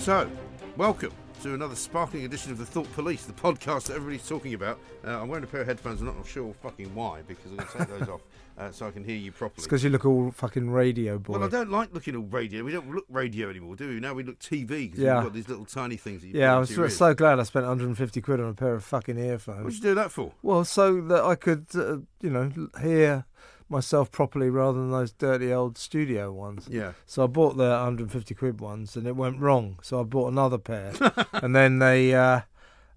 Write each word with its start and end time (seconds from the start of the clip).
So, 0.00 0.28
welcome 0.78 1.12
to 1.42 1.54
another 1.54 1.74
sparkling 1.74 2.24
edition 2.26 2.52
of 2.52 2.58
the 2.58 2.66
Thought 2.66 2.92
Police, 2.92 3.24
the 3.24 3.32
podcast 3.32 3.86
that 3.86 3.94
everybody's 3.96 4.28
talking 4.28 4.52
about. 4.52 4.78
Uh, 5.06 5.22
I'm 5.22 5.28
wearing 5.28 5.44
a 5.44 5.46
pair 5.46 5.62
of 5.62 5.66
headphones. 5.66 6.00
I'm 6.02 6.06
not 6.06 6.26
sure 6.26 6.52
fucking 6.62 6.94
why 6.94 7.22
because 7.26 7.46
I'm 7.50 7.56
going 7.56 7.68
to 7.68 7.78
take 7.78 7.88
those 7.98 8.08
off 8.10 8.20
uh, 8.58 8.70
so 8.70 8.86
I 8.86 8.90
can 8.90 9.02
hear 9.04 9.16
you 9.16 9.32
properly. 9.32 9.54
It's 9.56 9.64
because 9.66 9.82
you 9.82 9.88
look 9.88 10.04
all 10.04 10.30
fucking 10.32 10.68
radio 10.68 11.18
boy. 11.18 11.34
Well, 11.38 11.44
I 11.44 11.48
don't 11.48 11.70
like 11.70 11.94
looking 11.94 12.14
all 12.14 12.24
radio. 12.24 12.62
We 12.62 12.72
don't 12.72 12.94
look 12.94 13.06
radio 13.08 13.48
anymore, 13.48 13.74
do 13.76 13.88
we? 13.88 14.00
Now 14.00 14.12
we 14.12 14.22
look 14.22 14.38
TV 14.38 14.66
because 14.90 14.98
Yeah. 14.98 15.14
we've 15.14 15.24
got 15.24 15.32
these 15.32 15.48
little 15.48 15.64
tiny 15.64 15.96
things. 15.96 16.22
Yeah, 16.24 16.56
I 16.56 16.58
was 16.58 16.94
so, 16.94 17.14
glad 17.14 17.40
I 17.40 17.44
spent 17.44 17.64
150 17.64 18.20
quid 18.20 18.40
on 18.40 18.50
a 18.50 18.54
pair 18.54 18.74
of 18.74 18.84
fucking 18.84 19.18
earphones. 19.18 19.64
What'd 19.64 19.78
you 19.78 19.82
do 19.82 19.94
that 19.94 20.10
for? 20.10 20.32
Well, 20.42 20.64
so 20.66 21.00
that 21.00 21.24
I 21.24 21.36
could, 21.36 21.66
uh, 21.74 21.98
you 22.20 22.28
know, 22.30 22.50
hear 22.82 23.24
myself 23.70 24.10
properly 24.10 24.50
rather 24.50 24.78
than 24.78 24.90
those 24.90 25.12
dirty 25.12 25.52
old 25.52 25.78
studio 25.78 26.32
ones. 26.32 26.68
Yeah. 26.70 26.92
So 27.06 27.24
I 27.24 27.26
bought 27.26 27.56
the 27.56 27.68
150 27.70 28.34
quid 28.34 28.60
ones 28.60 28.96
and 28.96 29.06
it 29.06 29.16
went 29.16 29.40
wrong. 29.40 29.78
So 29.82 30.00
I 30.00 30.02
bought 30.02 30.32
another 30.32 30.58
pair. 30.58 30.92
and 31.32 31.54
then 31.54 31.78
they 31.78 32.12
uh, 32.14 32.40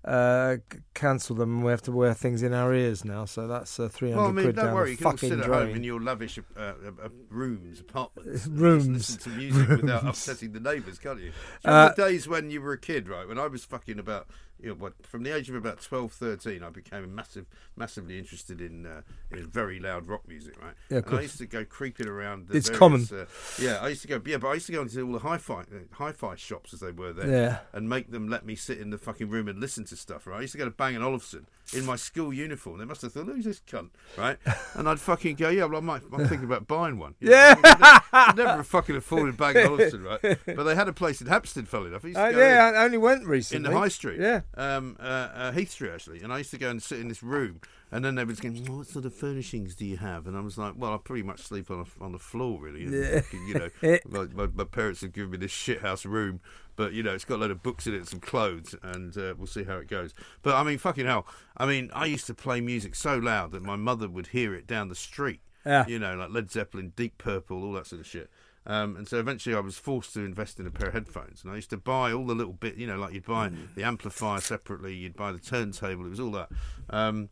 uh, 0.06 0.58
c- 0.72 0.80
cancelled 0.94 1.38
them 1.40 1.56
and 1.58 1.64
we 1.64 1.72
have 1.72 1.82
to 1.84 1.92
wear 1.92 2.14
things 2.14 2.44
in 2.44 2.54
our 2.54 2.74
ears 2.74 3.06
now. 3.06 3.26
So 3.26 3.48
that's 3.48 3.80
uh, 3.80 3.88
300 3.88 4.18
Well, 4.20 4.28
I 4.28 4.32
mean, 4.34 4.46
quid 4.46 4.56
don't 4.56 4.66
down 4.66 4.74
worry. 4.76 4.92
You 4.92 4.98
can 4.98 5.06
all 5.08 5.18
sit 5.18 5.32
at 5.40 5.46
drain. 5.46 5.68
home 5.68 5.76
in 5.76 5.84
your 5.84 6.02
lavish 6.02 6.38
uh, 6.40 6.42
uh, 6.60 6.72
uh, 7.06 7.10
rooms, 7.30 7.80
apartments, 7.80 8.46
and 8.48 8.60
Rooms. 8.60 8.88
listen 8.90 9.20
to 9.32 9.38
music 9.38 9.70
without 9.70 10.06
upsetting 10.08 10.52
the 10.52 10.60
neighbours, 10.60 11.00
can't 11.00 11.20
you? 11.20 11.28
You 11.28 11.32
Uh, 11.64 11.94
the 11.94 12.04
days 12.06 12.28
when 12.28 12.50
you 12.52 12.62
were 12.62 12.74
a 12.74 12.80
kid, 12.80 13.08
right? 13.08 13.28
When 13.28 13.38
I 13.40 13.48
was 13.48 13.64
fucking 13.64 14.00
about, 14.00 14.28
you 14.64 14.74
know, 14.76 14.90
from 15.04 15.24
the 15.24 15.36
age 15.36 15.50
of 15.50 15.56
about 15.56 15.82
12, 15.82 16.12
13, 16.14 16.64
I 16.64 16.70
became 16.70 17.14
massive, 17.14 17.46
massively 17.76 18.18
interested 18.18 18.62
in 18.62 18.86
uh, 18.86 19.02
in 19.32 19.46
very 19.48 19.80
loud 19.80 20.08
rock 20.08 20.28
music, 20.28 20.56
right? 20.62 20.74
Yeah, 20.90 21.00
of 21.00 21.08
and 21.08 21.18
I 21.20 21.22
used 21.24 21.38
to 21.40 21.46
go 21.46 21.66
creeping 21.66 22.08
around. 22.08 22.48
The 22.48 22.58
It's 22.58 22.70
various, 22.70 22.80
common. 22.80 23.08
Uh, 23.12 23.26
yeah, 23.60 23.80
I 23.82 23.90
used 23.90 24.02
to 24.04 24.08
go. 24.08 24.22
Yeah, 24.26 24.38
but 24.38 24.48
I 24.48 24.54
used 24.56 24.68
to 24.68 24.72
go 24.72 24.82
into 24.84 25.02
all 25.02 25.12
the 25.12 25.20
hi-fi, 25.20 25.60
uh, 25.62 25.66
hi-fi 25.92 26.36
shops 26.36 26.74
as 26.74 26.80
they 26.80 26.92
were 26.92 27.12
there, 27.14 27.28
Yeah. 27.30 27.60
and 27.74 27.90
make 27.90 28.12
them 28.12 28.28
let 28.30 28.46
me 28.46 28.56
sit 28.56 28.78
in 28.80 28.90
the 28.90 28.98
fucking 28.98 29.30
room 29.30 29.48
and 29.48 29.60
listen 29.60 29.84
to 29.86 29.96
stuff. 29.98 30.26
Right? 30.26 30.38
I 30.38 30.42
used 30.42 30.54
to 30.54 30.58
go 30.60 30.66
to 30.66 30.72
Bang 30.72 30.96
and 30.96 31.04
Olufsen 31.04 31.46
in 31.76 31.86
my 31.86 31.96
school 31.96 32.34
uniform. 32.34 32.78
They 32.80 32.86
must 32.86 33.02
have 33.02 33.14
thought, 33.14 33.26
"Who's 33.26 33.46
this 33.46 33.62
cunt?" 33.68 33.90
Right? 34.18 34.38
And 34.76 34.88
I'd 34.90 35.00
fucking 35.00 35.36
go, 35.36 35.50
"Yeah, 35.50 35.66
well, 35.66 35.78
I 35.78 35.82
might, 35.82 36.02
I'm 36.12 36.28
thinking 36.28 36.46
about 36.46 36.68
buying 36.68 36.98
one." 37.00 37.16
You 37.20 37.30
know, 37.30 37.36
Yeah. 37.64 38.00
I'd 38.14 38.38
never 38.38 38.64
fucking 38.64 38.96
afforded 38.96 39.38
Bang 39.38 39.58
Olufsen, 39.58 40.04
right? 40.04 40.20
But 40.46 40.64
they 40.64 40.76
had 40.76 40.88
a 40.88 40.94
place 40.94 41.22
in 41.22 41.28
Hampstead, 41.28 41.68
funnily 41.68 41.90
enough. 41.90 42.04
I 42.06 42.08
used 42.10 42.18
to 42.18 42.24
Uh, 42.26 42.32
go 42.32 42.38
yeah, 42.40 42.70
in 42.70 42.76
I 42.76 42.84
only 42.84 42.98
went 42.98 43.26
recently. 43.26 43.66
in 43.68 43.72
the 43.74 43.78
high 43.80 43.88
street. 43.88 44.20
Yeah. 44.20 44.42
Um, 44.56 44.98
uh, 45.00 45.04
uh, 45.04 45.52
Heath 45.52 45.72
Street, 45.72 45.92
actually. 45.92 46.22
And 46.22 46.32
I 46.32 46.40
used 46.40 46.52
to 46.52 46.58
go 46.58 46.70
and 46.70 46.82
sit 46.82 47.00
in 47.00 47.08
this 47.08 47.24
room, 47.24 47.60
and 47.94 48.04
then 48.04 48.16
they 48.16 48.26
was 48.26 48.40
going, 48.40 48.66
"What 48.66 48.88
sort 48.88 49.06
of 49.06 49.14
furnishings 49.14 49.76
do 49.76 49.86
you 49.86 49.98
have?" 49.98 50.28
And 50.28 50.36
I 50.36 50.42
was 50.42 50.58
like, 50.58 50.74
"Well, 50.76 50.94
I 50.94 50.98
pretty 50.98 51.24
much 51.24 51.42
sleep 51.42 51.72
on 51.72 51.80
a, 51.86 52.04
on 52.04 52.12
the 52.12 52.20
floor, 52.20 52.60
really." 52.60 52.84
And 52.84 52.94
Yeah. 52.94 53.22
you 53.48 53.54
know, 53.54 53.70
my, 54.10 54.26
my, 54.34 54.48
my 54.54 54.64
parents 54.66 55.02
have 55.02 55.14
given 55.14 55.32
me 55.32 55.38
this 55.38 55.52
shithouse 55.52 56.04
room, 56.06 56.42
but 56.76 56.94
you 56.94 57.04
know, 57.04 57.14
it's 57.14 57.26
got 57.26 57.36
a 57.36 57.42
load 57.42 57.52
of 57.52 57.64
books 57.64 57.88
in 57.88 57.94
it, 57.94 57.98
and 57.98 58.08
some 58.10 58.20
clothes, 58.20 58.76
and 58.84 59.18
uh, 59.18 59.34
we'll 59.38 59.48
see 59.48 59.64
how 59.64 59.78
it 59.78 59.88
goes. 59.88 60.14
But 60.42 60.56
I 60.56 60.64
mean, 60.64 60.78
fucking 60.78 61.06
hell! 61.06 61.26
I 61.56 61.66
mean, 61.66 61.90
I 61.94 62.06
used 62.06 62.28
to 62.28 62.34
play 62.34 62.60
music 62.62 62.96
so 62.96 63.18
loud 63.18 63.52
that 63.52 63.62
my 63.64 63.76
mother 63.76 64.10
would 64.10 64.28
hear 64.28 64.54
it 64.54 64.68
down 64.68 64.90
the 64.90 64.96
street. 64.96 65.42
Yeah. 65.66 65.86
You 65.88 65.98
know, 66.00 66.16
like 66.16 66.30
Led 66.32 66.52
Zeppelin, 66.52 66.92
Deep 66.96 67.18
Purple, 67.18 67.64
all 67.64 67.72
that 67.74 67.88
sort 67.88 68.02
of 68.02 68.08
shit. 68.08 68.30
Um, 68.66 68.96
and 68.96 69.08
so 69.08 69.20
eventually 69.20 69.56
I 69.56 69.60
was 69.60 69.78
forced 69.78 70.14
to 70.14 70.22
invest 70.22 70.58
in 70.60 70.66
a 70.68 70.72
pair 70.72 70.88
of 70.88 70.94
headphones. 70.94 71.44
And 71.44 71.52
I 71.52 71.56
used 71.58 71.70
to 71.72 71.78
buy 71.78 72.14
all 72.14 72.26
the 72.26 72.34
little 72.36 72.54
bit, 72.54 72.76
you 72.76 72.88
know, 72.88 72.98
like 72.98 73.14
you'd 73.14 73.26
buy 73.26 73.50
the 73.76 73.84
amplifier 73.84 74.40
separately, 74.40 74.94
you'd 74.94 75.16
buy 75.18 75.34
the 75.34 75.40
turntable, 75.40 76.06
it 76.06 76.10
was 76.10 76.20
all 76.22 76.32
that. 76.32 76.50
Um, 76.90 77.30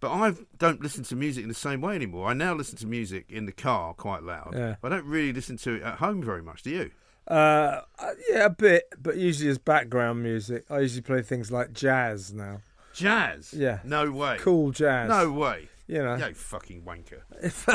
but 0.00 0.10
I 0.10 0.34
don't 0.58 0.82
listen 0.82 1.04
to 1.04 1.16
music 1.16 1.42
in 1.42 1.48
the 1.48 1.54
same 1.54 1.80
way 1.80 1.94
anymore. 1.94 2.28
I 2.28 2.34
now 2.34 2.54
listen 2.54 2.76
to 2.78 2.86
music 2.86 3.26
in 3.28 3.46
the 3.46 3.52
car 3.52 3.94
quite 3.94 4.22
loud. 4.22 4.54
Yeah. 4.56 4.76
I 4.82 4.88
don't 4.88 5.04
really 5.04 5.32
listen 5.32 5.56
to 5.58 5.74
it 5.76 5.82
at 5.82 5.98
home 5.98 6.22
very 6.22 6.42
much, 6.42 6.62
do 6.62 6.70
you? 6.70 6.90
Uh, 7.28 7.82
uh, 7.98 8.10
yeah, 8.30 8.46
a 8.46 8.50
bit, 8.50 8.84
but 9.00 9.16
usually 9.16 9.48
as 9.50 9.58
background 9.58 10.22
music. 10.22 10.64
I 10.70 10.80
usually 10.80 11.02
play 11.02 11.22
things 11.22 11.52
like 11.52 11.72
jazz 11.72 12.32
now. 12.32 12.60
Jazz? 12.94 13.52
Yeah. 13.54 13.78
No 13.84 14.10
way. 14.10 14.36
Cool 14.40 14.72
jazz. 14.72 15.08
No 15.08 15.30
way. 15.30 15.68
You 15.86 16.02
know. 16.02 16.16
You 16.16 16.34
fucking 16.34 16.82
wanker. 16.82 17.20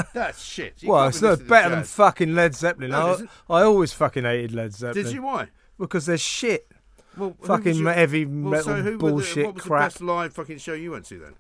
That's 0.14 0.42
shit. 0.44 0.82
You 0.82 0.90
well, 0.90 1.08
it's 1.08 1.22
not 1.22 1.46
better 1.48 1.70
than 1.70 1.84
fucking 1.84 2.34
Led 2.34 2.56
Zeppelin. 2.56 2.92
No, 2.92 3.18
I. 3.50 3.60
I 3.60 3.64
always 3.64 3.94
fucking 3.94 4.24
hated 4.24 4.54
Led 4.54 4.74
Zeppelin. 4.74 5.04
Did 5.06 5.14
you? 5.14 5.22
Why? 5.22 5.48
Because 5.78 6.06
they're 6.06 6.18
shit. 6.18 6.68
Well, 7.18 7.36
Fucking 7.44 7.76
your- 7.76 7.94
heavy 7.94 8.26
well, 8.26 8.62
so 8.62 8.72
metal 8.72 8.84
who 8.84 8.84
were 8.84 8.92
the- 8.92 8.98
bullshit 8.98 9.46
what 9.46 9.56
was 9.56 9.64
crap. 9.64 9.82
the 9.82 9.86
best 9.86 10.02
live 10.02 10.34
fucking 10.34 10.58
show 10.58 10.74
you 10.74 10.92
went 10.92 11.06
to 11.06 11.20
then? 11.20 11.34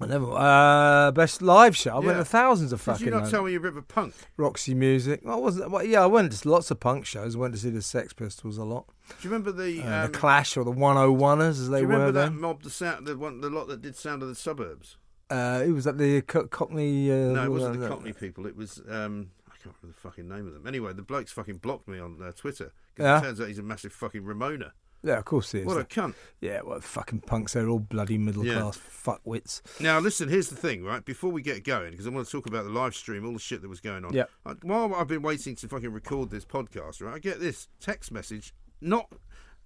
I 0.00 0.06
never. 0.06 0.26
Uh, 0.32 1.10
best 1.12 1.42
live 1.42 1.76
show. 1.76 1.90
I 1.92 1.98
went 1.98 2.08
Yeah. 2.08 2.14
to 2.18 2.24
thousands 2.24 2.72
of 2.72 2.80
fucking. 2.80 3.04
Did 3.06 3.14
you 3.14 3.20
not 3.20 3.30
tell 3.30 3.44
me 3.44 3.52
you're 3.52 3.60
a 3.60 3.62
bit 3.62 3.70
of 3.72 3.76
a 3.76 3.82
punk? 3.82 4.14
Roxy 4.36 4.74
Music. 4.74 5.20
I 5.26 5.36
wasn't. 5.36 5.70
Well, 5.70 5.84
yeah, 5.84 6.02
I 6.02 6.06
went 6.06 6.32
to 6.32 6.48
lots 6.48 6.70
of 6.70 6.80
punk 6.80 7.06
shows. 7.06 7.36
I 7.36 7.38
went 7.38 7.54
to 7.54 7.60
see 7.60 7.70
the 7.70 7.82
Sex 7.82 8.12
Pistols 8.12 8.58
a 8.58 8.64
lot. 8.64 8.86
Do 9.08 9.14
you 9.20 9.30
remember 9.30 9.52
the, 9.52 9.80
Uh, 9.82 10.04
um, 10.06 10.12
the 10.12 10.18
Clash 10.18 10.56
or 10.56 10.64
the 10.64 10.72
101ers 10.72 11.48
as 11.50 11.64
Do 11.66 11.70
they 11.72 11.80
you 11.82 11.86
were 11.86 11.92
remember 11.94 12.12
that 12.12 12.30
then. 12.30 12.40
mob, 12.40 12.62
the 12.62 12.70
sound, 12.70 13.06
the 13.06 13.16
one, 13.16 13.40
the 13.40 13.50
lot 13.50 13.68
that 13.68 13.82
did 13.82 13.94
Sound 13.96 14.22
of 14.22 14.28
the 14.28 14.34
Suburbs? 14.34 14.96
Uh, 15.30 15.62
it 15.64 15.70
was 15.72 15.86
at 15.86 15.98
the 15.98 16.20
Co- 16.22 16.46
Cockney. 16.46 17.10
Uh, 17.10 17.32
no, 17.32 17.44
it 17.44 17.50
wasn't 17.50 17.78
the 17.80 17.86
uh, 17.86 17.88
Cockney 17.88 18.12
people. 18.12 18.46
It 18.46 18.56
was 18.56 18.78
um, 18.88 19.30
I 19.48 19.56
can't 19.62 19.74
remember 19.80 19.94
the 19.94 20.00
fucking 20.00 20.28
name 20.28 20.46
of 20.46 20.52
them. 20.54 20.66
Anyway, 20.66 20.92
the 20.92 21.02
bloke's 21.02 21.32
fucking 21.32 21.58
blocked 21.58 21.88
me 21.88 21.98
on 21.98 22.18
uh, 22.22 22.32
Twitter 22.32 22.72
because 22.94 23.04
Yeah? 23.04 23.18
it 23.18 23.22
turns 23.22 23.40
out 23.40 23.48
he's 23.48 23.58
a 23.58 23.62
massive 23.62 23.92
fucking 23.92 24.22
Remoaner. 24.24 24.72
Yeah, 25.04 25.18
of 25.18 25.24
course 25.24 25.52
it 25.54 25.60
is. 25.62 25.66
What 25.66 25.78
a 25.78 25.84
cunt! 25.84 26.14
Yeah, 26.40 26.60
well, 26.64 26.80
fucking 26.80 27.20
punks. 27.22 27.54
They're 27.54 27.68
all 27.68 27.80
bloody 27.80 28.18
middle 28.18 28.44
Yeah. 28.46 28.60
class 28.60 28.78
fuckwits. 28.78 29.60
Now 29.80 29.98
listen, 29.98 30.28
here's 30.28 30.48
the 30.48 30.56
thing, 30.56 30.84
right? 30.84 31.04
Before 31.04 31.30
we 31.30 31.42
get 31.42 31.64
going, 31.64 31.90
because 31.90 32.06
I 32.06 32.10
want 32.10 32.26
to 32.26 32.30
talk 32.32 32.46
about 32.46 32.64
the 32.64 32.70
live 32.70 32.94
stream, 32.94 33.26
all 33.26 33.32
the 33.32 33.38
shit 33.40 33.62
that 33.62 33.68
was 33.68 33.80
going 33.80 34.04
on. 34.04 34.12
Yeah. 34.14 34.24
I, 34.46 34.52
while 34.62 34.94
I've 34.94 35.08
been 35.08 35.22
waiting 35.22 35.56
to 35.56 35.68
fucking 35.68 35.92
record 35.92 36.30
this 36.30 36.44
podcast, 36.44 37.02
right? 37.02 37.14
I 37.14 37.18
get 37.18 37.40
this 37.40 37.68
text 37.80 38.12
message, 38.12 38.54
not 38.80 39.12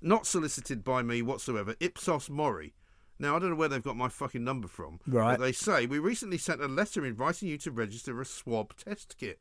not 0.00 0.26
solicited 0.26 0.84
by 0.84 1.02
me 1.02 1.22
whatsoever. 1.22 1.74
Ipsos 1.80 2.30
Mori. 2.30 2.74
Now 3.18 3.34
I 3.36 3.38
don't 3.38 3.50
know 3.50 3.56
where 3.56 3.68
they've 3.68 3.82
got 3.82 3.96
my 3.96 4.08
fucking 4.08 4.44
number 4.44 4.68
from. 4.68 5.00
Right. 5.06 5.38
But 5.38 5.40
they 5.44 5.52
say 5.52 5.86
we 5.86 5.98
recently 5.98 6.38
sent 6.38 6.62
a 6.62 6.68
letter 6.68 7.04
inviting 7.04 7.48
you 7.48 7.58
to 7.58 7.70
register 7.70 8.20
a 8.20 8.24
swab 8.24 8.76
test 8.76 9.16
kit. 9.18 9.40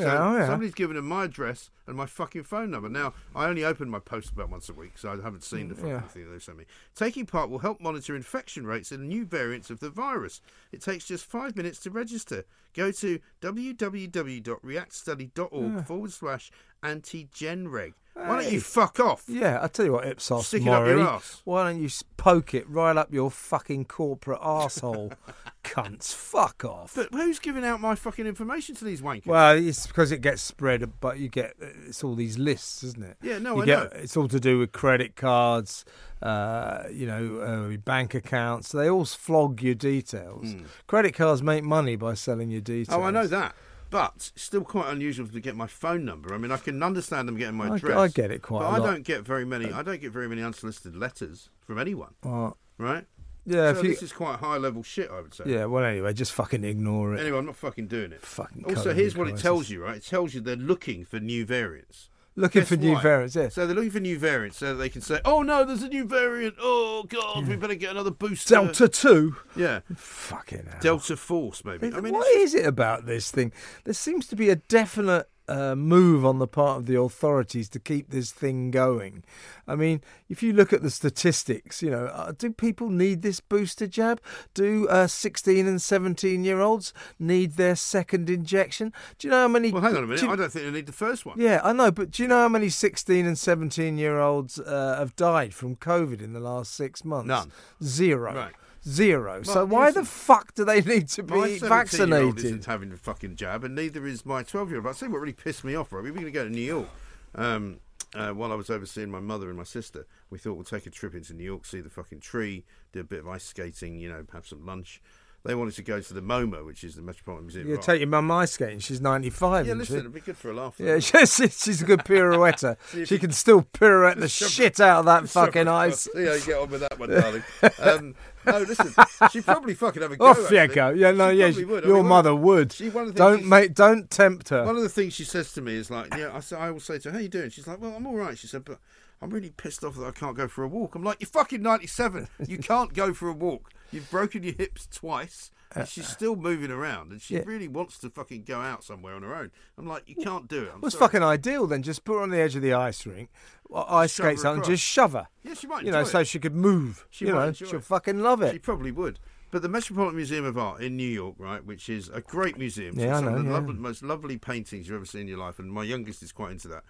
So 0.00 0.08
oh, 0.08 0.36
yeah. 0.36 0.46
somebody's 0.46 0.74
given 0.74 0.96
them 0.96 1.06
my 1.06 1.24
address 1.24 1.70
and 1.86 1.96
my 1.96 2.06
fucking 2.06 2.44
phone 2.44 2.70
number. 2.70 2.88
Now, 2.88 3.14
I 3.34 3.46
only 3.46 3.64
open 3.64 3.88
my 3.88 3.98
post 3.98 4.30
about 4.30 4.50
once 4.50 4.68
a 4.68 4.72
week, 4.72 4.92
so 4.96 5.10
I 5.10 5.16
haven't 5.22 5.44
seen 5.44 5.68
the 5.68 5.74
mm, 5.74 5.78
fucking 5.78 5.90
Yeah. 5.90 6.00
thing 6.02 6.32
they 6.32 6.38
sent 6.38 6.58
me. 6.58 6.64
Taking 6.94 7.26
part 7.26 7.50
will 7.50 7.58
help 7.60 7.80
monitor 7.80 8.14
infection 8.16 8.66
rates 8.66 8.92
and 8.92 9.08
new 9.08 9.24
variants 9.24 9.70
of 9.70 9.80
the 9.80 9.90
virus. 9.90 10.40
It 10.72 10.82
takes 10.82 11.06
just 11.06 11.24
five 11.24 11.56
minutes 11.56 11.78
to 11.80 11.90
register. 11.90 12.44
Go 12.74 12.92
to 12.92 13.18
www.reactstudy.org 13.40 15.86
forward 15.86 16.12
slash 16.12 16.50
antigenreg. 16.82 17.94
Why 18.14 18.42
don't 18.42 18.52
you 18.52 18.60
fuck 18.60 19.00
off? 19.00 19.24
Yeah, 19.28 19.60
I 19.62 19.68
tell 19.68 19.86
you 19.86 19.92
what, 19.92 20.06
Ipsos 20.06 20.48
Stick 20.48 20.62
it 20.62 20.68
up 20.68 20.82
Mori. 20.82 20.98
your 20.98 21.06
arse. 21.08 21.40
Why 21.44 21.64
don't 21.64 21.80
you 21.80 21.88
poke 22.18 22.52
it 22.52 22.68
right 22.68 22.94
up 22.96 23.12
your 23.14 23.30
fucking 23.30 23.86
corporate 23.86 24.40
arsehole, 24.40 25.12
cunts? 25.64 26.12
Fuck 26.12 26.64
off. 26.64 26.94
But 26.94 27.08
who's 27.12 27.38
giving 27.38 27.64
out 27.64 27.80
my 27.80 27.94
fucking 27.94 28.26
information 28.26 28.74
to 28.74 28.84
these 28.84 29.00
wankers? 29.00 29.26
Well, 29.26 29.56
it's 29.56 29.86
because 29.86 30.12
it 30.12 30.20
gets 30.20 30.42
spread, 30.42 30.92
but 31.00 31.18
you 31.18 31.28
get 31.28 31.54
it's 31.86 32.04
all 32.04 32.14
these 32.14 32.36
lists, 32.36 32.82
isn't 32.82 33.02
it? 33.02 33.16
Yeah, 33.22 33.38
no, 33.38 33.56
you 33.56 33.62
I 33.62 33.66
get, 33.66 33.78
know. 33.94 34.00
It's 34.00 34.16
all 34.16 34.28
to 34.28 34.40
do 34.40 34.58
with 34.58 34.72
credit 34.72 35.16
cards, 35.16 35.86
uh, 36.20 36.82
you 36.92 37.06
know, 37.06 37.38
uh, 37.72 37.76
bank 37.78 38.14
accounts. 38.14 38.72
They 38.72 38.90
all 38.90 39.06
flog 39.06 39.62
your 39.62 39.76
details. 39.76 40.54
Credit 40.88 41.14
cards 41.14 41.42
make 41.42 41.64
money 41.64 41.96
by 41.96 42.14
selling 42.14 42.50
your 42.50 42.60
details. 42.60 42.94
Hmm. 42.96 43.02
Oh, 43.02 43.06
I 43.06 43.10
know 43.12 43.26
that. 43.28 43.54
But 43.90 44.30
still 44.36 44.62
quite 44.62 44.90
unusual 44.92 45.26
to 45.26 45.40
get 45.40 45.56
my 45.56 45.66
phone 45.66 46.04
number. 46.04 46.32
I 46.32 46.38
mean, 46.38 46.52
I 46.52 46.56
can 46.56 46.82
understand 46.82 47.26
them 47.28 47.36
getting 47.36 47.56
my 47.56 47.68
I- 47.68 47.76
address. 47.76 47.96
I 47.98 48.08
get 48.08 48.30
it 48.30 48.40
quite 48.42 48.60
But 48.60 48.82
I 48.82 48.86
don't 48.86 49.02
get 49.04 49.22
very 49.22 49.44
many. 49.44 49.72
I 49.72 49.82
don't 49.82 50.00
get 50.00 50.12
very 50.12 50.28
many 50.28 50.42
unsolicited 50.42 50.96
letters 50.96 51.50
from 51.66 51.78
anyone. 51.78 52.14
Uh, 52.22 52.52
Right? 52.78 53.04
Yeah, 53.44 53.74
so 53.74 53.82
you, 53.82 53.88
this 53.90 54.02
is 54.02 54.12
quite 54.12 54.38
high 54.38 54.58
level 54.58 54.82
shit, 54.82 55.10
I 55.10 55.20
would 55.20 55.34
say. 55.34 55.44
yeah. 55.46 55.64
Well, 55.64 55.84
anyway, 55.84 56.12
just 56.12 56.32
fucking 56.32 56.62
ignore 56.62 57.14
it. 57.14 57.20
Anyway, 57.20 57.38
I'm 57.38 57.46
not 57.46 57.56
fucking 57.56 57.88
doing 57.88 58.12
it. 58.12 58.20
Fucking. 58.22 58.64
Also, 58.64 58.94
here's 58.94 59.16
what 59.16 59.28
it 59.28 59.38
tells 59.38 59.68
you, 59.70 59.82
right? 59.82 59.96
It 59.96 60.06
tells 60.06 60.34
you 60.34 60.40
they're 60.40 60.56
looking 60.56 61.04
for 61.04 61.18
new 61.20 61.44
variants. 61.44 62.10
Looking 62.40 62.62
Guess 62.62 62.68
for 62.70 62.76
new 62.76 62.92
why? 62.94 63.02
variants. 63.02 63.34
Yeah. 63.36 63.48
So 63.50 63.66
they're 63.66 63.76
looking 63.76 63.90
for 63.90 64.00
new 64.00 64.18
variants 64.18 64.56
so 64.56 64.74
they 64.74 64.88
can 64.88 65.02
say, 65.02 65.20
"Oh 65.24 65.42
no, 65.42 65.64
there's 65.64 65.82
a 65.82 65.88
new 65.88 66.04
variant. 66.04 66.54
Oh 66.60 67.04
god, 67.08 67.46
we 67.46 67.56
better 67.56 67.74
get 67.74 67.90
another 67.90 68.10
booster." 68.10 68.54
Delta 68.54 68.88
two. 68.88 69.36
yeah, 69.54 69.80
Fucking 69.94 70.64
hell. 70.66 70.78
Delta 70.80 71.16
Force, 71.16 71.64
maybe. 71.64 71.92
I 71.94 72.00
mean, 72.00 72.14
what 72.14 72.26
it's 72.30 72.54
is 72.54 72.60
it 72.62 72.66
about 72.66 73.04
this 73.06 73.30
thing? 73.30 73.52
There 73.84 73.94
seems 73.94 74.26
to 74.28 74.36
be 74.36 74.48
a 74.48 74.56
definite 74.56 75.28
uh, 75.48 75.74
move 75.74 76.24
on 76.24 76.38
the 76.38 76.46
part 76.46 76.78
of 76.78 76.86
the 76.86 76.98
authorities 77.00 77.68
to 77.70 77.80
keep 77.80 78.10
this 78.10 78.30
thing 78.30 78.70
going. 78.70 79.24
I 79.66 79.74
mean, 79.74 80.00
if 80.28 80.42
you 80.42 80.52
look 80.52 80.72
at 80.72 80.82
the 80.82 80.90
statistics, 80.90 81.82
you 81.82 81.90
know, 81.90 82.06
uh, 82.06 82.32
do 82.36 82.52
people 82.52 82.88
need 82.88 83.22
this 83.22 83.40
booster 83.40 83.86
jab? 83.86 84.20
Do 84.54 84.86
uh, 84.88 85.06
16 85.08 85.66
and 85.66 85.82
17 85.82 86.44
year 86.44 86.60
olds 86.60 86.92
need 87.18 87.52
their 87.52 87.74
second 87.76 88.30
injection? 88.30 88.92
Do 89.18 89.26
you 89.26 89.30
know 89.32 89.42
how 89.42 89.48
many? 89.48 89.72
well, 89.72 89.82
hang 89.82 89.96
on 89.96 90.04
a 90.04 90.06
minute. 90.06 90.20
do 90.20 90.26
you- 90.26 90.32
I 90.32 90.36
don't 90.36 90.52
think 90.52 90.64
they 90.66 90.70
need 90.72 90.86
the 90.86 90.92
first 90.92 91.26
one. 91.26 91.40
yeah, 91.40 91.60
I 91.64 91.72
know, 91.72 91.90
but 91.90 92.12
do 92.12 92.22
you 92.22 92.28
know 92.28 92.42
how 92.42 92.48
many 92.48 92.68
16 92.68 93.26
and 93.26 93.38
17 93.38 93.98
year 93.98 94.18
olds 94.20 94.58
uh, 94.60 94.96
have 94.98 95.16
died 95.16 95.52
from 95.54 95.76
COVID 95.76 96.22
in 96.22 96.32
the 96.32 96.40
last 96.40 96.74
six 96.74 97.04
months? 97.04 97.26
None. 97.28 97.50
Zero. 97.82 98.34
Right. 98.34 98.52
Zero. 98.88 99.42
so 99.42 99.64
why 99.66 99.90
the 99.90 100.04
fuck 100.04 100.54
do 100.54 100.64
they 100.64 100.80
need 100.80 101.08
to 101.08 101.22
be 101.22 101.34
17-year-old 101.34 101.68
vaccinated? 101.68 102.44
isn't 102.44 102.64
having 102.64 102.92
a 102.92 102.96
fucking 102.96 103.36
jab, 103.36 103.64
and 103.64 103.74
neither 103.74 104.06
is 104.06 104.24
my 104.24 104.42
12-year-old. 104.42 104.86
I 104.86 104.92
say 104.92 105.06
what 105.06 105.20
really 105.20 105.32
pissed 105.32 105.64
me 105.64 105.74
off, 105.74 105.92
right? 105.92 106.02
We 106.02 106.10
were 106.10 106.16
going 106.16 106.26
to 106.26 106.32
go 106.32 106.44
to 106.44 106.50
New 106.50 106.60
York 106.60 106.88
um, 107.34 107.78
uh, 108.14 108.30
while 108.30 108.52
I 108.52 108.54
was 108.54 108.70
overseeing 108.70 109.10
my 109.10 109.20
mother 109.20 109.48
and 109.48 109.58
my 109.58 109.64
sister. 109.64 110.06
We 110.30 110.38
thought 110.38 110.54
we'll 110.54 110.64
take 110.64 110.86
a 110.86 110.90
trip 110.90 111.14
into 111.14 111.34
New 111.34 111.44
York, 111.44 111.66
see 111.66 111.80
the 111.80 111.90
fucking 111.90 112.20
tree, 112.20 112.64
do 112.92 113.00
a 113.00 113.04
bit 113.04 113.20
of 113.20 113.28
ice 113.28 113.44
skating, 113.44 113.98
you 113.98 114.08
know, 114.08 114.24
have 114.32 114.46
some 114.46 114.64
lunch. 114.64 115.00
They 115.42 115.54
wanted 115.54 115.74
to 115.76 115.82
go 115.82 116.00
to 116.00 116.14
the 116.14 116.20
MoMA, 116.20 116.66
which 116.66 116.84
is 116.84 116.96
the 116.96 117.02
Metropolitan 117.02 117.46
Museum. 117.46 117.66
You 117.66 117.78
take 117.78 118.00
your 118.00 118.08
mum 118.10 118.30
ice 118.30 118.52
skating. 118.52 118.78
She's 118.78 119.00
95. 119.00 119.66
yeah, 119.66 119.72
listen, 119.72 119.94
she? 119.94 120.00
it'd 120.00 120.12
be 120.12 120.20
good 120.20 120.36
for 120.36 120.50
a 120.50 120.54
laugh. 120.54 120.74
Yeah, 120.78 120.98
she's, 120.98 121.34
she's 121.34 121.80
a 121.80 121.84
good 121.84 122.04
pirouetter. 122.04 122.76
She 123.06 123.18
can 123.18 123.32
still 123.32 123.62
pirouette 123.62 124.16
the 124.20 124.28
shit 124.28 124.80
out 124.80 125.00
of 125.00 125.04
that 125.06 125.30
fucking 125.30 125.66
ice. 125.66 126.00
See 126.00 126.26
how 126.26 126.34
you 126.34 126.40
get 126.44 126.58
on 126.58 126.70
with 126.70 126.80
that 126.82 126.98
one, 126.98 127.08
darling. 127.08 127.42
Um, 127.78 128.14
no, 128.46 128.58
listen, 128.60 128.94
she'd 129.30 129.44
probably 129.44 129.74
fucking 129.74 130.02
have 130.02 130.12
a 130.12 130.16
go. 130.18 130.26
Oh, 130.26 130.30
off 130.30 130.50
you 130.50 130.66
go. 130.68 130.90
Yeah, 130.90 131.10
no, 131.12 131.30
She 131.30 131.36
yeah, 131.38 131.46
probably 131.46 131.64
would. 131.64 131.84
I 131.84 131.88
your 131.88 131.96
mean, 131.98 132.06
mother 132.06 132.30
of- 132.30 132.40
would. 132.40 132.72
She, 132.72 132.88
one 132.88 133.08
of 133.08 133.14
the 133.14 133.18
Don't 133.18 133.44
make, 133.46 133.74
don't 133.74 134.10
tempt 134.10 134.48
her. 134.50 134.64
One 134.64 134.76
of 134.76 134.82
the 134.82 134.88
things 134.88 135.12
she 135.14 135.24
says 135.24 135.52
to 135.54 135.60
me 135.62 135.74
is 135.74 135.90
like, 135.90 136.14
yeah, 136.16 136.30
I, 136.34 136.40
say, 136.40 136.56
I 136.56 136.70
will 136.70 136.80
say 136.80 136.98
to 136.98 137.10
her, 137.10 137.14
how 137.14 137.20
you 137.20 137.28
doing? 137.28 137.50
She's 137.50 137.66
like, 137.66 137.80
well, 137.80 137.94
I'm 137.94 138.06
all 138.06 138.16
right. 138.16 138.36
She 138.38 138.46
said, 138.46 138.64
but 138.64 138.78
I'm 139.22 139.30
really 139.30 139.50
pissed 139.50 139.84
off 139.84 139.96
that 139.96 140.06
I 140.06 140.10
can't 140.12 140.36
go 140.36 140.48
for 140.48 140.64
a 140.64 140.68
walk. 140.68 140.94
I'm 140.94 141.02
like, 141.04 141.18
you're 141.20 141.28
fucking 141.28 141.62
97. 141.62 142.28
You 142.46 142.58
can't 142.58 142.94
go 142.94 143.12
for 143.12 143.28
a 143.28 143.32
walk. 143.34 143.70
You've 143.92 144.10
broken 144.10 144.42
your 144.42 144.54
hips 144.54 144.88
twice. 144.90 145.50
And 145.74 145.86
she's 145.88 146.08
still 146.08 146.34
moving 146.34 146.70
around, 146.70 147.12
and 147.12 147.22
she 147.22 147.34
Yeah. 147.34 147.42
really 147.46 147.68
wants 147.68 147.98
to 147.98 148.10
fucking 148.10 148.42
go 148.42 148.60
out 148.60 148.82
somewhere 148.82 149.14
on 149.14 149.22
her 149.22 149.34
own. 149.34 149.52
I'm 149.78 149.86
like, 149.86 150.02
you 150.08 150.16
can't 150.16 150.48
do 150.48 150.64
it. 150.64 150.72
I'm 150.74 150.80
Well, 150.80 150.86
it's 150.88 150.96
sorry. 150.98 151.08
fucking 151.08 151.22
ideal 151.22 151.66
then. 151.68 151.82
Just 151.82 152.04
put 152.04 152.14
her 152.14 152.20
on 152.22 152.30
the 152.30 152.38
edge 152.40 152.56
of 152.56 152.62
the 152.62 152.72
ice 152.72 153.06
rink, 153.06 153.30
uh, 153.72 153.84
ice 153.88 154.12
Shove 154.14 154.24
her 154.26 154.30
skates 154.32 154.44
on, 154.44 154.56
and 154.56 154.64
just 154.64 154.82
shove 154.82 155.12
her. 155.12 155.28
Yeah, 155.44 155.54
she 155.54 155.68
might 155.68 155.84
You 155.84 155.92
know, 155.92 156.00
enjoy 156.00 156.10
so 156.10 156.24
she 156.24 156.40
could 156.40 156.56
move. 156.56 157.06
She 157.10 157.26
you 157.26 157.34
might 157.34 157.46
know, 157.46 157.52
she'll 157.52 157.76
it. 157.76 157.84
fucking 157.84 158.20
love 158.20 158.42
it. 158.42 158.52
She 158.52 158.58
probably 158.58 158.90
would. 158.90 159.20
But 159.52 159.62
the 159.62 159.68
Metropolitan 159.68 160.16
Museum 160.16 160.44
of 160.44 160.56
Art 160.58 160.80
in 160.80 160.96
New 160.96 161.08
York, 161.08 161.34
right, 161.38 161.64
which 161.64 161.88
is 161.88 162.08
a 162.08 162.20
great 162.20 162.56
museum, 162.56 162.96
Yeah, 162.98 163.16
I 163.16 163.18
some 163.18 163.28
of 163.28 163.32
know, 163.34 163.38
the 163.42 163.44
yeah. 163.48 163.52
lovely, 163.54 163.74
most 163.74 164.02
lovely 164.02 164.38
paintings 164.38 164.88
you've 164.88 164.96
ever 164.96 165.04
seen 165.04 165.22
in 165.22 165.28
your 165.28 165.38
life, 165.38 165.58
and 165.58 165.72
my 165.72 165.82
youngest 165.84 166.22
is 166.22 166.30
quite 166.32 166.52
into 166.52 166.68
that. 166.68 166.84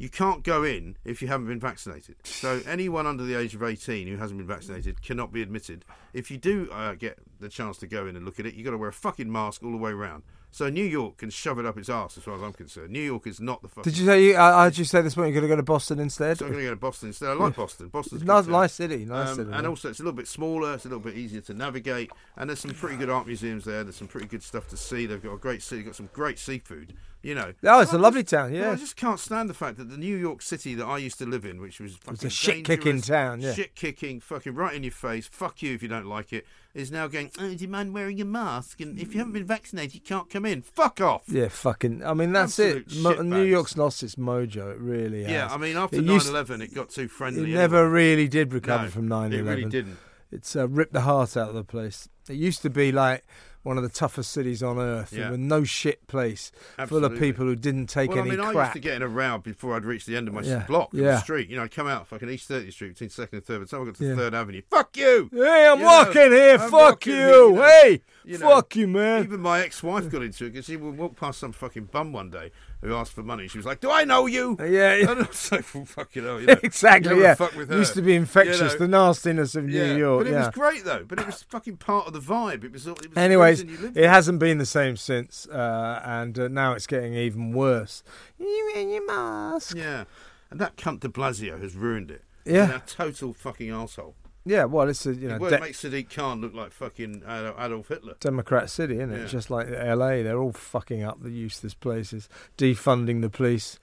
You 0.00 0.08
can't 0.08 0.42
go 0.42 0.64
in 0.64 0.96
if 1.04 1.20
you 1.20 1.28
haven't 1.28 1.46
been 1.48 1.60
vaccinated. 1.60 2.16
So 2.24 2.62
anyone 2.66 3.06
under 3.06 3.22
the 3.22 3.34
age 3.34 3.54
of 3.54 3.62
18 3.62 4.08
who 4.08 4.16
hasn't 4.16 4.38
been 4.38 4.46
vaccinated 4.46 5.02
cannot 5.02 5.30
be 5.30 5.42
admitted. 5.42 5.84
If 6.14 6.30
you 6.30 6.38
do 6.38 6.70
uh, 6.72 6.94
get 6.94 7.18
the 7.38 7.50
chance 7.50 7.76
to 7.78 7.86
go 7.86 8.06
in 8.06 8.16
and 8.16 8.24
look 8.24 8.40
at 8.40 8.46
it, 8.46 8.54
you've 8.54 8.64
got 8.64 8.70
to 8.70 8.78
wear 8.78 8.88
a 8.88 8.94
fucking 8.94 9.30
mask 9.30 9.62
all 9.62 9.70
the 9.70 9.76
way 9.76 9.90
around. 9.90 10.22
So 10.52 10.70
New 10.70 10.84
York 10.86 11.18
can 11.18 11.28
shove 11.28 11.58
it 11.58 11.66
up 11.66 11.76
its 11.76 11.90
arse, 11.90 12.16
as 12.16 12.24
far 12.24 12.34
as 12.34 12.42
I'm 12.42 12.54
concerned. 12.54 12.90
New 12.90 13.02
York 13.02 13.26
is 13.26 13.40
not 13.40 13.60
the 13.60 13.68
fucking. 13.68 13.84
Did 13.84 13.98
you 13.98 14.06
say 14.06 14.24
you? 14.24 14.34
I, 14.36 14.60
I 14.60 14.64
heard 14.64 14.78
you 14.78 14.84
say 14.86 15.02
this 15.02 15.16
morning 15.18 15.34
you're 15.34 15.42
going 15.42 15.48
to 15.50 15.54
go 15.54 15.60
to 15.60 15.62
Boston 15.62 16.00
instead. 16.00 16.38
So 16.38 16.46
I'm 16.46 16.52
going 16.52 16.64
to 16.64 16.70
go 16.70 16.74
to 16.74 16.80
Boston 16.80 17.08
instead. 17.10 17.28
I 17.28 17.32
like 17.34 17.54
Boston. 17.54 17.88
Boston's 17.88 18.22
a 18.22 18.24
nice, 18.24 18.46
nice 18.46 18.72
city, 18.72 19.04
nice 19.04 19.28
Um, 19.28 19.34
city. 19.36 19.50
and 19.52 19.66
also, 19.66 19.90
it's 19.90 20.00
a 20.00 20.02
little 20.02 20.16
bit 20.16 20.26
smaller. 20.26 20.74
It's 20.74 20.86
a 20.86 20.88
little 20.88 21.04
bit 21.04 21.14
easier 21.14 21.42
to 21.42 21.54
navigate, 21.54 22.10
and 22.36 22.48
there's 22.48 22.58
some 22.58 22.72
pretty 22.72 22.96
good 22.96 23.10
art 23.10 23.26
museums 23.26 23.64
there. 23.64 23.84
There's 23.84 23.96
some 23.96 24.08
pretty 24.08 24.26
good 24.26 24.42
stuff 24.42 24.66
to 24.68 24.76
see. 24.78 25.04
They've 25.04 25.22
got 25.22 25.34
a 25.34 25.38
great 25.38 25.62
city. 25.62 25.82
Got 25.82 25.94
some 25.94 26.08
great 26.12 26.38
seafood. 26.38 26.94
You 27.22 27.34
know. 27.34 27.52
Oh, 27.64 27.80
it's 27.80 27.92
a 27.92 27.98
lovely 27.98 28.22
just- 28.22 28.30
town, 28.32 28.54
yeah. 28.54 28.70
I 28.70 28.76
just 28.76 28.96
can't 28.96 29.20
stand 29.20 29.50
the 29.50 29.54
fact 29.54 29.76
that 29.76 29.90
the 29.90 29.98
New 29.98 30.16
York 30.16 30.40
City 30.40 30.74
that 30.76 30.86
I 30.86 30.96
used 30.96 31.18
to 31.18 31.26
live 31.26 31.44
in, 31.44 31.60
which 31.60 31.78
was 31.78 31.96
fucking 31.96 32.26
a 32.26 32.30
shit-kicking 32.30 33.02
town, 33.02 33.42
yeah. 33.42 33.52
shit 33.52 33.74
kicking, 33.74 34.20
fucking 34.20 34.54
right 34.54 34.74
in 34.74 34.82
your 34.82 34.92
face. 34.92 35.28
Fuck 35.28 35.60
you 35.62 35.74
if 35.74 35.82
you 35.82 35.88
don't 35.88 36.06
like 36.06 36.32
it. 36.32 36.46
Is 36.72 36.90
now 36.92 37.08
going. 37.08 37.30
Oh, 37.38 37.48
do 37.52 37.56
you 37.56 37.68
mind 37.68 37.92
wearing 37.92 38.20
a 38.20 38.24
mask? 38.24 38.80
And 38.80 38.96
if 38.98 39.12
you 39.12 39.18
haven't 39.18 39.32
been 39.32 39.44
vaccinated, 39.44 39.92
you 39.96 40.00
can't 40.00 40.30
come 40.30 40.46
in. 40.46 40.62
Fuck 40.62 41.00
off. 41.00 41.24
Yeah, 41.26 41.48
fucking. 41.48 42.04
I 42.06 42.14
mean, 42.14 42.32
that's 42.32 42.58
Absolute 42.60 42.92
it. 42.92 42.96
Mo- 43.02 43.22
New. 43.22 43.42
York's 43.42 43.76
lost 43.76 44.04
its 44.04 44.14
mojo. 44.14 44.70
It 44.72 44.78
really 44.78 45.24
has. 45.24 45.32
Yeah, 45.32 45.48
I 45.50 45.56
mean, 45.56 45.76
after 45.76 45.96
It 45.96 46.04
9 46.04 46.14
used- 46.14 46.28
11, 46.28 46.62
it 46.62 46.72
got 46.72 46.88
too 46.90 47.08
friendly. 47.08 47.40
It 47.40 47.42
friendly. 47.46 47.58
never 47.58 47.78
anyway. 47.86 47.90
really 47.92 48.28
did 48.28 48.52
recover 48.52 48.84
No, 48.84 48.90
from 48.90 49.08
9 49.08 49.32
It 49.32 49.40
11. 49.40 49.46
really 49.58 49.68
didn't. 49.68 49.98
It's 50.30 50.54
uh, 50.54 50.68
ripped 50.68 50.92
the 50.92 51.00
heart 51.00 51.36
out 51.36 51.48
of 51.48 51.54
the 51.56 51.64
place. 51.64 52.08
It 52.28 52.34
used 52.36 52.62
to 52.62 52.70
be 52.70 52.92
like 52.92 53.24
one 53.62 53.76
of 53.76 53.82
the 53.82 53.88
toughest 53.90 54.30
cities 54.30 54.62
on 54.62 54.78
earth. 54.78 55.12
Yeah. 55.12 55.34
No 55.36 55.64
shit 55.64 56.06
place 56.06 56.50
full 56.86 57.04
of 57.04 57.18
people 57.18 57.44
who 57.44 57.54
didn't 57.54 57.88
take 57.88 58.10
well, 58.10 58.20
any 58.20 58.30
I 58.30 58.36
mean, 58.36 58.40
I 58.56 58.62
used 58.62 58.72
to 58.72 58.78
get 58.80 58.94
in 58.94 59.02
a 59.02 59.08
row 59.08 59.38
before 59.38 59.76
I'd 59.76 59.84
reached 59.84 60.06
the 60.06 60.16
end 60.16 60.28
of 60.28 60.34
my 60.34 60.40
Yeah, 60.42 60.64
block, 60.66 60.90
yeah. 60.92 61.02
the 61.12 61.18
street. 61.20 61.50
You 61.50 61.56
know, 61.56 61.64
I'd 61.64 61.70
come 61.70 61.86
out 61.86 62.06
fucking 62.06 62.28
East 62.30 62.48
30th 62.48 62.72
Street 62.72 62.88
between 62.90 63.10
Second 63.10 63.36
and 63.38 63.44
Third. 63.44 63.60
By 63.60 63.66
someone 63.66 63.88
got 63.88 63.96
to 63.98 64.06
Yeah. 64.06 64.16
Third 64.16 64.34
Avenue, 64.34 64.62
fuck 64.70 64.96
you. 64.96 65.28
Hey, 65.32 65.66
I'm 65.68 65.78
You 65.78 65.84
know, 65.84 65.90
walking 65.90 66.32
here. 66.32 66.52
I'm 66.54 66.58
Fuck 66.70 66.72
walking 66.72 67.12
you. 67.12 67.18
here, 67.18 67.34
you 67.48 67.54
know. 67.54 67.62
hey, 67.62 68.02
You 68.24 68.38
know, 68.38 68.48
fuck 68.54 68.76
you, 68.76 68.88
man. 68.88 69.24
Even 69.24 69.40
my 69.40 69.60
ex-wife 69.60 70.08
got 70.10 70.22
into 70.22 70.46
it 70.46 70.50
because 70.52 70.64
she 70.66 70.76
would 70.76 70.96
walk 70.96 71.16
past 71.16 71.38
some 71.40 71.52
fucking 71.52 71.84
bum 71.86 72.12
one 72.12 72.30
day 72.30 72.50
who 72.82 72.94
asked 72.94 73.12
for 73.12 73.22
money. 73.22 73.46
She 73.48 73.58
was 73.58 73.66
like, 73.66 73.80
"Do 73.80 73.90
I 73.90 74.04
know 74.04 74.26
you?" 74.26 74.56
Uh, 74.58 74.64
yeah, 74.64 74.94
And 75.10 75.10
I 75.10 75.26
was 75.26 75.52
like, 75.52 75.74
well, 75.74 75.84
"Fucking 75.84 76.22
hell, 76.24 76.40
you 76.40 76.46
know, 76.46 76.56
exactly. 76.62 77.14
you 77.16 77.22
Yeah, 77.22 77.34
fuck 77.34 77.54
with 77.56 77.68
her. 77.70 77.76
used 77.78 77.94
to 77.94 78.02
be 78.02 78.14
infectious. 78.14 78.58
You 78.60 78.66
know. 78.66 78.76
The 78.78 78.88
nastiness 78.88 79.54
of 79.54 79.64
New 79.64 79.72
Yeah, 79.84 79.96
York. 79.96 80.20
but 80.24 80.26
it 80.28 80.32
yeah. 80.32 80.46
was 80.46 80.54
great 80.54 80.84
though. 80.84 81.04
But 81.06 81.20
it 81.20 81.26
was 81.26 81.42
fucking 81.42 81.76
part 81.78 82.06
of 82.06 82.12
the 82.12 82.20
vibe. 82.20 82.64
It 82.64 82.72
was. 82.72 82.86
It 82.86 82.96
was 82.96 83.16
Anyways, 83.16 83.60
it 83.62 84.08
hasn't 84.08 84.38
been 84.38 84.58
the 84.58 84.66
same 84.66 84.96
since, 84.96 85.46
uh, 85.48 86.00
and 86.04 86.38
uh, 86.38 86.48
now 86.48 86.72
it's 86.72 86.86
getting 86.86 87.14
even 87.14 87.52
worse. 87.52 88.02
You 88.38 88.70
wearing 88.74 88.90
your 88.90 89.06
mask? 89.06 89.76
Yeah, 89.76 90.04
and 90.50 90.58
that 90.60 90.76
cunt 90.76 91.00
De 91.00 91.08
Blasio 91.08 91.60
has 91.60 91.74
ruined 91.76 92.10
it. 92.10 92.22
Yeah. 92.44 92.76
A 92.76 92.80
total 92.80 93.34
fucking 93.34 93.70
asshole. 93.70 94.14
Yeah, 94.44 94.64
well, 94.64 94.88
it's 94.88 95.04
a 95.06 95.14
you 95.14 95.28
know 95.28 95.38
well, 95.38 95.50
de- 95.50 95.60
makes 95.60 95.82
Sadiq 95.82 96.14
Khan 96.14 96.40
look 96.40 96.54
like 96.54 96.72
fucking 96.72 97.22
Adolf 97.26 97.88
Hitler. 97.88 98.14
Democrat 98.20 98.70
city, 98.70 98.94
isn't 98.94 99.12
it? 99.12 99.20
Yeah. 99.20 99.26
Just 99.26 99.50
like 99.50 99.68
LA, 99.68 100.22
they're 100.22 100.38
all 100.38 100.52
fucking 100.52 101.02
up 101.02 101.22
the 101.22 101.30
useless 101.30 101.74
places, 101.74 102.28
defunding 102.56 103.20
the 103.20 103.28
police, 103.28 103.78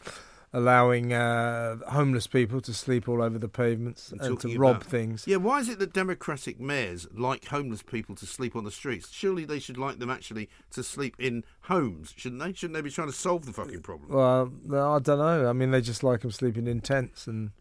allowing 0.53 1.13
uh, 1.13 1.75
homeless 1.89 2.25
people 2.25 2.60
to 2.62 2.74
sleep 2.74 3.08
all 3.08 3.22
over 3.22 3.38
the 3.38 3.48
pavements 3.48 4.12
And 4.12 4.20
and, 4.22 4.39
to 4.39 4.48
talking 4.48 4.60
rob 4.60 4.77
about- 4.77 4.88
things. 4.89 5.25
Yeah, 5.27 5.38
why 5.38 5.60
is 5.60 5.70
it 5.70 5.77
that 5.79 5.93
Democratic 5.93 6.60
mayors 6.60 7.08
like 7.13 7.46
homeless 7.46 7.84
people 7.84 8.15
to 8.15 8.25
sleep 8.25 8.55
on 8.55 8.63
the 8.63 8.72
streets? 8.72 9.12
Surely 9.12 9.46
they 9.46 9.60
should 9.60 9.77
like 9.77 10.00
them 10.00 10.10
actually 10.10 10.50
to 10.72 10.82
sleep 10.84 11.15
in 11.20 11.43
homes, 11.62 12.13
shouldn't 12.17 12.41
they? 12.41 12.53
Shouldn't 12.53 12.74
they 12.74 12.82
be 12.82 12.89
trying 12.89 13.10
to 13.10 13.13
solve 13.13 13.46
the 13.46 13.53
fucking 13.53 13.82
problem? 13.82 14.10
Well, 14.12 14.51
I 14.96 15.00
don't 15.00 15.20
know. 15.20 15.48
I 15.48 15.53
mean, 15.53 15.70
they 15.70 15.82
just 15.82 16.03
like 16.03 16.22
them 16.22 16.32
sleeping 16.32 16.65
in 16.65 16.82
tents 16.82 17.27
and 17.27 17.51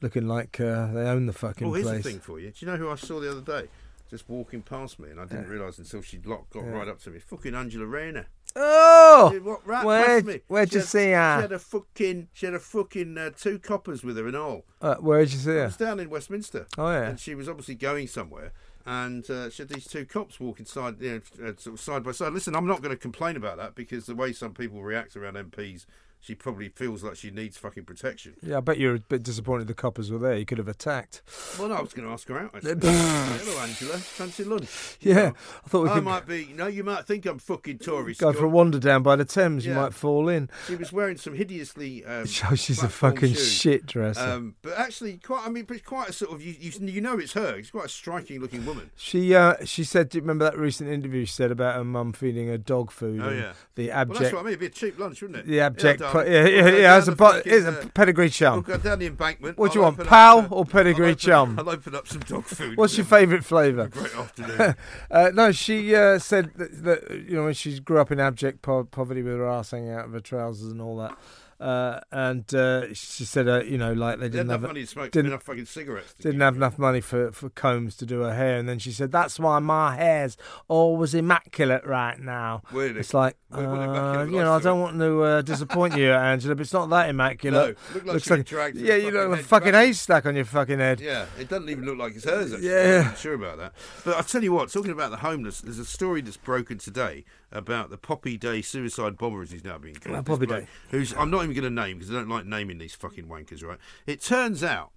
looking 0.00 0.26
like 0.28 0.60
uh, 0.60 0.92
they 0.92 1.02
own 1.02 1.26
the 1.26 1.32
fucking 1.32 1.66
Oh, 1.68 1.72
here's 1.72 1.86
place. 1.86 2.02
the 2.04 2.10
thing 2.10 2.20
for 2.20 2.38
you. 2.40 2.50
Do 2.50 2.64
you 2.64 2.70
know 2.70 2.76
who 2.78 2.90
I 2.90 2.94
saw 2.96 3.20
the 3.20 3.30
other 3.30 3.40
day? 3.40 3.68
Just 4.10 4.28
walking 4.28 4.62
past 4.62 4.98
me, 4.98 5.10
and 5.10 5.20
I 5.20 5.26
didn't 5.26 5.48
realise 5.48 5.76
until 5.78 6.00
she 6.00 6.16
got 6.16 6.46
Yeah. 6.54 6.62
right 6.70 6.88
up 6.88 6.98
to 7.02 7.10
me. 7.10 7.18
Fucking 7.18 7.54
Angela 7.54 7.84
Rayner. 7.84 8.26
Oh, 8.56 9.28
She 9.32 9.38
walked 9.38 9.66
right 9.66 9.84
where 9.84 10.22
me. 10.22 10.40
where'd 10.48 10.70
She 10.70 10.76
you 10.76 10.80
had- 10.80 10.88
see 10.88 10.98
She 11.04 11.10
her? 11.12 11.40
had 11.42 11.52
a 11.52 11.58
fucking, 11.58 12.28
she 12.32 12.46
had 12.46 12.54
a 12.54 12.58
fucking 12.58 13.18
uh, 13.18 13.30
two 13.36 13.58
coppers 13.58 14.02
with 14.02 14.16
her 14.16 14.26
and 14.26 14.34
all. 14.36 14.64
Uh, 14.80 14.94
where'd 14.96 15.30
you 15.30 15.38
see 15.38 15.50
It 15.50 15.54
her? 15.54 15.64
was 15.66 15.76
down 15.76 16.00
in 16.00 16.08
Westminster. 16.08 16.66
Oh 16.78 16.90
yeah. 16.90 17.08
and 17.10 17.20
she 17.20 17.34
was 17.34 17.48
obviously 17.48 17.74
going 17.74 18.06
somewhere. 18.08 18.52
And 18.86 19.28
uh, 19.30 19.50
she 19.50 19.62
had 19.62 19.68
these 19.68 19.86
two 19.86 20.06
cops 20.06 20.40
walking 20.40 20.64
side, 20.64 20.96
you 21.00 21.22
know, 21.38 21.48
uh, 21.48 21.52
sort 21.58 21.74
of 21.74 21.80
side 21.80 22.02
by 22.02 22.12
side. 22.12 22.32
Listen, 22.32 22.56
I'm 22.56 22.66
not 22.66 22.80
going 22.80 22.94
to 22.94 23.00
complain 23.00 23.36
about 23.36 23.58
that 23.58 23.74
because 23.74 24.06
the 24.06 24.14
way 24.14 24.32
some 24.32 24.54
people 24.54 24.82
react 24.82 25.14
around 25.14 25.34
MPs, 25.36 25.84
she 26.20 26.34
probably 26.34 26.68
feels 26.68 27.02
like 27.02 27.16
she 27.16 27.30
needs 27.30 27.56
fucking 27.56 27.84
protection. 27.84 28.34
Yeah, 28.42 28.58
I 28.58 28.60
bet 28.60 28.78
you're 28.78 28.96
a 28.96 29.00
bit 29.00 29.22
disappointed 29.22 29.66
the 29.68 29.74
coppers 29.74 30.10
were 30.10 30.18
there. 30.18 30.36
You 30.36 30.44
could 30.44 30.58
have 30.58 30.68
attacked. 30.68 31.22
Well, 31.58 31.68
no, 31.68 31.76
I 31.76 31.80
was 31.80 31.94
going 31.94 32.06
to 32.06 32.12
ask 32.12 32.28
her 32.28 32.38
out. 32.38 32.50
Hello, 32.62 33.58
Angela. 33.60 33.98
Fancy 33.98 34.44
lunch? 34.44 34.96
Yeah, 35.00 35.32
I 35.64 35.68
thought 35.68 35.84
we 35.84 35.90
I 35.90 35.94
could 35.94 36.04
might 36.04 36.26
be. 36.26 36.44
You 36.44 36.54
know, 36.54 36.66
you 36.66 36.84
might 36.84 37.06
think 37.06 37.24
I'm 37.26 37.38
fucking 37.38 37.78
Tory. 37.78 38.14
go 38.14 38.32
for 38.32 38.44
a 38.46 38.48
wander 38.48 38.78
down 38.78 39.02
by 39.02 39.16
the 39.16 39.24
Thames. 39.24 39.64
You 39.64 39.74
might 39.74 39.94
fall 39.94 40.28
in. 40.28 40.50
She 40.66 40.76
was 40.76 40.92
wearing 40.92 41.16
some 41.16 41.34
hideously. 41.34 42.04
Um, 42.04 42.26
Oh, 42.50 42.54
she's 42.54 42.82
a 42.82 42.88
fucking 42.88 43.34
shoes. 43.34 43.52
shit 43.52 43.86
dresser. 43.86 44.20
Um, 44.20 44.54
but 44.62 44.72
actually, 44.78 45.18
quite. 45.18 45.44
I 45.46 45.50
mean, 45.50 45.64
but 45.64 45.84
quite 45.84 46.08
a 46.08 46.12
sort 46.12 46.32
of. 46.32 46.42
You, 46.42 46.54
you, 46.58 46.72
you 46.86 47.00
know, 47.00 47.18
it's 47.18 47.32
her. 47.34 47.56
She's 47.58 47.70
quite 47.70 47.86
a 47.86 47.88
striking 47.90 48.40
looking 48.40 48.64
woman. 48.64 48.90
she 48.96 49.34
uh, 49.34 49.54
she 49.64 49.84
said, 49.84 50.08
do 50.08 50.18
you 50.18 50.22
remember 50.22 50.44
that 50.44 50.56
recent 50.56 50.88
interview 50.90 51.24
she 51.24 51.32
said 51.32 51.50
about 51.50 51.74
her 51.76 51.84
mum 51.84 52.12
feeding 52.12 52.48
her 52.48 52.58
dog 52.58 52.90
food? 52.90 53.20
Oh, 53.22 53.30
yeah. 53.30 53.52
The 53.74 53.90
abject. 53.90 54.08
Well, 54.10 54.20
that's 54.20 54.32
what 54.34 54.40
I 54.40 54.42
mean. 54.44 54.48
It'd 54.54 54.60
be 54.60 54.66
a 54.66 54.70
cheap 54.70 54.98
lunch, 54.98 55.20
wouldn't 55.22 55.40
it? 55.40 55.46
The 55.46 55.60
abject 55.60 56.00
Yeah, 56.00 56.07
Darling. 56.12 56.32
yeah, 56.32 56.46
yeah, 56.46 56.68
yeah. 56.76 56.98
It's 56.98 57.08
a, 57.08 57.12
bu- 57.12 57.16
fucking, 57.24 57.52
it's 57.52 57.66
a 57.66 57.88
pedigree 57.94 58.24
We'll 58.24 58.30
chum. 58.30 58.62
go 58.62 58.76
down 58.78 58.98
the 58.98 59.06
embankment. 59.06 59.58
What 59.58 59.72
do 59.72 59.78
you 59.78 59.84
I'll 59.84 59.92
want, 59.92 60.08
pal 60.08 60.38
up, 60.40 60.52
or 60.52 60.64
pedigree 60.64 61.06
I'll 61.06 61.10
open, 61.12 61.18
chum? 61.18 61.58
I'll 61.58 61.70
open 61.70 61.94
up 61.94 62.06
some 62.08 62.20
dog 62.20 62.44
food. 62.44 62.76
What's 62.76 62.96
your 62.96 63.06
favourite 63.06 63.44
flavour? 63.44 63.88
Great 63.88 64.14
afternoon. 64.14 64.74
Uh, 65.10 65.30
no, 65.32 65.50
she 65.52 65.94
uh, 65.94 66.18
said 66.18 66.50
that, 66.56 66.84
that 66.84 67.10
you 67.28 67.36
know 67.36 67.44
when 67.44 67.54
she 67.54 67.78
grew 67.80 67.98
up 67.98 68.10
in 68.12 68.20
abject 68.20 68.60
po- 68.62 68.84
poverty 68.84 69.22
with 69.22 69.32
her 69.34 69.46
ass 69.48 69.70
hanging 69.70 69.90
out 69.90 70.04
of 70.04 70.12
her 70.12 70.20
trousers 70.20 70.70
and 70.70 70.80
all 70.82 70.96
that, 70.98 71.16
uh, 71.60 72.00
and 72.12 72.54
uh, 72.54 72.92
she 72.94 73.24
said 73.24 73.48
uh, 73.48 73.62
you 73.62 73.76
know 73.78 73.92
like 73.92 74.18
they 74.20 74.28
didn't 74.28 74.46
enough 74.46 74.60
have 74.60 74.68
money 74.70 74.80
to 74.82 74.86
smoke 74.86 75.10
didn't- 75.10 75.32
enough 75.32 75.42
fucking 75.42 75.64
cigarettes. 75.66 76.14
To 76.14 76.22
didn't 76.22 76.40
have 76.40 76.56
enough 76.56 76.78
money 76.78 77.00
for, 77.00 77.32
for 77.32 77.50
combs 77.50 77.96
to 77.96 78.06
do 78.06 78.20
her 78.20 78.34
hair, 78.34 78.58
and 78.58 78.68
then 78.68 78.78
she 78.78 78.92
said 78.92 79.10
that's 79.12 79.38
why 79.40 79.58
my 79.58 79.96
hair's 79.96 80.36
always 80.68 81.14
immaculate 81.14 81.84
right 81.86 82.18
now. 82.20 82.62
Really? 82.72 83.00
It's 83.00 83.12
like 83.14 83.36
What- 83.48 83.62
what 83.66 83.78
uh, 83.78 84.24
you 84.24 84.38
know 84.38 84.54
I 84.54 84.60
don't 84.60 84.80
want 84.80 84.98
to 84.98 85.22
uh, 85.22 85.42
disappoint 85.42 85.96
you, 85.96 86.12
Angela, 86.12 86.54
but 86.54 86.62
it's 86.62 86.72
not 86.72 86.90
that 86.90 87.08
immaculate. 87.10 87.76
No, 87.76 87.94
look 87.94 88.04
like 88.04 88.14
Looks 88.14 88.30
like 88.30 88.44
dragged 88.46 88.76
yeah, 88.76 88.94
you 88.96 89.10
look 89.10 89.30
like 89.30 89.40
a 89.40 89.42
fucking 89.42 89.74
haystack 89.74 90.26
on 90.26 90.36
your 90.36 90.44
fucking 90.44 90.78
head. 90.78 91.00
Yeah, 91.00 91.26
it 91.38 91.48
doesn't 91.48 91.68
even 91.68 91.84
look 91.84 91.98
like 91.98 92.14
it's 92.14 92.24
hers. 92.24 92.52
Actually. 92.52 92.68
Yeah. 92.68 92.98
I'm 93.00 93.04
not 93.06 93.18
sure 93.18 93.34
about 93.34 93.58
that. 93.58 93.72
But 94.04 94.16
I 94.16 94.22
tell 94.22 94.42
you 94.44 94.52
what, 94.52 94.70
talking 94.70 94.92
about 94.92 95.10
the 95.10 95.16
homeless, 95.18 95.60
there's 95.60 95.78
a 95.78 95.84
story 95.84 96.20
that's 96.20 96.36
broken 96.36 96.78
today 96.78 97.24
about 97.50 97.90
the 97.90 97.96
Poppy 97.96 98.36
Day 98.36 98.62
suicide 98.62 99.16
bomber, 99.16 99.42
as 99.42 99.50
he's 99.50 99.64
now 99.64 99.78
being 99.78 99.94
called. 99.96 100.26
Poppy 100.26 100.46
Day. 100.46 100.66
Who's 100.90 101.12
I'm 101.14 101.30
not 101.30 101.44
even 101.44 101.54
going 101.54 101.64
to 101.74 101.82
name 101.82 101.98
because 101.98 102.10
I 102.10 102.14
don't 102.14 102.28
like 102.28 102.46
naming 102.46 102.78
these 102.78 102.94
fucking 102.94 103.26
wankers. 103.26 103.64
Right? 103.64 103.78
It 104.06 104.20
turns 104.20 104.62
out 104.62 104.90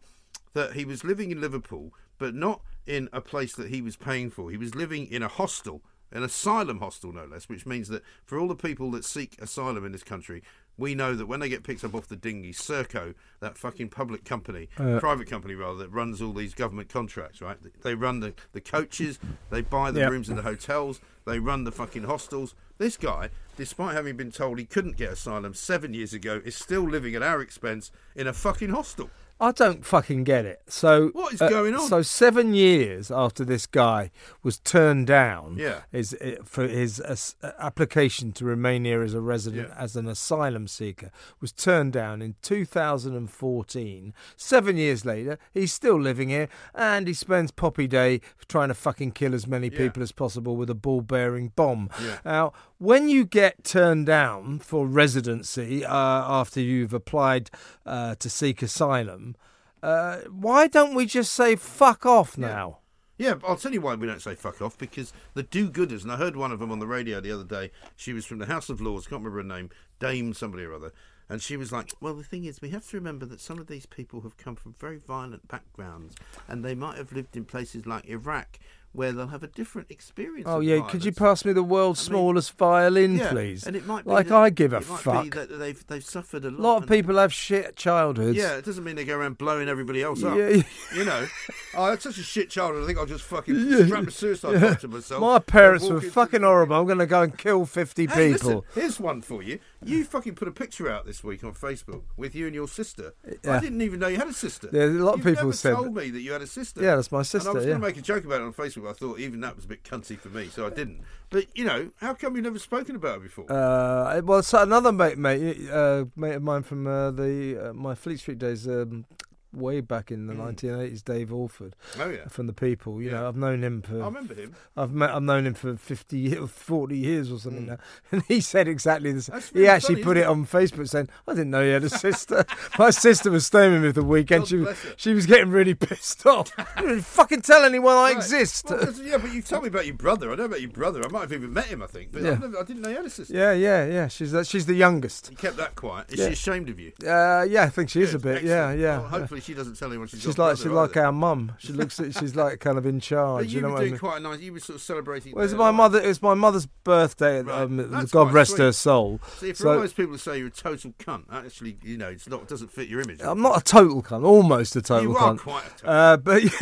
that 0.53 0.74
he 0.74 0.86
was 0.86 1.03
living 1.03 1.31
in 1.31 1.39
Liverpool, 1.39 1.93
but 2.17 2.36
not 2.36 2.62
in 2.86 3.10
a 3.13 3.22
place 3.22 3.55
that 3.55 3.70
he 3.70 3.81
was 3.81 3.96
paying 3.96 4.29
for. 4.29 4.51
He 4.51 4.58
was 4.58 4.75
living 4.75 5.08
in 5.08 5.24
a 5.24 5.27
hostel. 5.27 5.81
An 6.13 6.24
asylum 6.24 6.79
hostel, 6.79 7.13
no 7.13 7.24
less, 7.24 7.48
which 7.48 7.65
means 7.65 7.88
that 7.88 8.03
for 8.25 8.38
all 8.38 8.50
the 8.50 8.53
people 8.55 8.91
that 8.91 9.05
seek 9.05 9.41
asylum 9.41 9.86
in 9.86 9.93
this 9.93 10.03
country, 10.03 10.43
we 10.77 10.93
know 10.93 11.15
that 11.15 11.25
when 11.25 11.39
they 11.39 11.48
get 11.48 11.63
picked 11.63 11.86
up 11.86 11.96
off 11.96 12.08
the 12.10 12.17
dinghy, 12.17 12.51
Serco, 12.51 13.13
that 13.39 13.58
fucking 13.58 13.88
public 13.88 14.25
company, 14.25 14.67
uh, 14.77 15.00
private 15.00 15.29
company 15.29 15.55
rather, 15.55 15.77
that 15.77 15.89
runs 15.89 16.22
all 16.22 16.34
these 16.34 16.53
government 16.53 16.89
contracts, 16.89 17.41
right? 17.41 17.58
They 17.81 17.96
run 17.96 18.20
the, 18.20 18.34
the 18.51 18.60
coaches, 18.60 19.20
they 19.51 19.62
buy 19.62 19.89
the 19.91 20.01
Yep. 20.01 20.12
rooms 20.12 20.29
in 20.29 20.36
the 20.36 20.41
hotels, 20.41 21.00
they 21.25 21.40
run 21.40 21.63
the 21.63 21.72
fucking 21.72 22.04
hostels. 22.04 22.56
This 22.78 22.98
guy, 22.98 23.30
despite 23.58 23.96
having 23.96 24.18
been 24.18 24.32
told 24.32 24.58
he 24.58 24.66
couldn't 24.66 24.98
get 24.98 25.13
asylum 25.13 25.54
seven 25.54 25.94
years 25.94 26.13
ago, 26.13 26.42
is 26.44 26.56
still 26.56 26.84
living 26.84 27.16
at 27.16 27.24
our 27.24 27.42
expense 27.42 27.92
in 28.16 28.28
a 28.28 28.34
fucking 28.34 28.70
hostel. 28.70 29.10
I 29.42 29.52
don't 29.52 29.84
fucking 29.84 30.24
get 30.24 30.46
it. 30.46 30.62
So 30.68 31.08
What 31.14 31.34
is 31.34 31.42
uh, 31.42 31.50
going 31.50 31.74
on? 31.74 31.88
So 31.88 32.04
seven 32.04 32.54
years 32.54 33.10
after 33.10 33.44
this 33.44 33.66
guy 33.66 34.12
was 34.44 34.60
turned 34.60 35.08
down, 35.08 35.56
Yeah. 35.58 35.80
his, 35.92 36.14
uh, 36.14 36.36
for 36.46 36.68
his 36.68 37.00
uh, 37.02 37.52
application 37.58 38.34
to 38.34 38.46
remain 38.46 38.86
here 38.86 39.02
as 39.02 39.16
a 39.16 39.20
resident 39.20 39.70
Yeah. 39.70 39.76
as 39.84 39.96
an 39.96 40.08
asylum 40.08 40.68
seeker 40.68 41.10
was 41.40 41.52
turned 41.52 41.92
down 41.94 42.22
in 42.22 42.36
2014. 42.44 44.14
Seven 44.38 44.78
years 44.78 45.06
later, 45.06 45.38
he's 45.52 45.74
still 45.74 46.00
living 46.00 46.30
here, 46.30 46.48
and 46.76 47.08
he 47.08 47.14
spends 47.14 47.52
Poppy 47.52 47.88
Day 47.88 48.22
trying 48.48 48.68
to 48.70 48.74
fucking 48.76 49.12
kill 49.12 49.34
as 49.34 49.48
many 49.48 49.70
Yeah. 49.70 49.78
people 49.78 50.04
as 50.04 50.12
possible 50.12 50.56
with 50.56 50.70
a 50.70 50.76
ball-bearing 50.76 51.52
bomb. 51.56 51.90
Yeah. 52.02 52.20
Now, 52.24 52.54
when 52.82 53.08
you 53.10 53.24
get 53.24 53.64
turned 53.64 54.08
down 54.08 54.58
for 54.58 54.88
residency 54.88 55.86
uh, 55.86 55.94
after 55.94 56.60
you've 56.60 56.96
applied 56.96 57.52
uh, 57.86 58.16
to 58.16 58.28
seek 58.28 58.64
asylum, 58.64 59.36
uh, 59.84 60.18
why 60.32 60.66
don't 60.66 60.96
we 60.96 61.06
just 61.06 61.32
say 61.32 61.56
fuck 61.56 62.08
off 62.08 62.40
now? 62.40 62.80
Yeah, 63.20 63.36
I'll 63.48 63.56
tell 63.56 63.72
you 63.72 63.82
why 63.82 63.94
we 63.94 64.08
don't 64.08 64.20
say 64.20 64.34
fuck 64.34 64.64
off 64.64 64.80
because 64.80 65.14
the 65.36 65.44
do-gooders, 65.44 66.02
and 66.02 66.12
I 66.12 66.16
heard 66.16 66.36
one 66.36 66.52
of 66.52 66.58
them 66.58 66.72
on 66.72 66.80
the 66.80 66.88
radio 66.88 67.22
the 67.22 67.32
other 67.32 67.44
day. 67.44 67.70
She 67.96 68.14
was 68.14 68.26
from 68.26 68.40
the 68.40 68.48
House 68.48 68.68
of 68.68 68.82
Lords, 68.82 69.06
can't 69.06 69.22
remember 69.22 69.44
her 69.44 69.60
name, 69.60 69.70
Dame 70.00 70.34
somebody 70.34 70.64
or 70.64 70.74
other, 70.74 70.92
and 71.30 71.40
she 71.40 71.58
was 71.58 71.72
like, 71.72 71.94
"Well, 72.02 72.16
the 72.16 72.24
thing 72.24 72.46
is, 72.46 72.64
we 72.64 72.72
have 72.72 72.90
to 72.90 72.98
remember 72.98 73.28
that 73.28 73.40
some 73.40 73.60
of 73.60 73.68
these 73.68 73.86
people 73.86 74.22
have 74.22 74.38
come 74.38 74.56
from 74.56 74.74
very 74.80 74.98
violent 74.98 75.48
backgrounds, 75.48 76.16
and 76.48 76.66
they 76.66 76.74
might 76.74 76.98
have 76.98 77.14
lived 77.14 77.38
in 77.38 77.46
places 77.46 77.86
like 77.86 78.06
Iraq." 78.06 78.58
Where 78.94 79.14
they'll 79.14 79.28
have 79.28 79.42
a 79.42 79.48
different 79.48 79.90
experience. 79.90 80.50
Oh 80.50 80.60
yeah, 80.60 80.82
could 80.86 81.06
you 81.06 81.14
pass 81.14 81.46
me 81.46 81.54
the 81.54 81.64
world's 81.64 82.02
I 82.10 82.12
mean, 82.12 82.20
smallest 82.20 82.58
violin, 82.58 83.16
Yeah, 83.16 83.30
please? 83.30 83.66
And 83.66 83.74
it 83.78 83.86
might 83.86 84.04
be 84.04 84.12
like 84.12 84.28
that- 84.28 84.36
I 84.36 84.50
give 84.50 84.74
a 84.74 84.82
fuck. 84.82 85.34
That 85.34 85.48
they've 85.58 85.88
they've 85.88 86.04
suffered 86.04 86.44
a 86.44 86.52
lot. 86.52 86.60
a 86.60 86.62
lot 86.62 86.84
of 86.84 86.90
people 86.90 87.16
have 87.18 87.32
shit 87.34 87.78
childhoods. 87.78 88.36
Yeah, 88.38 88.58
it 88.58 88.66
doesn't 88.66 88.84
mean 88.84 88.98
they 88.98 89.06
go 89.06 89.18
around 89.18 89.38
blowing 89.38 89.70
everybody 89.70 90.04
else 90.04 90.22
up. 90.26 90.38
Yeah. 90.38 90.62
You 90.94 91.06
know, 91.06 91.26
oh, 91.76 91.86
that's 91.88 92.04
such 92.04 92.18
a 92.18 92.24
shit 92.24 92.50
childhood. 92.50 92.84
I 92.84 92.88
think 92.88 93.00
I'll 93.00 93.06
just 93.06 93.24
fucking 93.24 93.86
strap 93.86 94.08
a 94.08 94.12
suicide 94.12 94.62
note 94.62 94.82
to 94.82 94.90
myself. 94.90 95.22
My 95.22 95.40
parents 95.40 95.88
were 95.88 96.02
fucking 96.02 96.42
horrible. 96.42 96.76
I'm 96.76 96.86
going 96.86 96.98
to 97.00 97.06
go 97.06 97.22
and 97.22 97.38
kill 97.38 97.66
50 97.66 98.08
Hey, 98.08 98.34
people. 98.34 98.50
listen, 98.50 98.62
here's 98.76 99.00
one 99.00 99.22
for 99.22 99.42
you. 99.42 99.60
You 99.84 100.04
fucking 100.04 100.36
put 100.36 100.48
a 100.48 100.52
picture 100.52 100.90
out 100.90 101.06
this 101.06 101.24
week 101.24 101.44
on 101.44 101.54
Facebook 101.54 102.04
with 102.16 102.36
you 102.36 102.46
and 102.46 102.54
your 102.54 102.68
sister. 102.68 103.14
Yeah. 103.44 103.58
I 103.58 103.60
didn't 103.60 103.82
even 103.82 104.00
know 104.00 104.08
you 104.08 104.18
had 104.18 104.28
a 104.28 104.34
sister. 104.34 104.70
Yeah, 104.72 104.84
a 104.84 104.88
lot 104.88 105.20
of 105.20 105.26
You've 105.26 105.36
people 105.36 105.54
said 105.54 105.74
told 105.74 105.96
me 105.96 106.12
that 106.12 106.22
you 106.22 106.32
had 106.32 106.42
a 106.42 106.48
sister. 106.48 106.84
Yeah, 106.84 106.96
that's 106.96 107.12
my 107.12 107.24
sister. 107.24 107.50
And 107.50 107.58
I 107.58 107.60
was 107.60 107.66
yeah. 107.66 107.72
going 107.72 107.82
to 107.82 107.88
make 107.88 107.98
a 107.98 108.02
joke 108.02 108.24
about 108.24 108.42
it 108.42 108.44
on 108.44 108.54
Facebook. 108.54 108.90
I 108.90 108.94
thought 108.94 109.20
even 109.20 109.42
that 109.42 109.56
was 109.56 109.66
a 109.66 109.68
bit 109.68 109.84
cunty 109.84 110.20
for 110.20 110.30
me, 110.30 110.50
so 110.50 110.68
I 110.68 110.70
didn't. 110.70 111.02
But 111.32 111.46
you 111.58 111.66
know, 111.66 111.90
how 111.98 112.14
come 112.14 112.36
you've 112.36 112.44
never 112.44 112.60
spoken 112.60 112.96
about 112.96 113.18
it 113.18 113.24
before? 113.24 113.52
Uh, 113.52 114.22
well, 114.24 114.44
so 114.44 114.62
another 114.62 114.92
mate, 114.92 115.18
mate, 115.18 115.70
uh, 115.72 116.06
mate 116.16 116.36
of 116.36 116.44
mine 116.44 116.64
from 116.64 116.86
uh, 116.86 117.10
the 117.10 117.70
uh, 117.70 117.74
my 117.74 117.96
Fleet 117.96 118.20
Street 118.20 118.38
days, 118.38 118.68
um, 118.68 119.06
way 119.53 119.81
back 119.81 120.12
in 120.12 120.27
the 120.27 120.34
1980s, 120.34 121.03
Dave 121.03 121.31
Alford 121.31 121.75
oh 122.00 122.10
yeah, 122.10 122.27
from 122.29 122.48
the 122.48 122.53
People. 122.53 123.01
You 123.01 123.10
Yeah. 123.12 123.22
know, 123.22 123.27
I've 123.27 123.36
known 123.36 123.63
him 123.63 123.81
for 123.81 124.01
I 124.01 124.05
remember 124.05 124.34
him. 124.34 124.55
I've 124.77 124.91
met, 124.93 125.10
I've 125.12 125.24
known 125.24 125.46
him 125.46 125.53
for 125.53 125.75
50 125.75 126.17
years, 126.17 126.50
40 126.50 126.98
years 126.98 127.31
or 127.31 127.39
something 127.39 127.65
now. 127.67 127.77
And 128.12 128.24
he 128.27 128.39
said 128.41 128.67
exactly 128.67 129.12
the 129.12 129.22
same. 129.22 129.36
Mm. 129.36 129.39
That's 129.39 129.50
He 129.51 129.67
actually 129.67 129.96
funny, 129.96 130.03
put 130.05 130.17
it 130.17 130.22
it? 130.22 130.27
on 130.27 130.46
Facebook 130.46 130.88
saying, 130.89 131.10
I 131.27 131.31
didn't 131.34 131.51
know 131.51 131.63
he 131.63 131.72
had 131.72 131.84
a 131.84 131.89
sister. 131.89 132.46
My 132.79 132.89
sister 132.91 133.29
was 133.31 133.46
staying 133.46 133.74
with 133.74 133.84
me 133.84 133.91
the 133.91 134.03
weekend. 134.03 134.41
God 134.43 134.48
She, 134.50 134.58
was- 134.58 134.77
she 134.98 135.13
was 135.13 135.25
getting 135.25 135.50
really 135.51 135.74
pissed 135.74 136.25
off. 136.25 136.51
you 136.77 136.88
didn't 136.88 137.01
fucking 137.05 137.41
tell 137.41 137.63
anyone 137.63 137.96
I 137.96 138.01
Right. 138.12 138.17
exist. 138.17 138.65
Well, 138.70 138.91
yeah, 139.03 139.17
but 139.17 139.34
you 139.34 139.41
told 139.41 139.63
me 139.63 139.67
about 139.70 139.86
your 139.86 139.96
brother. 139.96 140.31
I 140.31 140.36
know 140.36 140.46
about 140.46 140.62
your 140.62 140.70
brother. 140.72 141.03
I 141.03 141.08
might 141.10 141.22
have 141.22 141.34
even 141.34 141.53
met 141.53 141.65
him. 141.65 141.81
I 141.84 141.88
think, 141.88 142.12
but 142.12 142.22
Yeah. 142.22 142.31
Never, 142.31 142.58
I 142.60 142.63
didn't 142.63 142.81
know 142.84 142.89
you 142.89 142.96
had 142.98 143.05
a 143.05 143.10
sister. 143.10 143.34
yeah, 143.34 143.51
yeah, 143.53 143.86
yeah. 143.86 144.08
She's 144.08 144.34
she's 144.48 144.65
the 144.65 144.74
youngest. 144.75 145.29
You 145.31 145.38
kept 145.38 145.58
that 145.58 145.75
quiet. 145.75 146.12
Is 146.12 146.20
Yeah. 146.20 146.27
she 146.27 146.34
ashamed 146.34 146.70
of 146.70 146.79
you? 146.79 146.91
Uh, 147.05 147.46
yeah, 147.50 147.63
I 147.63 147.70
think 147.70 147.89
she 147.89 148.01
is 148.01 148.13
a 148.13 148.17
Good, 148.20 148.36
bit. 148.36 148.43
Yeah, 148.43 148.72
yeah. 148.72 149.00
Well, 149.00 149.08
hopefully 149.10 149.41
she 149.42 149.54
doesn't 149.54 149.76
tell 149.78 149.90
anyone 149.90 150.08
she's, 150.08 150.22
She's 150.22 150.38
like 150.38 150.58
she's 150.58 150.66
like 150.68 150.92
either. 150.92 151.06
our 151.08 151.12
mum. 151.12 151.54
She 151.58 151.74
looks 151.74 152.00
at, 152.00 152.14
she's 152.16 152.36
like 152.36 152.60
kind 152.60 152.78
of 152.78 152.86
in 152.86 152.96
But 153.00 153.04
charge. 153.04 153.48
you 153.48 153.56
You 153.58 153.62
know 153.62 153.68
were 153.70 153.74
what 153.74 153.78
I 153.80 153.82
doing 153.82 153.92
mean? 153.94 154.00
quite 154.00 154.18
a 154.18 154.20
nice. 154.20 154.40
You 154.40 154.54
were 154.54 154.60
sort 154.60 154.76
of 154.76 154.82
celebrating. 154.82 155.34
Well, 155.36 155.44
it's 155.46 155.54
my 155.54 155.68
life. 155.68 155.76
mother. 155.76 156.00
It's 156.02 156.22
my 156.22 156.34
mother's 156.34 156.66
birthday. 156.66 157.42
Right. 157.42 157.62
Um, 157.64 158.06
God 158.12 158.32
rest 158.34 158.52
sweet. 158.52 158.64
her 158.66 158.72
soul. 158.72 159.20
See, 159.38 159.52
for 159.54 159.56
So- 159.64 159.74
all 159.74 159.80
those 159.80 159.94
people 159.94 160.14
who 160.14 160.18
say 160.18 160.38
you're 160.38 160.48
a 160.48 160.52
total 160.52 160.94
cunt, 161.00 161.28
that 161.30 161.46
actually, 161.46 161.78
you 161.84 161.98
know, 161.98 162.10
it's 162.10 162.28
not 162.30 162.48
doesn't 162.48 162.72
fit 162.72 162.88
your 162.88 163.02
image. 163.02 163.20
I'm 163.22 163.42
not 163.42 163.60
a 163.60 163.64
total 163.64 164.02
cunt. 164.04 164.26
Almost 164.26 164.76
a 164.76 164.82
total 164.82 165.12
You 165.12 165.18
are 165.18 165.34
cunt. 165.34 165.40
quite 165.40 165.66
a 165.66 165.70
total 165.70 165.90
Uh, 165.90 166.18
but 166.18 166.62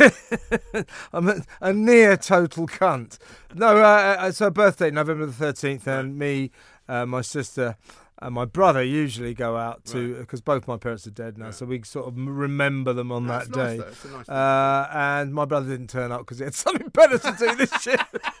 yeah, 0.74 0.82
I'm 1.12 1.28
a, 1.28 1.42
a 1.60 1.72
near 1.72 2.16
total 2.16 2.66
cunt. 2.66 3.18
No, 3.54 3.76
uh, 3.78 4.16
uh, 4.22 4.26
it's 4.28 4.38
her 4.38 4.50
birthday, 4.50 4.90
November 4.90 5.26
the 5.26 5.32
13th, 5.46 5.86
and 5.86 6.16
me, 6.18 6.50
uh, 6.88 7.04
my 7.06 7.20
sister, 7.20 7.76
and 8.22 8.34
my 8.34 8.44
brother 8.44 8.82
usually 8.82 9.32
go 9.34 9.56
out 9.56 9.84
to 9.86 10.14
because 10.16 10.40
both 10.40 10.68
my 10.68 10.76
parents 10.76 11.06
are 11.06 11.10
dead 11.10 11.38
now, 11.38 11.46
Right. 11.46 11.54
so 11.54 11.66
we 11.66 11.82
sort 11.82 12.08
of 12.08 12.14
remember 12.16 12.92
them 12.92 13.10
on 13.12 13.26
That's 13.26 13.48
that 13.48 13.56
nice, 13.56 13.70
day. 13.70 13.76
though. 13.78 13.88
It's 13.88 14.04
a 14.04 14.08
nice 14.08 14.26
thing. 14.26 14.34
uh, 14.34 14.88
and 14.92 15.34
my 15.34 15.44
brother 15.44 15.68
didn't 15.68 15.88
turn 15.90 16.12
up 16.12 16.20
because 16.20 16.38
he 16.38 16.44
had 16.44 16.54
something 16.54 16.88
better 16.88 17.18
to 17.18 17.34
do 17.38 17.54
this 17.56 17.86
year. 17.86 17.96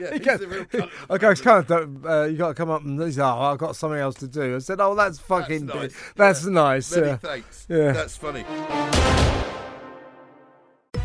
yeah, 0.00 0.06
he 0.12 0.18
he's 0.18 0.26
goes- 0.26 0.40
the 0.40 0.48
real 0.48 0.64
cunt 0.64 0.84
of 0.84 0.90
the 1.08 1.14
I 1.14 1.18
goes, 1.18 1.40
family. 1.40 1.64
can't, 1.66 2.04
uh, 2.06 2.24
you 2.24 2.36
got 2.38 2.48
to 2.48 2.54
come 2.54 2.70
up 2.70 2.84
and 2.84 3.00
he's 3.02 3.18
like, 3.18 3.32
oh, 3.34 3.40
I've 3.40 3.58
got 3.58 3.76
something 3.76 3.98
else 4.00 4.14
to 4.16 4.28
do. 4.28 4.56
I 4.56 4.58
said, 4.60 4.80
oh, 4.80 4.94
that's 4.94 5.18
fucking, 5.18 5.66
That's 5.66 5.76
nice. 5.76 5.94
that's 6.16 6.44
Yeah. 6.44 6.50
nice. 6.52 6.90
Many 6.96 7.06
yeah. 7.08 7.16
thanks. 7.16 7.66
Yeah. 7.68 7.92
That's 7.92 8.16
funny. 8.16 8.44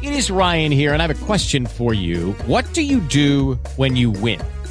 It 0.01 0.13
is 0.13 0.29
Ryan 0.29 0.71
here, 0.71 0.93
and 0.93 1.01
I 1.01 1.07
have 1.07 1.21
a 1.21 1.25
question 1.25 1.65
for 1.65 1.93
you. 1.93 2.33
What 2.45 2.71
do 2.73 2.81
you 2.83 2.99
do 3.01 3.55
when 3.75 3.95
you 3.95 4.11
win? 4.11 4.39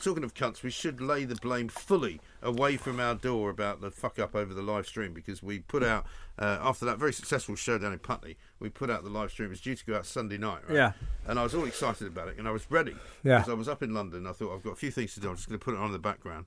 Talking 0.00 0.24
of 0.24 0.32
cunts, 0.32 0.62
we 0.62 0.70
should 0.70 1.00
lay 1.00 1.24
the 1.24 1.34
blame 1.36 1.68
fully 1.68 2.22
away 2.42 2.78
from 2.78 2.98
our 2.98 3.14
door 3.14 3.50
about 3.50 3.82
the 3.82 3.90
fuck 3.90 4.18
up 4.18 4.34
over 4.34 4.54
the 4.54 4.62
live 4.62 4.86
stream 4.86 5.12
because 5.12 5.42
we 5.42 5.58
put 5.58 5.82
out 5.82 6.06
uh, 6.38 6.58
after 6.62 6.86
that 6.86 6.98
very 6.98 7.12
successful 7.12 7.54
show 7.54 7.76
down 7.76 7.92
in 7.92 7.98
Putney, 7.98 8.38
we 8.60 8.70
put 8.70 8.88
out 8.88 9.04
the 9.04 9.10
live 9.10 9.30
stream. 9.30 9.48
It 9.48 9.50
was 9.50 9.60
due 9.60 9.74
to 9.74 9.84
go 9.84 9.96
out 9.96 10.06
Sunday 10.06 10.38
night, 10.38 10.62
right? 10.66 10.74
Yeah. 10.74 10.92
And 11.26 11.38
I 11.38 11.42
was 11.42 11.54
all 11.54 11.66
excited 11.66 12.06
about 12.06 12.28
it, 12.28 12.38
and 12.38 12.48
I 12.48 12.50
was 12.50 12.70
ready. 12.70 12.94
Yeah. 13.22 13.38
Because 13.38 13.50
I 13.50 13.54
was 13.54 13.68
up 13.68 13.82
in 13.82 13.92
London. 13.92 14.26
I 14.26 14.32
thought 14.32 14.54
I've 14.54 14.62
got 14.62 14.72
a 14.72 14.76
few 14.76 14.90
things 14.90 15.12
to 15.14 15.20
do. 15.20 15.28
I'm 15.28 15.36
just 15.36 15.48
going 15.48 15.58
to 15.58 15.64
put 15.64 15.74
it 15.74 15.80
on 15.80 15.86
in 15.86 15.92
the 15.92 15.98
background, 15.98 16.46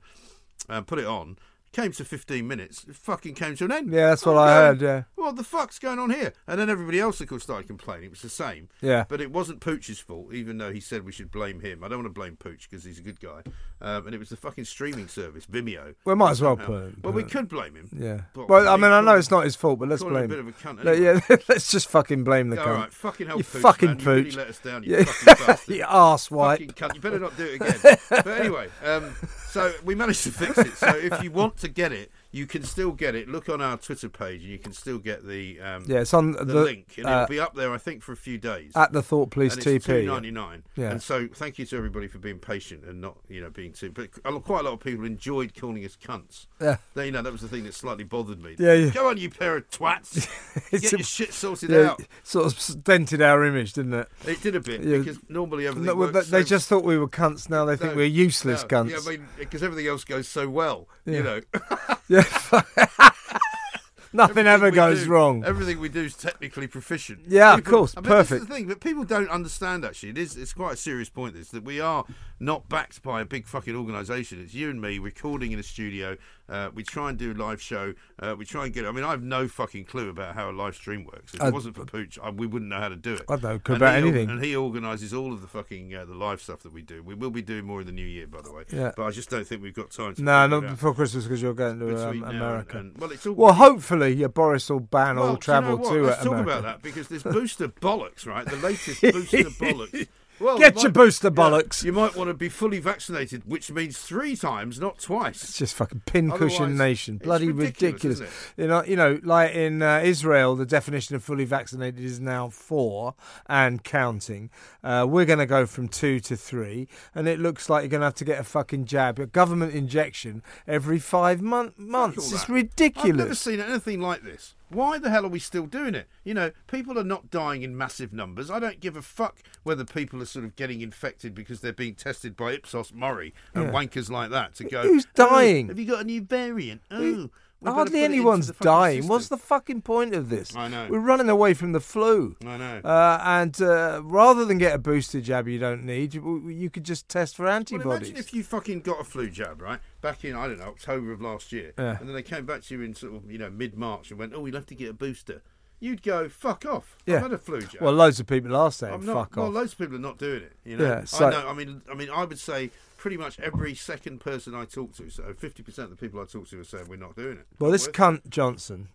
and 0.68 0.88
put 0.88 0.98
it 0.98 1.06
on. 1.06 1.38
Came 1.74 1.92
to 1.92 2.06
15 2.06 2.48
minutes, 2.48 2.86
it 2.88 2.96
fucking 2.96 3.34
came 3.36 3.56
to 3.58 3.66
an 3.66 3.72
end. 3.72 3.92
Yeah, 3.92 4.10
that's 4.10 4.26
what 4.26 4.38
I 4.38 4.48
going, 4.48 4.80
heard, 4.80 4.82
yeah. 4.82 5.04
What 5.16 5.36
the 5.36 5.44
fuck's 5.44 5.80
going 5.80 6.00
on 6.00 6.10
here? 6.12 6.34
And 6.48 6.60
then 6.60 6.70
everybody 6.70 7.00
else, 7.00 7.20
of 7.22 7.28
course, 7.28 7.44
started 7.44 7.68
complaining. 7.68 8.06
It 8.06 8.10
was 8.12 8.22
the 8.22 8.30
same. 8.30 8.70
Yeah. 8.82 9.06
But 9.10 9.20
it 9.22 9.32
wasn't 9.32 9.60
Pooch's 9.60 10.00
fault, 10.00 10.34
even 10.34 10.58
though 10.58 10.72
he 10.72 10.80
said 10.80 11.04
we 11.04 11.12
should 11.12 11.32
blame 11.32 11.60
him. 11.60 11.84
I 11.84 11.88
don't 11.90 12.00
want 12.00 12.14
to 12.14 12.20
blame 12.20 12.36
Pooch 12.38 12.70
because 12.70 12.84
he's 12.86 13.00
a 13.00 13.02
good 13.02 13.20
guy. 13.20 13.42
Um, 13.82 14.06
and 14.06 14.16
it 14.16 14.20
was 14.20 14.30
the 14.30 14.38
fucking 14.38 14.66
streaming 14.66 15.08
service, 15.08 15.46
Vimeo. 15.46 15.96
Well, 16.06 16.16
might 16.16 16.32
as 16.32 16.42
well 16.42 16.56
Somehow. 16.56 16.66
put 16.68 16.84
him- 16.84 17.00
Well, 17.04 17.14
we 17.14 17.24
could 17.24 17.50
blame 17.50 17.76
him. 17.76 17.90
Yeah. 17.98 18.22
But 18.34 18.48
Well, 18.50 18.68
I 18.70 18.78
mean, 18.78 18.92
I 18.92 19.02
know 19.02 19.16
it's 19.16 19.32
not 19.32 19.44
his 19.44 19.56
fault, 19.56 19.80
but 19.80 19.90
let's 19.90 20.02
call 20.02 20.16
him 20.16 20.24
a 20.24 20.28
blame 20.28 20.30
bit 20.30 20.40
him. 20.40 20.48
of 20.48 20.56
a 20.56 20.84
cunt. 20.84 20.88
Anyway. 20.88 21.22
yeah, 21.30 21.38
let's 21.50 21.70
just 21.72 21.90
fucking 21.90 22.24
blame 22.24 22.50
the 22.50 22.58
cunt. 22.58 22.68
all 22.68 22.74
right, 22.74 22.94
fucking 22.94 23.28
hell, 23.28 23.38
you 23.38 23.44
Pooch, 23.44 23.62
fucking 23.62 23.88
man. 23.90 24.00
You 24.00 24.06
really 24.06 24.24
pooch. 24.26 24.36
let 24.38 24.48
us 24.48 24.60
down, 24.60 24.84
you 24.84 24.92
Yeah. 24.98 25.04
fucking 25.06 25.46
bastard. 25.48 25.76
you 25.76 25.86
arse 25.88 26.30
white. 26.32 26.60
Fucking 26.60 26.90
cunt. 26.90 26.96
You 26.96 27.02
better 27.02 27.20
not 27.20 27.36
do 27.36 27.44
it 27.46 27.56
again. 27.56 27.98
but 28.10 28.28
anyway, 28.28 28.68
um, 28.86 29.16
so 29.50 29.74
we 29.84 29.96
managed 29.96 30.24
to 30.24 30.32
fix 30.32 30.58
it. 30.58 30.74
So 30.78 30.88
if 30.96 31.22
you 31.24 31.32
want 31.32 31.58
to 31.64 31.70
get 31.70 31.92
it, 31.92 32.12
you 32.34 32.48
can 32.48 32.64
still 32.64 32.92
get 32.92 33.14
it. 33.14 33.30
Look 33.30 33.48
on 33.48 33.62
our 33.62 33.78
Twitter 33.78 34.10
page, 34.10 34.42
and 34.42 34.52
you 34.52 34.58
can 34.58 34.74
still 34.74 34.98
get 34.98 35.26
the 35.26 35.62
um, 35.62 35.84
Yeah, 35.88 36.00
it's 36.00 36.16
on 36.16 36.32
the, 36.32 36.44
the, 36.44 36.64
link, 36.64 36.96
and 36.98 37.06
uh, 37.06 37.10
it'll 37.10 37.28
be 37.28 37.40
up 37.40 37.56
there. 37.56 37.72
I 37.72 37.78
think 37.78 38.02
for 38.02 38.12
a 38.12 38.18
few 38.18 38.40
days. 38.40 38.72
at 38.76 38.92
the 38.92 39.04
Thought 39.04 39.30
Police 39.30 39.54
and 39.56 39.68
it's 39.68 39.86
TP. 39.86 40.02
two 40.02 40.06
ninety 40.08 40.32
nine. 40.32 40.64
Yeah. 40.76 40.90
And 40.90 41.02
so, 41.02 41.28
thank 41.32 41.60
you 41.60 41.66
to 41.68 41.78
everybody 41.78 42.08
for 42.08 42.18
being 42.18 42.40
patient 42.40 42.86
and 42.86 43.00
not, 43.00 43.18
you 43.30 43.40
know, 43.40 43.52
being 43.52 43.72
too. 43.72 43.92
But 43.92 44.12
quite 44.44 44.62
a 44.62 44.64
lot 44.64 44.74
of 44.74 44.80
people 44.80 45.06
enjoyed 45.06 45.54
calling 45.54 45.86
us 45.86 45.96
cunts. 45.96 46.48
Yeah. 46.60 46.78
They, 46.96 47.06
you 47.06 47.12
know, 47.12 47.22
that 47.22 47.32
was 47.32 47.42
the 47.42 47.48
thing 47.48 47.66
that 47.66 47.76
slightly 47.76 48.04
bothered 48.04 48.42
me. 48.42 48.56
Yeah, 48.58 48.74
yeah. 48.74 48.90
Go 48.90 49.10
on, 49.10 49.18
you 49.18 49.30
pair 49.30 49.56
of 49.58 49.70
twats. 49.70 50.28
Get 50.72 50.92
your 50.92 51.00
shit 51.02 51.34
sorted 51.34 51.70
Yeah, 51.70 51.92
out. 51.92 52.02
sort 52.24 52.48
of 52.48 52.84
dented 52.84 53.22
our 53.22 53.46
image, 53.46 53.74
didn't 53.74 53.94
it? 53.94 54.10
It 54.26 54.42
did 54.42 54.56
a 54.56 54.60
bit 54.60 54.84
Yeah. 54.84 54.98
because 54.98 55.20
normally 55.30 55.68
everything. 55.68 55.86
No, 55.86 55.96
works 55.96 56.30
they 56.30 56.42
so- 56.42 56.48
just 56.48 56.68
thought 56.68 56.84
we 56.84 56.98
were 56.98 57.08
cunts. 57.08 57.48
Now 57.48 57.66
they 57.66 57.76
think 57.76 57.96
we're 57.96 58.06
useless 58.06 58.64
no, 58.64 58.68
cunts. 58.70 58.90
Yeah, 58.90 58.98
I 59.06 59.18
mean, 59.18 59.28
because 59.38 59.62
everything 59.62 59.88
else 59.88 60.04
goes 60.04 60.28
so 60.28 60.50
well. 60.50 60.88
You 61.06 61.22
know, 61.22 61.42
Yeah. 62.08 62.23
Nothing 64.16 64.46
ever 64.46 64.70
goes 64.70 65.06
do- 65.06 65.10
wrong. 65.10 65.44
Everything 65.44 65.80
we 65.80 65.90
do 65.90 66.02
is 66.04 66.16
technically 66.16 66.68
proficient. 66.68 67.22
Yeah, 67.28 67.56
of 67.56 67.64
course, 67.64 67.96
I 67.98 68.02
mean, 68.02 68.10
This 68.12 68.22
is 68.26 68.30
perfect. 68.30 68.48
the 68.50 68.54
thing, 68.56 68.68
but 68.68 68.80
people 68.80 69.04
don't 69.06 69.30
understand. 69.30 69.84
Actually, 69.84 70.10
it 70.10 70.18
is. 70.20 70.38
It's 70.38 70.54
quite 70.54 70.74
a 70.74 70.78
serious 70.78 71.10
point. 71.10 71.34
This 71.34 71.50
that 71.50 71.64
we 71.64 71.80
are 71.80 72.06
not 72.44 72.68
backed 72.70 73.02
by 73.04 73.22
a 73.22 73.26
big 73.26 73.48
fucking 73.48 73.76
organisation. 73.76 74.42
It's 74.42 74.54
you 74.54 74.70
and 74.70 74.82
me 74.82 75.00
recording 75.00 75.52
in 75.52 75.60
a 75.60 75.64
studio. 75.64 76.18
Uh, 76.50 76.70
we 76.76 76.84
try 76.84 77.10
and 77.10 77.18
do 77.18 77.32
a 77.32 77.34
live 77.34 77.62
show. 77.62 77.94
Uh, 78.20 78.36
we 78.38 78.44
try 78.46 78.66
and 78.66 78.74
get. 78.74 78.86
I 78.86 78.92
mean, 78.92 79.06
I 79.06 79.12
have 79.12 79.24
no 79.24 79.48
fucking 79.48 79.86
clue 79.86 80.10
about 80.10 80.36
how 80.36 80.50
a 80.50 80.52
live 80.52 80.76
stream 80.76 81.06
works. 81.06 81.34
If 81.34 81.42
it 81.42 81.54
wasn't 81.54 81.76
for 81.76 81.86
Pooch, 81.86 82.20
I, 82.22 82.30
we 82.32 82.46
wouldn't 82.46 82.70
know 82.70 82.80
how 82.80 82.90
to 82.90 82.98
do 82.98 83.14
it. 83.14 83.22
I 83.30 83.38
don't 83.38 83.68
know 83.70 83.76
about 83.76 83.94
he 83.94 84.02
anything. 84.10 84.30
And 84.30 84.44
he 84.44 84.54
organises 84.56 85.14
all 85.14 85.32
of 85.32 85.42
the 85.42 85.48
fucking 85.48 85.96
uh, 85.96 86.04
the 86.06 86.14
live 86.14 86.42
stuff 86.42 86.60
that 86.64 86.74
we 86.74 86.82
do. 86.82 87.02
We 87.02 87.16
will 87.16 87.32
be 87.32 87.42
doing 87.42 87.64
more 87.66 87.80
in 87.80 87.88
the 87.88 87.94
new 87.94 88.06
year, 88.06 88.28
by 88.28 88.42
the 88.42 88.52
way. 88.52 88.64
Yeah. 88.72 88.92
But 88.96 89.04
I 89.06 89.12
just 89.12 89.30
don't 89.30 89.48
think 89.48 89.62
we've 89.64 89.74
got 89.74 89.92
time. 89.92 90.16
to 90.16 90.22
No, 90.22 90.46
not 90.48 90.62
before 90.68 90.94
Christmas 90.94 91.24
because 91.24 91.42
you're 91.42 91.54
going 91.54 91.80
to 91.80 91.88
um, 92.10 92.20
now 92.20 92.28
and- 92.28 92.38
America. 92.38 92.78
and- 92.78 92.98
well, 92.98 93.12
it's 93.12 93.26
all. 93.26 93.34
well, 93.36 93.54
hopefully, 93.54 94.14
yeah, 94.14 94.28
Boris 94.28 94.70
will 94.70 94.82
ban 94.82 95.16
Well, 95.16 95.26
all 95.26 95.32
do 95.32 95.38
you 95.38 95.42
travel 95.42 95.78
know 95.78 95.94
to 95.94 96.02
Let's 96.04 96.20
uh, 96.20 96.24
talk 96.26 96.34
America. 96.34 96.50
about 96.52 96.64
that 96.64 96.82
because 96.82 97.08
there's 97.08 97.24
booster 97.24 97.70
bollocks, 97.70 98.26
right? 98.28 98.46
The 98.46 98.58
latest 98.58 99.02
booster 99.02 99.38
bollocks. 99.46 100.08
Well, 100.40 100.58
Get 100.58 100.76
you 100.78 100.84
your 100.84 100.92
booster 100.92 101.28
yeah, 101.28 101.32
bollocks. 101.32 101.84
you 101.84 101.94
might 101.94 102.16
want 102.16 102.30
to 102.30 102.34
be 102.34 102.50
fully 102.50 102.80
vaccinated, 102.80 103.44
which 103.46 103.72
means 103.72 103.98
three 103.98 104.36
times, 104.36 104.80
not 104.80 105.00
twice. 105.00 105.44
It's 105.44 105.58
just 105.58 105.76
fucking 105.76 106.04
pincushion 106.06 106.76
nation, 106.78 107.18
bloody 107.18 107.52
ridiculous, 107.52 108.20
ridiculous. 108.20 108.54
You 108.58 108.68
know, 108.68 108.84
you 108.84 108.96
know, 108.96 109.20
like 109.24 109.54
in 109.54 109.82
uh, 109.82 110.02
Israel, 110.04 110.56
the 110.56 110.66
definition 110.66 111.16
of 111.16 111.24
fully 111.24 111.46
vaccinated 111.46 112.04
is 112.04 112.20
now 112.20 112.50
four 112.50 113.16
and 113.48 113.84
counting. 113.84 114.50
Uh, 114.84 115.06
we're 115.08 115.26
going 115.26 115.40
to 115.40 115.46
go 115.46 115.66
from 115.66 115.88
two 115.88 116.20
to 116.22 116.36
three, 116.36 116.88
and 117.14 117.28
it 117.28 117.40
looks 117.40 117.70
like 117.70 117.84
you're 117.84 117.90
going 117.90 118.02
to 118.02 118.06
have 118.06 118.16
to 118.16 118.26
get 118.26 118.40
a 118.40 118.44
fucking 118.44 118.86
jab, 118.86 119.20
a 119.20 119.26
government 119.26 119.74
injection 119.74 120.42
every 120.68 121.00
five 121.00 121.42
mon- 121.42 121.74
months. 121.78 122.18
It's 122.18 122.32
that. 122.32 122.36
I've 122.36 122.50
never 122.50 122.54
ridiculous. 122.54 123.40
seen 123.40 123.60
anything 123.60 124.02
like 124.02 124.24
this. 124.24 124.56
Why 124.74 124.98
the 124.98 125.10
hell 125.10 125.26
are 125.26 125.30
we 125.30 125.40
still 125.40 125.66
doing 125.66 125.96
it? 125.96 126.08
You 126.24 126.34
know, 126.34 126.52
people 126.68 126.98
are 127.00 127.04
not 127.04 127.30
dying 127.30 127.62
in 127.64 127.78
massive 127.78 128.12
numbers. 128.14 128.50
I 128.50 128.60
don't 128.60 128.80
give 128.80 128.96
a 128.98 129.02
fuck 129.02 129.38
whether 129.64 129.86
people 129.86 130.22
are 130.22 130.26
sort 130.26 130.46
of 130.46 130.56
getting 130.56 130.82
infected 130.82 131.34
because 131.36 131.62
they're 131.62 131.72
being 131.74 131.96
tested 131.96 132.36
by 132.36 132.54
Ipsos 132.54 132.92
Mori 132.94 133.34
and 133.54 133.66
Yeah. 133.66 133.72
wankers 133.72 134.10
like 134.10 134.32
that 134.32 134.56
to 134.56 134.64
go. 134.64 134.82
Who's 134.84 135.06
"Oh, 135.18 135.30
dying? 135.30 135.68
have 135.68 135.80
you 135.80 135.86
got 135.86 136.02
a 136.02 136.06
new 136.06 136.22
variant? 136.22 136.82
Oh, 136.92 137.30
Who- 137.64 137.70
we've 137.70 137.76
got 137.76 137.88
to 137.88 137.92
Hardly 137.92 137.92
put 137.92 137.98
it 137.98 138.04
into 138.06 138.16
anyone's 138.18 138.52
dying. 138.62 139.08
What's 139.08 139.28
the 139.30 139.38
fucking 139.38 139.82
point 139.84 140.14
of 140.14 140.30
this? 140.30 140.56
I 140.56 140.68
know. 140.68 140.88
We're 140.90 141.00
running 141.00 141.30
away 141.30 141.54
from 141.54 141.72
the 141.72 141.80
flu. 141.80 142.36
I 142.46 142.58
know. 142.58 142.82
Uh, 142.84 143.20
and 143.24 143.62
uh, 143.62 144.02
rather 144.04 144.46
than 144.46 144.58
get 144.58 144.76
a 144.76 144.78
booster 144.78 145.22
jab 145.22 145.48
you 145.48 145.60
don't 145.60 145.84
need, 145.84 146.14
you, 146.14 146.48
you 146.50 146.70
could 146.70 146.84
just 146.84 147.08
test 147.10 147.36
for 147.36 147.44
Well, 147.46 147.54
antibodies. 147.56 148.10
imagine 148.10 148.18
if 148.18 148.34
you 148.34 148.44
fucking 148.44 148.82
got 148.82 149.00
a 149.00 149.04
flu 149.04 149.30
jab, 149.30 149.62
right? 149.62 149.80
Back 150.02 150.26
in, 150.26 150.36
I 150.36 150.48
don't 150.48 150.60
know, 150.60 150.66
October 150.66 151.12
of 151.12 151.22
last 151.22 151.52
year. 151.52 151.74
Yeah. 151.78 151.98
And 152.00 152.08
then 152.10 152.16
they 152.16 152.22
came 152.24 152.46
back 152.46 152.62
to 152.64 152.76
you 152.76 152.82
in 152.82 152.94
sort 152.94 153.16
of, 153.16 153.32
you 153.32 153.38
know, 153.38 153.50
mid 153.50 153.76
March 153.78 154.10
and 154.12 154.20
went, 154.20 154.34
oh, 154.36 154.46
you'll 154.46 154.56
have 154.56 154.66
to 154.68 154.76
get 154.76 154.90
a 154.90 154.94
booster. 154.94 155.42
You'd 155.80 156.02
go, 156.02 156.30
fuck 156.30 156.66
off. 156.66 156.98
Yeah. 157.06 157.16
I've 157.18 157.22
had 157.24 157.34
a 157.34 157.38
flu 157.38 157.62
jab. 157.62 157.82
well, 157.82 157.92
loads 157.94 158.20
of 158.20 158.28
people 158.28 158.56
are 158.56 158.72
saying 158.72 158.94
I'm 158.94 159.06
not, 159.06 159.14
fuck 159.16 159.36
well, 159.36 159.48
off. 159.48 159.54
loads 159.54 159.74
of 159.74 159.80
people 159.80 159.96
are 159.96 160.00
not 160.00 160.18
doing 160.18 160.44
it. 160.44 160.54
You 160.64 160.78
know, 160.78 160.86
Yeah, 160.86 161.04
so- 161.04 161.28
I 161.28 161.32
know. 161.32 161.48
I 161.50 161.54
mean, 161.54 161.82
I 161.92 161.94
mean, 161.96 162.10
I 162.10 162.24
would 162.24 162.40
say 162.40 162.72
pretty 163.04 163.18
much 163.18 163.38
every 163.42 163.76
second 163.76 164.22
person 164.22 164.56
I 164.56 164.64
talk 164.64 164.96
to, 164.96 165.10
so 165.10 165.24
50% 165.24 165.78
of 165.80 165.90
the 165.90 165.98
people 165.98 166.22
I 166.22 166.24
talk 166.24 166.48
to 166.48 166.62
are 166.62 166.64
saying 166.64 166.86
we're 166.88 166.96
not 166.96 167.18
doing 167.18 167.38
it. 167.38 167.46
Well, 167.60 167.70
this 167.70 167.86
cunt 167.90 168.30
Johnson, 168.30 168.88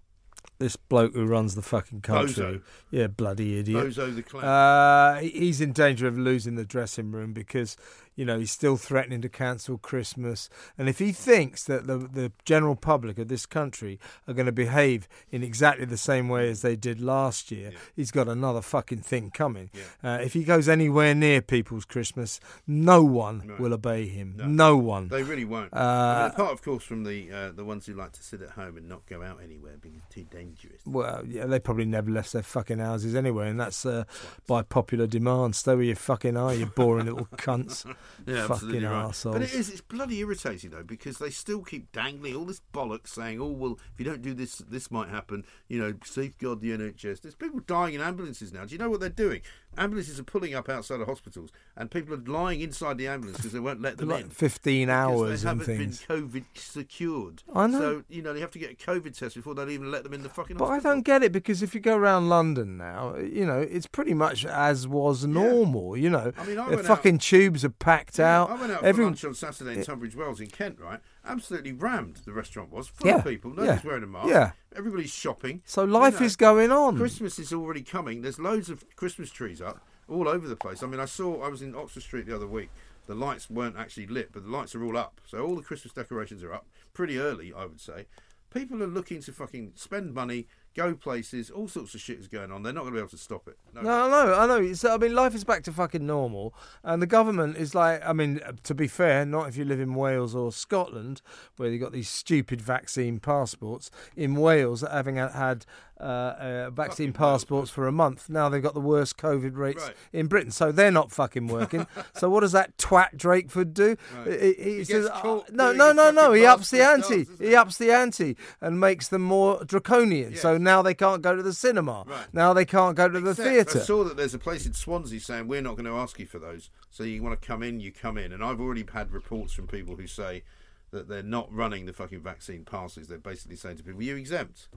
this 0.59 0.77
bloke 0.77 1.13
who 1.13 1.27
runs 1.27 1.55
the 1.55 1.61
fucking 1.61 2.01
country, 2.01 2.43
Bozo. 2.43 2.63
yeah, 2.91 3.09
bloody 3.09 3.59
idiot. 3.59 3.89
Bozo 3.89 4.17
the 4.17 4.23
clown. 4.23 4.45
Uh, 4.45 5.21
he's 5.21 5.61
in 5.61 5.73
danger 5.73 6.09
of 6.09 6.17
losing 6.17 6.55
the 6.55 6.65
dressing 6.65 7.13
room 7.13 7.35
because 7.35 7.77
you 8.19 8.25
know 8.25 8.39
he's 8.39 8.51
still 8.51 8.77
threatening 8.77 9.23
to 9.23 9.29
cancel 9.29 9.79
Christmas. 9.79 10.51
And 10.77 10.89
if 10.89 10.99
he 10.99 11.13
thinks 11.13 11.63
that 11.65 11.87
the 11.87 11.97
the 11.99 12.33
general 12.45 12.75
public 12.75 13.17
of 13.19 13.29
this 13.29 13.47
country 13.47 14.01
are 14.27 14.35
going 14.35 14.47
to 14.47 14.53
behave 14.53 15.09
in 15.31 15.43
exactly 15.45 15.85
the 15.85 15.97
same 15.97 16.29
way 16.29 16.51
as 16.51 16.63
they 16.63 16.75
did 16.75 17.01
last 17.01 17.53
year, 17.53 17.71
he's 17.95 18.11
got 18.11 18.27
another 18.29 18.61
fucking 18.61 19.03
thing 19.03 19.31
coming. 19.31 19.71
Uh, 20.03 20.19
if 20.21 20.33
he 20.33 20.43
goes 20.43 20.69
anywhere 20.69 21.15
near 21.15 21.41
people's 21.41 21.85
Christmas, 21.85 22.41
no 22.67 23.03
one 23.05 23.43
No. 23.47 23.55
will 23.61 23.73
obey 23.73 24.09
him. 24.09 24.35
No, 24.37 24.77
one. 24.77 25.07
They 25.09 25.23
really 25.23 25.45
won't. 25.45 25.73
Uh, 25.73 25.77
I 25.79 26.23
mean, 26.25 26.31
apart, 26.33 26.53
of 26.53 26.63
course, 26.63 26.83
from 26.83 27.05
the 27.05 27.31
uh, 27.33 27.53
the 27.53 27.65
ones 27.65 27.87
who 27.87 27.95
like 27.95 28.13
to 28.13 28.23
sit 28.23 28.43
at 28.43 28.51
home 28.51 28.77
and 28.77 28.89
not 28.89 29.07
go 29.07 29.23
out 29.23 29.39
anywhere 29.43 29.77
because 29.81 29.97
it's 29.97 30.13
too 30.13 30.27
dangerous. 30.29 30.83
Well, 30.85 31.23
yeah, 31.25 31.47
they 31.47 31.61
probably 31.61 31.85
never 31.85 32.11
left 32.11 32.33
their 32.33 32.43
fucking 32.43 32.81
houses 32.81 33.15
anyway, 33.15 33.49
and 33.49 33.61
that's 33.61 33.87
uh, 33.87 34.03
by 34.49 34.63
popular 34.63 35.07
demand. 35.07 35.55
Stay 35.55 35.75
where 35.77 35.85
you 35.85 35.95
fucking 35.95 36.37
are, 36.37 36.53
you 36.53 36.67
boring 36.67 37.07
little 37.07 37.27
cunts. 37.37 37.87
Yeah, 38.27 38.47
fucking 38.47 38.83
right. 38.83 39.07
arseholes. 39.07 39.33
But 39.33 39.43
it 39.43 39.55
is, 39.55 39.71
it's 39.71 39.81
bloody 39.81 40.19
irritating 40.21 40.71
though 40.71 40.83
because 40.83 41.19
they 41.19 41.31
still 41.31 41.63
keep 41.63 41.93
dangling 41.93 42.37
all 42.37 42.45
this 42.45 42.61
bollocks 42.73 43.09
saying, 43.09 43.41
"Oh 43.41 43.49
well, 43.49 43.79
if 43.93 43.99
you 43.99 44.05
don't 44.05 44.23
do 44.23 44.35
this, 44.35 44.59
this 44.59 44.91
might 44.91 45.09
happen." 45.09 45.45
You 45.69 45.81
know, 45.81 45.95
safeguard 46.05 46.61
the 46.61 46.71
NHS. 46.71 47.21
There's 47.21 47.35
people 47.35 47.61
dying 47.61 47.95
in 47.95 48.01
ambulances 48.01 48.53
now. 48.53 48.65
Do 48.65 48.73
you 48.73 48.79
know 48.79 48.91
what 48.91 49.01
they're 49.01 49.09
doing? 49.09 49.43
Ambulances 49.77 50.19
are 50.19 50.25
pulling 50.25 50.55
up 50.57 50.69
outside 50.69 51.01
of 51.01 51.07
hospitals, 51.07 51.51
and 51.77 51.89
people 51.91 52.13
are 52.15 52.17
lying 52.27 52.61
inside 52.61 52.99
the 52.99 53.07
ambulance 53.07 53.37
because 53.37 53.53
they 53.53 53.61
won't 53.61 53.81
let 53.81 53.97
them 53.99 54.09
Like 54.09 54.25
in. 54.25 54.31
15 54.31 54.87
because 54.89 54.93
hours 54.93 55.43
they 55.43 55.49
haven't 55.49 55.67
things. 55.67 56.05
been 56.05 56.17
COVID 56.33 56.45
secured. 56.55 57.43
I 57.55 57.67
know. 57.69 57.79
So 57.79 58.05
you 58.09 58.23
know 58.23 58.33
they 58.33 58.41
have 58.41 58.51
to 58.53 58.59
get 58.59 58.73
a 58.73 58.75
COVID 58.75 59.17
test 59.17 59.37
before 59.37 59.55
they'll 59.55 59.71
even 59.71 59.91
let 59.91 60.03
them 60.05 60.15
in 60.15 60.23
the 60.23 60.29
fucking. 60.29 60.57
But 60.57 60.67
I 60.67 60.81
don't 60.81 61.03
get 61.03 61.23
it 61.23 61.31
because 61.33 61.63
if 61.63 61.75
you 61.75 61.81
go 61.81 61.97
around 61.97 62.29
London 62.29 62.77
now, 62.77 63.17
you 63.17 63.47
know, 63.47 63.61
it's 63.61 63.87
pretty 63.87 64.15
much 64.15 64.45
as 64.45 64.89
was 64.89 65.25
normal, 65.25 65.97
you 65.97 66.11
know. 66.11 66.33
I 66.37 66.45
mean, 66.45 66.59
I 66.59 66.71
the 66.71 66.77
went 66.77 66.87
fucking 66.89 67.19
tubes 67.19 67.65
are 67.65 67.69
packed 67.71 68.19
Yeah, 68.19 68.43
out. 68.43 68.51
I 68.51 68.55
went 68.55 68.73
out 68.73 68.83
Every- 68.83 69.03
for 69.05 69.11
lunch 69.11 69.25
on 69.25 69.35
Saturday 69.35 69.75
in 69.79 69.85
Tunbridge 69.85 70.17
Wells 70.17 70.41
in 70.41 70.49
Kent, 70.49 70.79
right? 70.81 71.01
Absolutely 71.25 71.73
rammed. 71.73 72.17
The 72.25 72.33
restaurant 72.33 72.71
was 72.73 72.89
full 72.89 73.09
Yeah, 73.09 73.17
of 73.19 73.25
people. 73.25 73.51
Nobody's 73.51 73.83
yeah, 73.85 73.89
wearing 73.89 74.05
a 74.05 74.07
mask. 74.07 74.29
yeah. 74.29 74.53
Everybody's 74.75 75.13
shopping. 75.13 75.63
So 75.67 75.83
You 75.85 75.91
life 75.93 76.21
know, 76.21 76.27
is 76.27 76.37
going 76.37 76.71
on. 76.73 76.97
Christmas 76.97 77.39
is 77.39 77.53
already 77.53 77.83
coming. 77.83 78.23
There's 78.23 78.39
loads 78.39 78.71
of 78.71 78.85
Christmas 78.97 79.31
trees 79.31 79.61
up 79.61 79.81
all 80.09 80.29
over 80.29 80.49
the 80.49 80.57
place. 80.57 80.83
I 80.83 80.87
mean, 80.87 81.01
I 81.01 81.05
saw 81.05 81.43
I 81.43 81.49
was 81.49 81.61
in 81.63 81.75
Oxford 81.75 82.03
Street 82.03 82.27
the 82.27 82.35
other 82.35 82.47
week. 82.47 82.71
The 83.07 83.15
lights 83.15 83.49
weren't 83.51 83.77
actually 83.77 84.07
lit, 84.07 84.33
but 84.33 84.45
the 84.45 84.51
lights 84.51 84.75
are 84.75 84.85
all 84.85 84.97
up. 84.97 85.21
So 85.27 85.45
all 85.45 85.57
the 85.57 85.63
Christmas 85.63 85.93
decorations 85.93 86.43
are 86.43 86.53
up 86.53 86.67
pretty 86.95 87.19
early, 87.19 87.53
I 87.53 87.65
would 87.65 87.81
say. 87.81 88.07
People 88.53 88.83
are 88.83 88.87
looking 88.87 89.21
to 89.23 89.33
fucking 89.33 89.73
spend 89.75 90.15
money, 90.15 90.47
go 90.79 90.95
places. 90.95 91.51
All 91.51 91.67
sorts 91.69 91.95
of 91.95 92.01
shit 92.01 92.19
is 92.19 92.29
going 92.29 92.53
on. 92.53 92.63
They're 92.63 92.73
not 92.73 92.83
going 92.83 92.93
to 92.93 92.97
be 92.97 93.01
able 93.01 93.11
to 93.11 93.19
stop 93.19 93.49
it. 93.49 93.59
No. 93.75 93.83
No, 93.83 93.91
I 93.91 94.09
know, 94.25 94.35
I 94.35 94.47
know. 94.47 94.75
I 94.95 94.97
mean, 94.99 95.15
life 95.15 95.35
is 95.35 95.45
back 95.45 95.65
to 95.65 95.73
fucking 95.73 96.07
normal, 96.07 96.55
and 96.85 97.03
the 97.03 97.07
government 97.07 97.57
is 97.57 97.75
like, 97.75 98.01
I 98.07 98.13
mean, 98.13 98.41
to 98.63 98.75
be 98.75 98.87
fair, 98.87 99.27
not 99.27 99.49
if 99.49 99.57
you 99.57 99.65
live 99.65 99.81
in 99.81 99.95
Wales 99.95 100.35
or 100.35 100.53
Scotland, 100.53 101.21
where 101.57 101.69
you've 101.69 101.81
got 101.83 101.93
these 101.93 102.09
stupid 102.09 102.61
vaccine 102.61 103.19
passports. 103.19 103.91
In 104.17 104.35
Wales, 104.37 104.83
having 104.83 105.17
had 105.17 105.67
uh, 106.01 106.03
uh, 106.05 106.71
vaccine 106.71 107.09
Fucking 107.09 107.13
passports 107.15 107.71
for 107.71 107.89
a 107.89 107.93
month, 107.93 108.31
now 108.31 108.49
they've 108.49 108.63
got 108.63 108.75
the 108.75 108.81
worst 108.81 109.17
COVID 109.17 109.57
rates 109.57 109.83
Right. 109.85 109.97
in 110.13 110.27
Britain, 110.29 110.53
so 110.53 110.71
they're 110.71 110.93
not 110.93 111.11
fucking 111.11 111.49
working. 111.49 111.87
so 112.15 112.31
what 112.31 112.41
does 112.41 112.53
that 112.53 112.77
twat 112.79 113.17
Drakeford 113.17 113.75
do? 113.75 113.97
Right. 114.25 114.41
He, 114.41 114.53
he 114.53 114.75
He 114.79 114.85
says, 114.85 115.09
"Oh, 115.13 115.45
no, 115.51 115.73
no, 115.73 115.93
no, 115.93 116.13
no. 116.13 116.33
He 116.33 116.47
ups 116.47 116.71
the 116.71 116.83
ante. 116.85 117.25
doesn't 117.25 117.45
He 117.47 117.55
ups 117.57 117.79
the 117.79 117.91
ante 117.91 118.37
and 118.61 118.79
makes 118.79 119.09
them 119.09 119.23
more 119.23 119.65
draconian. 119.65 120.37
So 120.37 120.53
Yes. 120.53 120.61
Now 120.69 120.83
they 120.83 120.95
can't 120.95 121.23
go 121.23 121.35
to 121.35 121.43
the 121.43 121.53
cinema. 121.53 122.05
Right. 122.07 122.27
Now 122.33 122.53
they 122.53 122.65
can't 122.65 122.95
go 122.95 123.09
to 123.09 123.21
the 123.21 123.35
theatre. 123.35 123.81
I 123.81 123.83
saw 123.83 124.05
that 124.05 124.17
there's 124.17 124.35
a 124.35 124.39
place 124.39 124.67
in 124.67 124.75
Swansea 124.75 125.19
saying 125.21 125.49
we're 125.49 125.63
not 125.63 125.77
going 125.77 125.87
to 125.87 125.97
ask 125.97 126.19
you 126.19 126.27
for 126.27 126.39
those. 126.39 126.71
So 126.91 127.05
you 127.05 127.23
want 127.23 127.41
to 127.41 127.47
come 127.47 127.63
in, 127.63 127.81
you 127.81 127.91
come 127.91 128.19
in. 128.19 128.33
And 128.33 128.45
I've 128.45 128.61
already 128.61 128.85
had 128.93 129.11
reports 129.11 129.53
from 129.55 129.67
people 129.67 129.97
who 129.97 130.07
say 130.07 130.43
that 130.91 131.09
they're 131.09 131.23
not 131.23 131.53
running 131.53 131.87
the 131.87 131.93
fucking 131.93 132.21
vaccine 132.21 132.65
passes. 132.65 133.09
They're 133.09 133.19
basically 133.19 133.57
saying 133.57 133.79
to 133.79 133.83
people, 133.83 134.03
"You 134.03 134.17
exempt," 134.17 134.69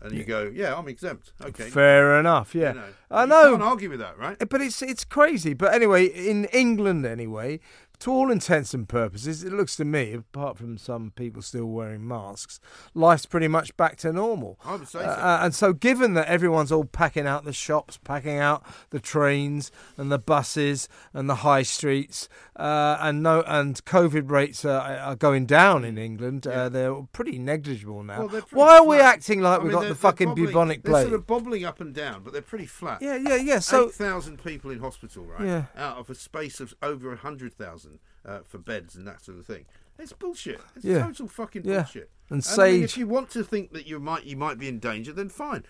and 0.00 0.12
you 0.12 0.24
go, 0.24 0.50
"Yeah, 0.52 0.76
I'm 0.76 0.88
exempt." 0.88 1.32
Okay, 1.40 1.70
Fair 1.70 2.18
enough. 2.18 2.54
Yeah, 2.54 2.68
You 2.68 2.74
know, 2.74 2.86
I 3.10 3.22
you 3.22 3.28
know. 3.28 3.50
Can't 3.52 3.62
argue 3.62 3.90
with 3.90 4.00
that, 4.00 4.18
right? 4.18 4.36
But 4.48 4.60
it's 4.60 4.82
it's 4.82 5.04
crazy. 5.04 5.54
But 5.54 5.72
anyway, 5.72 6.06
in 6.06 6.44
England 6.46 7.06
anyway, 7.06 7.60
to 8.00 8.10
all 8.10 8.30
intents 8.30 8.74
and 8.74 8.88
purposes, 8.88 9.44
it 9.44 9.52
looks 9.52 9.76
to 9.76 9.84
me, 9.84 10.12
apart 10.12 10.58
from 10.58 10.76
some 10.78 11.12
people 11.16 11.40
still 11.42 11.66
wearing 11.66 12.06
masks, 12.06 12.60
life's 12.94 13.26
pretty 13.26 13.48
much 13.48 13.76
back 13.76 13.96
to 13.98 14.12
normal. 14.12 14.58
I 14.64 14.72
would 14.76 14.88
say 14.88 15.00
so. 15.00 15.04
Uh, 15.06 15.38
and 15.42 15.54
so, 15.54 15.72
given 15.72 16.14
that 16.14 16.26
everyone's 16.28 16.72
all 16.72 16.84
packing 16.84 17.26
out 17.26 17.44
the 17.44 17.52
shops, 17.52 17.96
packing 18.02 18.38
out 18.38 18.64
the 18.90 19.00
trains 19.00 19.70
and 19.96 20.10
the 20.12 20.18
buses 20.18 20.88
and 21.12 21.28
the 21.30 21.36
high 21.36 21.62
streets, 21.62 22.28
uh, 22.56 22.96
and 23.00 23.22
no, 23.22 23.42
and 23.46 23.84
COVID 23.84 24.30
rates 24.30 24.64
are, 24.64 24.80
are 24.80 25.16
going 25.16 25.46
down 25.46 25.84
in 25.84 25.96
England, 25.98 26.46
uh, 26.46 26.68
they're 26.68 26.94
pretty 27.12 27.38
negligible 27.38 28.02
now. 28.02 28.20
Well, 28.20 28.28
pretty 28.28 28.46
Why 28.56 28.78
are 28.78 28.86
we 28.86 28.96
flat. 28.98 29.14
acting 29.14 29.40
like 29.40 29.60
I 29.60 29.62
we 29.62 29.70
mean, 29.70 29.80
got 29.80 29.88
the 29.88 29.94
fucking 29.94 30.28
bobbling- 30.28 30.46
bubonic 30.46 30.84
plague? 30.84 30.94
They're 30.94 31.02
sort 31.04 31.14
of 31.14 31.26
bobbling 31.26 31.64
up 31.64 31.80
and 31.80 31.94
down, 31.94 32.22
but 32.22 32.32
they're 32.32 32.42
pretty 32.42 32.66
flat. 32.66 33.00
yeah, 33.02 33.16
yeah, 33.16 33.36
yeah. 33.36 33.58
So 33.60 33.86
eight 33.88 33.94
thousand 33.94 34.42
people 34.44 34.70
in 34.70 34.80
hospital, 34.80 35.24
right? 35.24 35.46
Yeah. 35.46 35.64
Out 35.76 35.96
of 35.98 36.10
a 36.10 36.14
space 36.14 36.60
of 36.60 36.74
over 36.82 37.12
a 37.12 37.16
hundred 37.16 37.54
thousand 37.84 37.98
uh, 38.26 38.40
for 38.46 38.58
beds 38.58 38.94
and 38.94 39.06
that 39.06 39.22
sort 39.22 39.38
of 39.38 39.46
thing. 39.46 39.66
It's 39.98 40.12
bullshit. 40.12 40.60
It's 40.76 40.84
Yeah. 40.84 41.02
total 41.02 41.28
fucking 41.28 41.62
Yeah. 41.64 41.82
bullshit. 41.82 42.10
And 42.30 42.46
I 42.58 42.72
mean, 42.72 42.82
if 42.82 42.96
you 42.96 43.06
want 43.06 43.30
to 43.30 43.44
think 43.44 43.72
that 43.72 43.86
you 43.86 44.00
might 44.00 44.24
you 44.24 44.36
might 44.36 44.58
be 44.58 44.68
in 44.68 44.78
danger, 44.78 45.12
then 45.12 45.28
fine. 45.28 45.64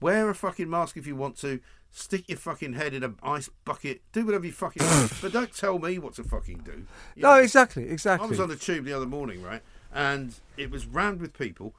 Wear 0.00 0.28
a 0.30 0.34
fucking 0.34 0.68
mask 0.68 0.96
if 0.96 1.06
you 1.06 1.16
want 1.16 1.36
to. 1.38 1.60
Stick 1.92 2.28
your 2.28 2.38
fucking 2.38 2.74
head 2.74 2.94
in 2.94 3.02
an 3.02 3.16
ice 3.20 3.50
bucket. 3.64 4.00
Do 4.12 4.24
whatever 4.24 4.46
you 4.46 4.52
fucking 4.52 4.84
want. 4.86 5.12
But 5.20 5.32
don't 5.32 5.52
tell 5.52 5.78
me 5.78 5.98
what 5.98 6.14
to 6.14 6.24
fucking 6.24 6.58
do. 6.58 6.86
You 7.16 7.22
no, 7.22 7.34
know? 7.34 7.40
exactly, 7.40 7.88
I 7.90 8.16
was 8.26 8.38
on 8.38 8.48
the 8.48 8.56
tube 8.56 8.84
the 8.84 8.92
other 8.92 9.06
morning, 9.06 9.42
right, 9.42 9.62
and 9.92 10.34
it 10.56 10.70
was 10.70 10.86
rammed 10.86 11.20
with 11.20 11.36
people. 11.36 11.74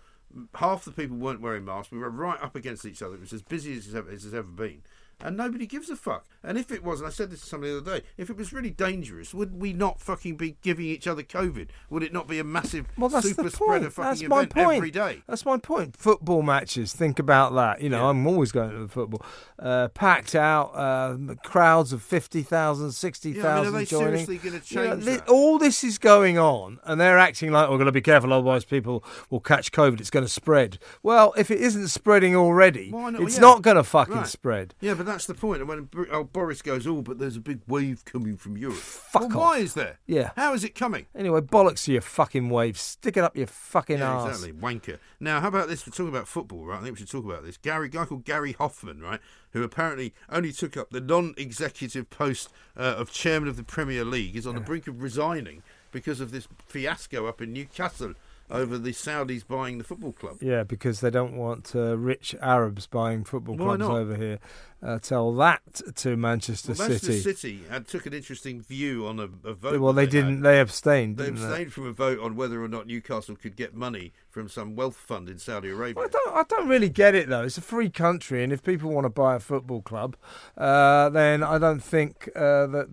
Half 0.55 0.85
the 0.85 0.91
people 0.91 1.17
weren't 1.17 1.39
wearing 1.41 1.63
masks. 1.65 1.91
We 1.91 1.97
were 1.97 2.09
right 2.09 2.41
up 2.41 2.55
against 2.55 2.85
each 2.85 3.01
other. 3.01 3.15
It 3.15 3.21
was 3.21 3.33
as 3.33 3.41
busy 3.41 3.77
as 3.77 3.87
it's 3.87 3.95
ever, 3.95 4.09
as 4.09 4.25
it's 4.25 4.33
ever 4.33 4.47
been, 4.47 4.81
and 5.23 5.37
nobody 5.37 5.65
gives 5.65 5.89
a 5.89 5.95
fuck. 5.95 6.25
And 6.43 6.57
if 6.57 6.71
it 6.71 6.83
was, 6.83 6.99
and 7.01 7.07
I 7.07 7.11
said 7.11 7.29
this 7.29 7.41
to 7.41 7.45
somebody 7.47 7.71
the 7.73 7.77
other 7.79 7.99
day, 7.99 8.05
if 8.17 8.29
it 8.29 8.35
was 8.37 8.51
really 8.51 8.71
dangerous, 8.71 9.33
would 9.33 9.59
we 9.61 9.73
not 9.73 9.99
fucking 10.01 10.37
be 10.37 10.57
giving 10.63 10.85
each 10.85 11.05
other 11.07 11.21
COVID? 11.23 11.67
Would 11.89 12.01
it 12.03 12.11
not 12.13 12.27
be 12.27 12.39
a 12.39 12.43
massive 12.43 12.87
Well, 12.97 13.09
that's 13.09 13.27
super 13.27 13.43
the 13.43 13.51
spreader 13.51 13.85
point. 13.85 13.93
fucking 13.93 14.09
That's 14.09 14.23
my 14.29 14.37
event 14.39 14.53
point. 14.55 14.77
every 14.77 14.91
day? 14.91 15.21
That's 15.27 15.45
my 15.45 15.57
point. 15.57 15.95
Football 15.97 16.41
matches. 16.41 16.93
Think 16.93 17.19
about 17.19 17.53
that. 17.53 17.81
You 17.81 17.89
know, 17.89 17.99
Yeah. 17.99 18.09
I'm 18.09 18.25
always 18.25 18.51
going 18.51 18.71
to 18.71 18.79
the 18.79 18.87
football. 18.87 19.23
Uh, 19.59 19.89
packed 19.89 20.33
out 20.33 20.71
uh, 20.75 21.17
crowds 21.43 21.93
of 21.93 22.01
50,000, 22.01 22.91
60,000 22.91 23.43
Yeah, 23.43 23.51
I 23.53 23.57
mean, 23.63 23.67
are 23.67 23.71
they 23.71 23.85
joining. 23.85 24.25
seriously 24.25 24.37
gonna 24.37 24.61
You 24.65 24.75
know, 24.77 24.89
change 24.95 25.05
that? 25.05 25.27
all 25.29 25.59
this 25.59 25.83
is 25.83 25.97
going 25.99 26.39
on, 26.39 26.79
and 26.83 26.99
they're 26.99 27.19
acting 27.19 27.51
like 27.51 27.69
we're 27.69 27.75
going 27.77 27.85
to 27.85 27.91
be 27.91 28.01
careful, 28.01 28.33
otherwise 28.33 28.65
people 28.65 29.03
will 29.29 29.39
catch 29.39 29.71
COVID. 29.71 29.99
It's 29.99 30.09
going 30.09 30.25
to 30.25 30.31
spread. 30.31 30.79
Well, 31.03 31.33
if 31.37 31.51
it 31.51 31.59
isn't 31.61 31.89
spreading 31.89 32.35
already, 32.35 32.89
not? 32.91 33.15
it's 33.21 33.35
Yeah. 33.35 33.41
not 33.41 33.61
going 33.61 33.77
to 33.77 33.83
fucking 33.83 34.15
Right. 34.15 34.27
spread. 34.27 34.73
Yeah, 34.81 34.95
but 34.95 35.05
that's 35.11 35.25
the 35.25 35.33
point. 35.33 35.61
And 35.61 35.69
when 35.69 35.89
oh, 36.11 36.23
Boris 36.23 36.61
goes, 36.61 36.87
oh, 36.87 37.01
but 37.01 37.19
there's 37.19 37.35
a 37.35 37.41
big 37.41 37.59
wave 37.67 38.05
coming 38.05 38.37
from 38.37 38.57
Europe. 38.57 38.77
Fuck 38.77 39.21
well, 39.21 39.31
off. 39.31 39.35
why 39.35 39.57
is 39.59 39.73
there? 39.73 39.99
Yeah. 40.07 40.31
How 40.35 40.53
is 40.53 40.63
it 40.63 40.75
coming? 40.75 41.05
Anyway, 41.15 41.41
bollocks 41.41 41.85
to 41.85 41.91
your 41.91 42.01
fucking 42.01 42.49
wave. 42.49 42.79
Stick 42.79 43.17
it 43.17 43.23
up 43.23 43.35
your 43.35 43.47
fucking 43.47 43.99
Yeah, 43.99 44.11
arse. 44.11 44.43
exactly. 44.43 44.59
Wanker. 44.59 44.99
Now, 45.19 45.41
how 45.41 45.47
about 45.47 45.67
this? 45.67 45.85
We're 45.85 45.91
talking 45.91 46.09
about 46.09 46.27
football, 46.27 46.65
right? 46.65 46.79
I 46.79 46.83
think 46.83 46.95
we 46.95 46.99
should 46.99 47.09
talk 47.11 47.25
about 47.25 47.43
this. 47.43 47.57
Gary, 47.57 47.89
guy 47.89 48.05
called 48.05 48.25
Gary 48.25 48.53
Hoffman, 48.53 49.01
right, 49.01 49.19
who 49.51 49.63
apparently 49.63 50.13
only 50.29 50.51
took 50.51 50.77
up 50.77 50.89
the 50.91 51.01
non-executive 51.01 52.09
post 52.09 52.49
uh, 52.77 52.95
of 52.97 53.11
chairman 53.11 53.49
of 53.49 53.57
the 53.57 53.63
Premier 53.63 54.05
League, 54.05 54.35
is 54.35 54.47
on 54.47 54.55
the 54.55 54.61
brink 54.61 54.87
of 54.87 55.01
resigning 55.01 55.63
because 55.91 56.21
of 56.21 56.31
this 56.31 56.47
fiasco 56.65 57.27
up 57.27 57.41
in 57.41 57.51
Newcastle 57.53 58.13
over 58.51 58.77
the 58.77 58.91
Saudis 58.91 59.47
buying 59.47 59.77
the 59.77 59.83
football 59.83 60.11
club. 60.11 60.37
Yeah, 60.41 60.63
because 60.63 60.99
they 60.99 61.09
don't 61.09 61.35
want 61.35 61.73
uh, 61.75 61.97
rich 61.97 62.35
Arabs 62.41 62.87
buying 62.87 63.23
football 63.23 63.55
Why 63.55 63.65
clubs 63.65 63.79
not? 63.79 63.91
over 63.91 64.15
here. 64.15 64.39
Uh, 64.83 64.97
tell 64.97 65.31
that 65.35 65.61
to 65.95 66.17
Manchester, 66.17 66.73
Well, 66.73 66.89
Manchester 66.89 67.13
City. 67.13 67.35
City 67.35 67.63
had, 67.69 67.87
took 67.87 68.07
an 68.07 68.13
interesting 68.13 68.61
view 68.61 69.05
on 69.05 69.19
a, 69.19 69.29
a 69.47 69.53
vote. 69.53 69.79
Well, 69.79 69.93
that 69.93 70.01
they 70.01 70.07
didn't. 70.07 70.41
They 70.41 70.59
abstained. 70.59 71.17
They 71.17 71.25
didn't 71.25 71.39
they? 71.39 71.45
abstained 71.45 71.73
from 71.73 71.87
a 71.87 71.93
vote 71.93 72.19
on 72.19 72.35
whether 72.35 72.63
or 72.63 72.67
not 72.67 72.87
Newcastle 72.87 73.35
could 73.35 73.55
get 73.55 73.75
money 73.75 74.11
from 74.29 74.49
some 74.49 74.75
wealth 74.75 74.97
fund 74.97 75.29
in 75.29 75.37
Saudi 75.37 75.69
Arabia. 75.69 75.95
Well, 75.95 76.05
I 76.05 76.09
don't. 76.09 76.35
I 76.35 76.43
don't 76.43 76.67
really 76.67 76.89
get 76.89 77.13
it 77.13 77.29
though. 77.29 77.43
It's 77.43 77.57
a 77.57 77.61
free 77.61 77.89
country, 77.89 78.43
and 78.43 78.51
if 78.51 78.63
people 78.63 78.91
want 78.91 79.05
to 79.05 79.09
buy 79.09 79.35
a 79.35 79.39
football 79.39 79.81
club, 79.81 80.17
uh, 80.57 81.09
then 81.09 81.43
I 81.43 81.57
don't 81.57 81.83
think 81.83 82.29
uh, 82.35 82.67
that. 82.67 82.89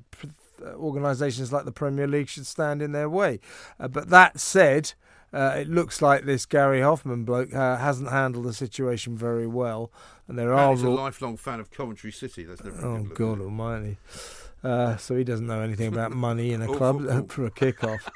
Organisations 0.75 1.53
like 1.53 1.67
the 1.67 1.71
Premier 1.71 2.09
League 2.09 2.29
should 2.29 2.45
stand 2.45 2.83
in 2.83 2.91
their 2.91 3.09
way. 3.09 3.39
Uh, 3.79 3.87
but 3.87 4.09
that 4.09 4.41
said, 4.41 4.93
uh, 5.33 5.55
it 5.59 5.69
looks 5.69 6.01
like 6.03 6.25
this 6.25 6.47
Gary 6.47 6.81
Hoffman 6.81 7.25
bloke 7.25 7.53
uh, 7.55 7.77
hasn't 7.77 8.11
handled 8.11 8.45
the 8.47 8.53
situation 8.53 9.17
very 9.17 9.47
well, 9.47 9.91
and 10.27 10.39
there 10.39 10.53
are 10.55 10.71
And 10.71 10.79
he's 10.79 10.85
a 10.85 10.91
lifelong 10.91 11.37
fan 11.37 11.61
of 11.61 11.71
Coventry 11.71 12.13
City. 12.13 12.45
That's 12.45 12.63
never 12.65 12.85
Oh 12.87 13.03
God? 13.05 13.41
Almighty! 13.41 13.99
Uh, 14.65 14.97
so 14.97 15.17
he 15.17 15.25
doesn't 15.25 15.47
know 15.47 15.61
anything 15.61 15.89
about 15.93 16.13
money 16.29 16.53
in 16.53 16.63
a 16.63 16.67
club 16.67 16.99
football. 16.99 17.27
for 17.29 17.47
a 17.47 17.51
kick-off. 17.51 18.09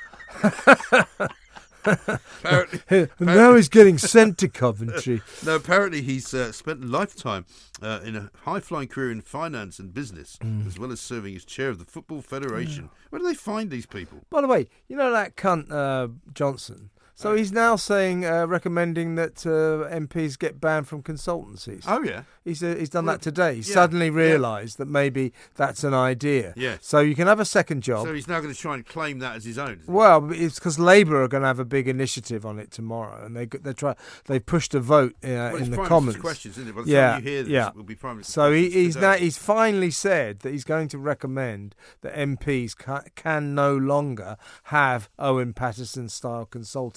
Apparently, 1.84 2.80
and 2.90 3.10
now 3.20 3.54
he's 3.56 3.68
getting 3.68 3.98
sent 3.98 4.38
to 4.38 4.48
Coventry. 4.48 5.20
no, 5.44 5.56
apparently 5.56 6.00
he's 6.02 6.32
uh, 6.32 6.52
spent 6.52 6.82
a 6.84 6.86
lifetime 6.86 7.44
uh, 7.82 8.00
in 8.04 8.14
a 8.14 8.30
high-flying 8.42 8.86
career 8.88 9.10
in 9.10 9.20
finance 9.20 9.78
and 9.80 9.92
business, 9.92 10.38
Mm. 10.42 10.66
as 10.66 10.78
well 10.78 10.92
as 10.92 11.00
serving 11.00 11.34
as 11.34 11.44
chair 11.44 11.68
of 11.70 11.78
the 11.80 11.84
Football 11.84 12.22
Federation. 12.22 12.88
Where 13.10 13.18
do 13.20 13.26
they 13.26 13.34
find 13.34 13.68
these 13.70 13.86
people? 13.86 14.18
By 14.30 14.40
the 14.42 14.46
way, 14.46 14.68
you 14.88 14.96
know 14.96 15.10
that 15.12 15.36
cunt 15.36 15.70
uh, 15.72 16.08
Johnson. 16.32 16.90
So 17.14 17.36
he's 17.36 17.52
now 17.52 17.76
saying, 17.76 18.24
uh, 18.24 18.46
recommending 18.46 19.14
that 19.16 19.46
uh, 19.46 19.88
MPs 19.94 20.38
get 20.38 20.60
banned 20.60 20.88
from 20.88 21.02
consultancies. 21.02 21.84
Oh 21.86 22.02
yeah, 22.02 22.22
He's 22.44 22.62
uh, 22.62 22.74
he's 22.78 22.88
done 22.88 23.06
Well, 23.06 23.14
that 23.16 23.22
today. 23.22 23.54
He 23.56 23.60
yeah, 23.60 23.74
suddenly 23.74 24.06
yeah. 24.06 24.12
realised 24.14 24.78
that 24.78 24.88
maybe 24.88 25.32
that's 25.54 25.84
an 25.84 25.94
idea. 25.94 26.52
Yes. 26.56 26.78
So 26.82 26.98
you 27.00 27.14
can 27.14 27.28
have 27.28 27.38
a 27.38 27.44
second 27.44 27.82
job. 27.82 28.06
so 28.06 28.14
he's 28.14 28.26
now 28.26 28.40
going 28.40 28.52
to 28.52 28.58
try 28.58 28.74
and 28.74 28.84
claim 28.84 29.18
that 29.20 29.36
as 29.36 29.44
his 29.44 29.58
own. 29.58 29.82
Well, 29.86 30.32
it's 30.32 30.56
because 30.56 30.78
Labour 30.78 31.22
are 31.22 31.28
going 31.28 31.42
to 31.42 31.46
have 31.46 31.58
a 31.60 31.64
big 31.64 31.86
initiative 31.86 32.44
on 32.44 32.58
it 32.58 32.70
tomorrow, 32.72 33.24
and 33.24 33.36
they 33.36 33.46
they 33.46 33.72
try 33.74 33.94
they 34.26 34.40
pushed 34.40 34.74
a 34.74 34.80
vote 34.80 35.12
uh, 35.22 35.28
Well, 35.52 35.56
in 35.56 35.70
the 35.70 35.76
Prime 35.76 35.88
Commons. 35.88 36.16
Questions, 36.16 36.58
isn't 36.58 36.76
it? 36.76 36.86
Yeah, 36.86 37.18
you 37.18 37.22
hear 37.22 37.42
this, 37.42 37.50
yeah. 37.52 37.70
will 37.74 37.84
be 37.84 37.94
Prime 37.94 38.16
Minister's 38.16 38.34
So 38.34 38.52
he, 38.52 38.70
he's 38.70 38.94
today. 38.94 39.06
now 39.06 39.12
he's 39.14 39.38
finally 39.38 39.90
said 39.90 40.40
that 40.40 40.50
he's 40.50 40.64
going 40.64 40.88
to 40.88 40.98
recommend 40.98 41.74
that 42.00 42.14
MPs 42.14 42.76
ca- 42.76 43.04
can 43.14 43.54
no 43.54 43.76
longer 43.76 44.36
have 44.64 45.08
Owen 45.18 45.52
Paterson 45.52 46.08
style 46.08 46.46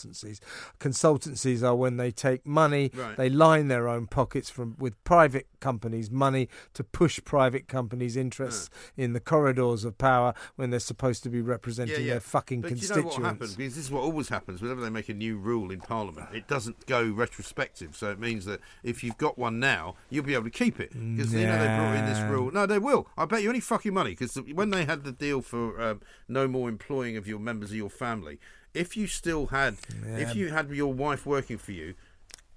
consultancies. 0.06 0.40
Consultancies 0.80 1.64
are 1.64 1.76
when 1.76 1.98
they 1.98 2.12
take 2.12 2.46
money, 2.46 2.92
Right. 2.94 3.18
they 3.18 3.30
line 3.30 3.68
their 3.68 3.88
own 3.88 4.08
pockets 4.08 4.50
from 4.50 4.76
with 4.78 5.02
private 5.04 5.48
companies' 5.60 6.12
money 6.12 6.48
to 6.74 6.84
push 6.84 7.20
private 7.26 7.68
companies' 7.68 8.16
interests 8.16 8.70
in 8.96 9.14
the 9.14 9.20
corridors 9.20 9.84
of 9.84 9.98
power 9.98 10.34
when 10.56 10.70
they're 10.70 10.80
supposed 10.80 11.24
to 11.24 11.30
be 11.30 11.42
representing 11.42 12.06
their 12.06 12.20
fucking 12.20 12.62
but 12.62 12.70
you 12.72 12.76
know 12.76 12.80
constituents. 12.80 13.18
what 13.18 13.26
happens? 13.26 13.56
Because 13.56 13.76
this 13.76 13.86
is 13.86 13.92
what 13.92 14.02
always 14.04 14.30
happens 14.30 14.62
whenever 14.62 14.82
they 14.82 14.90
make 14.90 15.10
a 15.10 15.14
new 15.14 15.38
rule 15.38 15.72
in 15.72 15.80
Parliament. 15.80 16.28
It 16.34 16.48
doesn't 16.48 16.86
go 16.86 17.10
retrospective, 17.10 17.96
so 17.96 18.12
it 18.12 18.20
means 18.20 18.46
that 18.46 18.60
if 18.84 19.04
you've 19.04 19.18
got 19.18 19.38
one 19.38 19.60
now, 19.60 19.96
you'll 20.10 20.24
be 20.26 20.34
able 20.34 20.44
to 20.46 20.50
keep 20.50 20.80
it. 20.80 20.92
Because 20.92 21.34
you 21.34 21.46
know 21.46 21.58
they 21.60 21.68
brought 21.78 21.96
in 21.96 22.06
this 22.06 22.20
rule. 22.32 22.52
No, 22.52 22.66
they 22.66 22.80
will. 22.80 23.08
I 23.18 23.26
bet 23.26 23.42
you 23.44 23.50
any 23.50 23.60
fucking 23.60 23.94
money. 23.94 24.12
Because 24.12 24.36
when 24.54 24.70
they 24.70 24.86
had 24.86 25.04
the 25.04 25.12
deal 25.12 25.42
for 25.42 25.82
um, 25.82 26.02
no 26.28 26.48
more 26.48 26.70
employing 26.70 27.18
of 27.18 27.28
your 27.28 27.40
members 27.40 27.72
of 27.72 27.76
your 27.78 27.90
family, 27.90 28.40
if 28.76 28.96
you 28.98 29.08
still 29.08 29.48
had, 29.48 29.78
if 30.18 30.36
you 30.36 30.50
had 30.50 30.70
your 30.70 30.94
wife 30.94 31.26
working 31.26 31.58
for 31.58 31.72
you. 31.72 31.96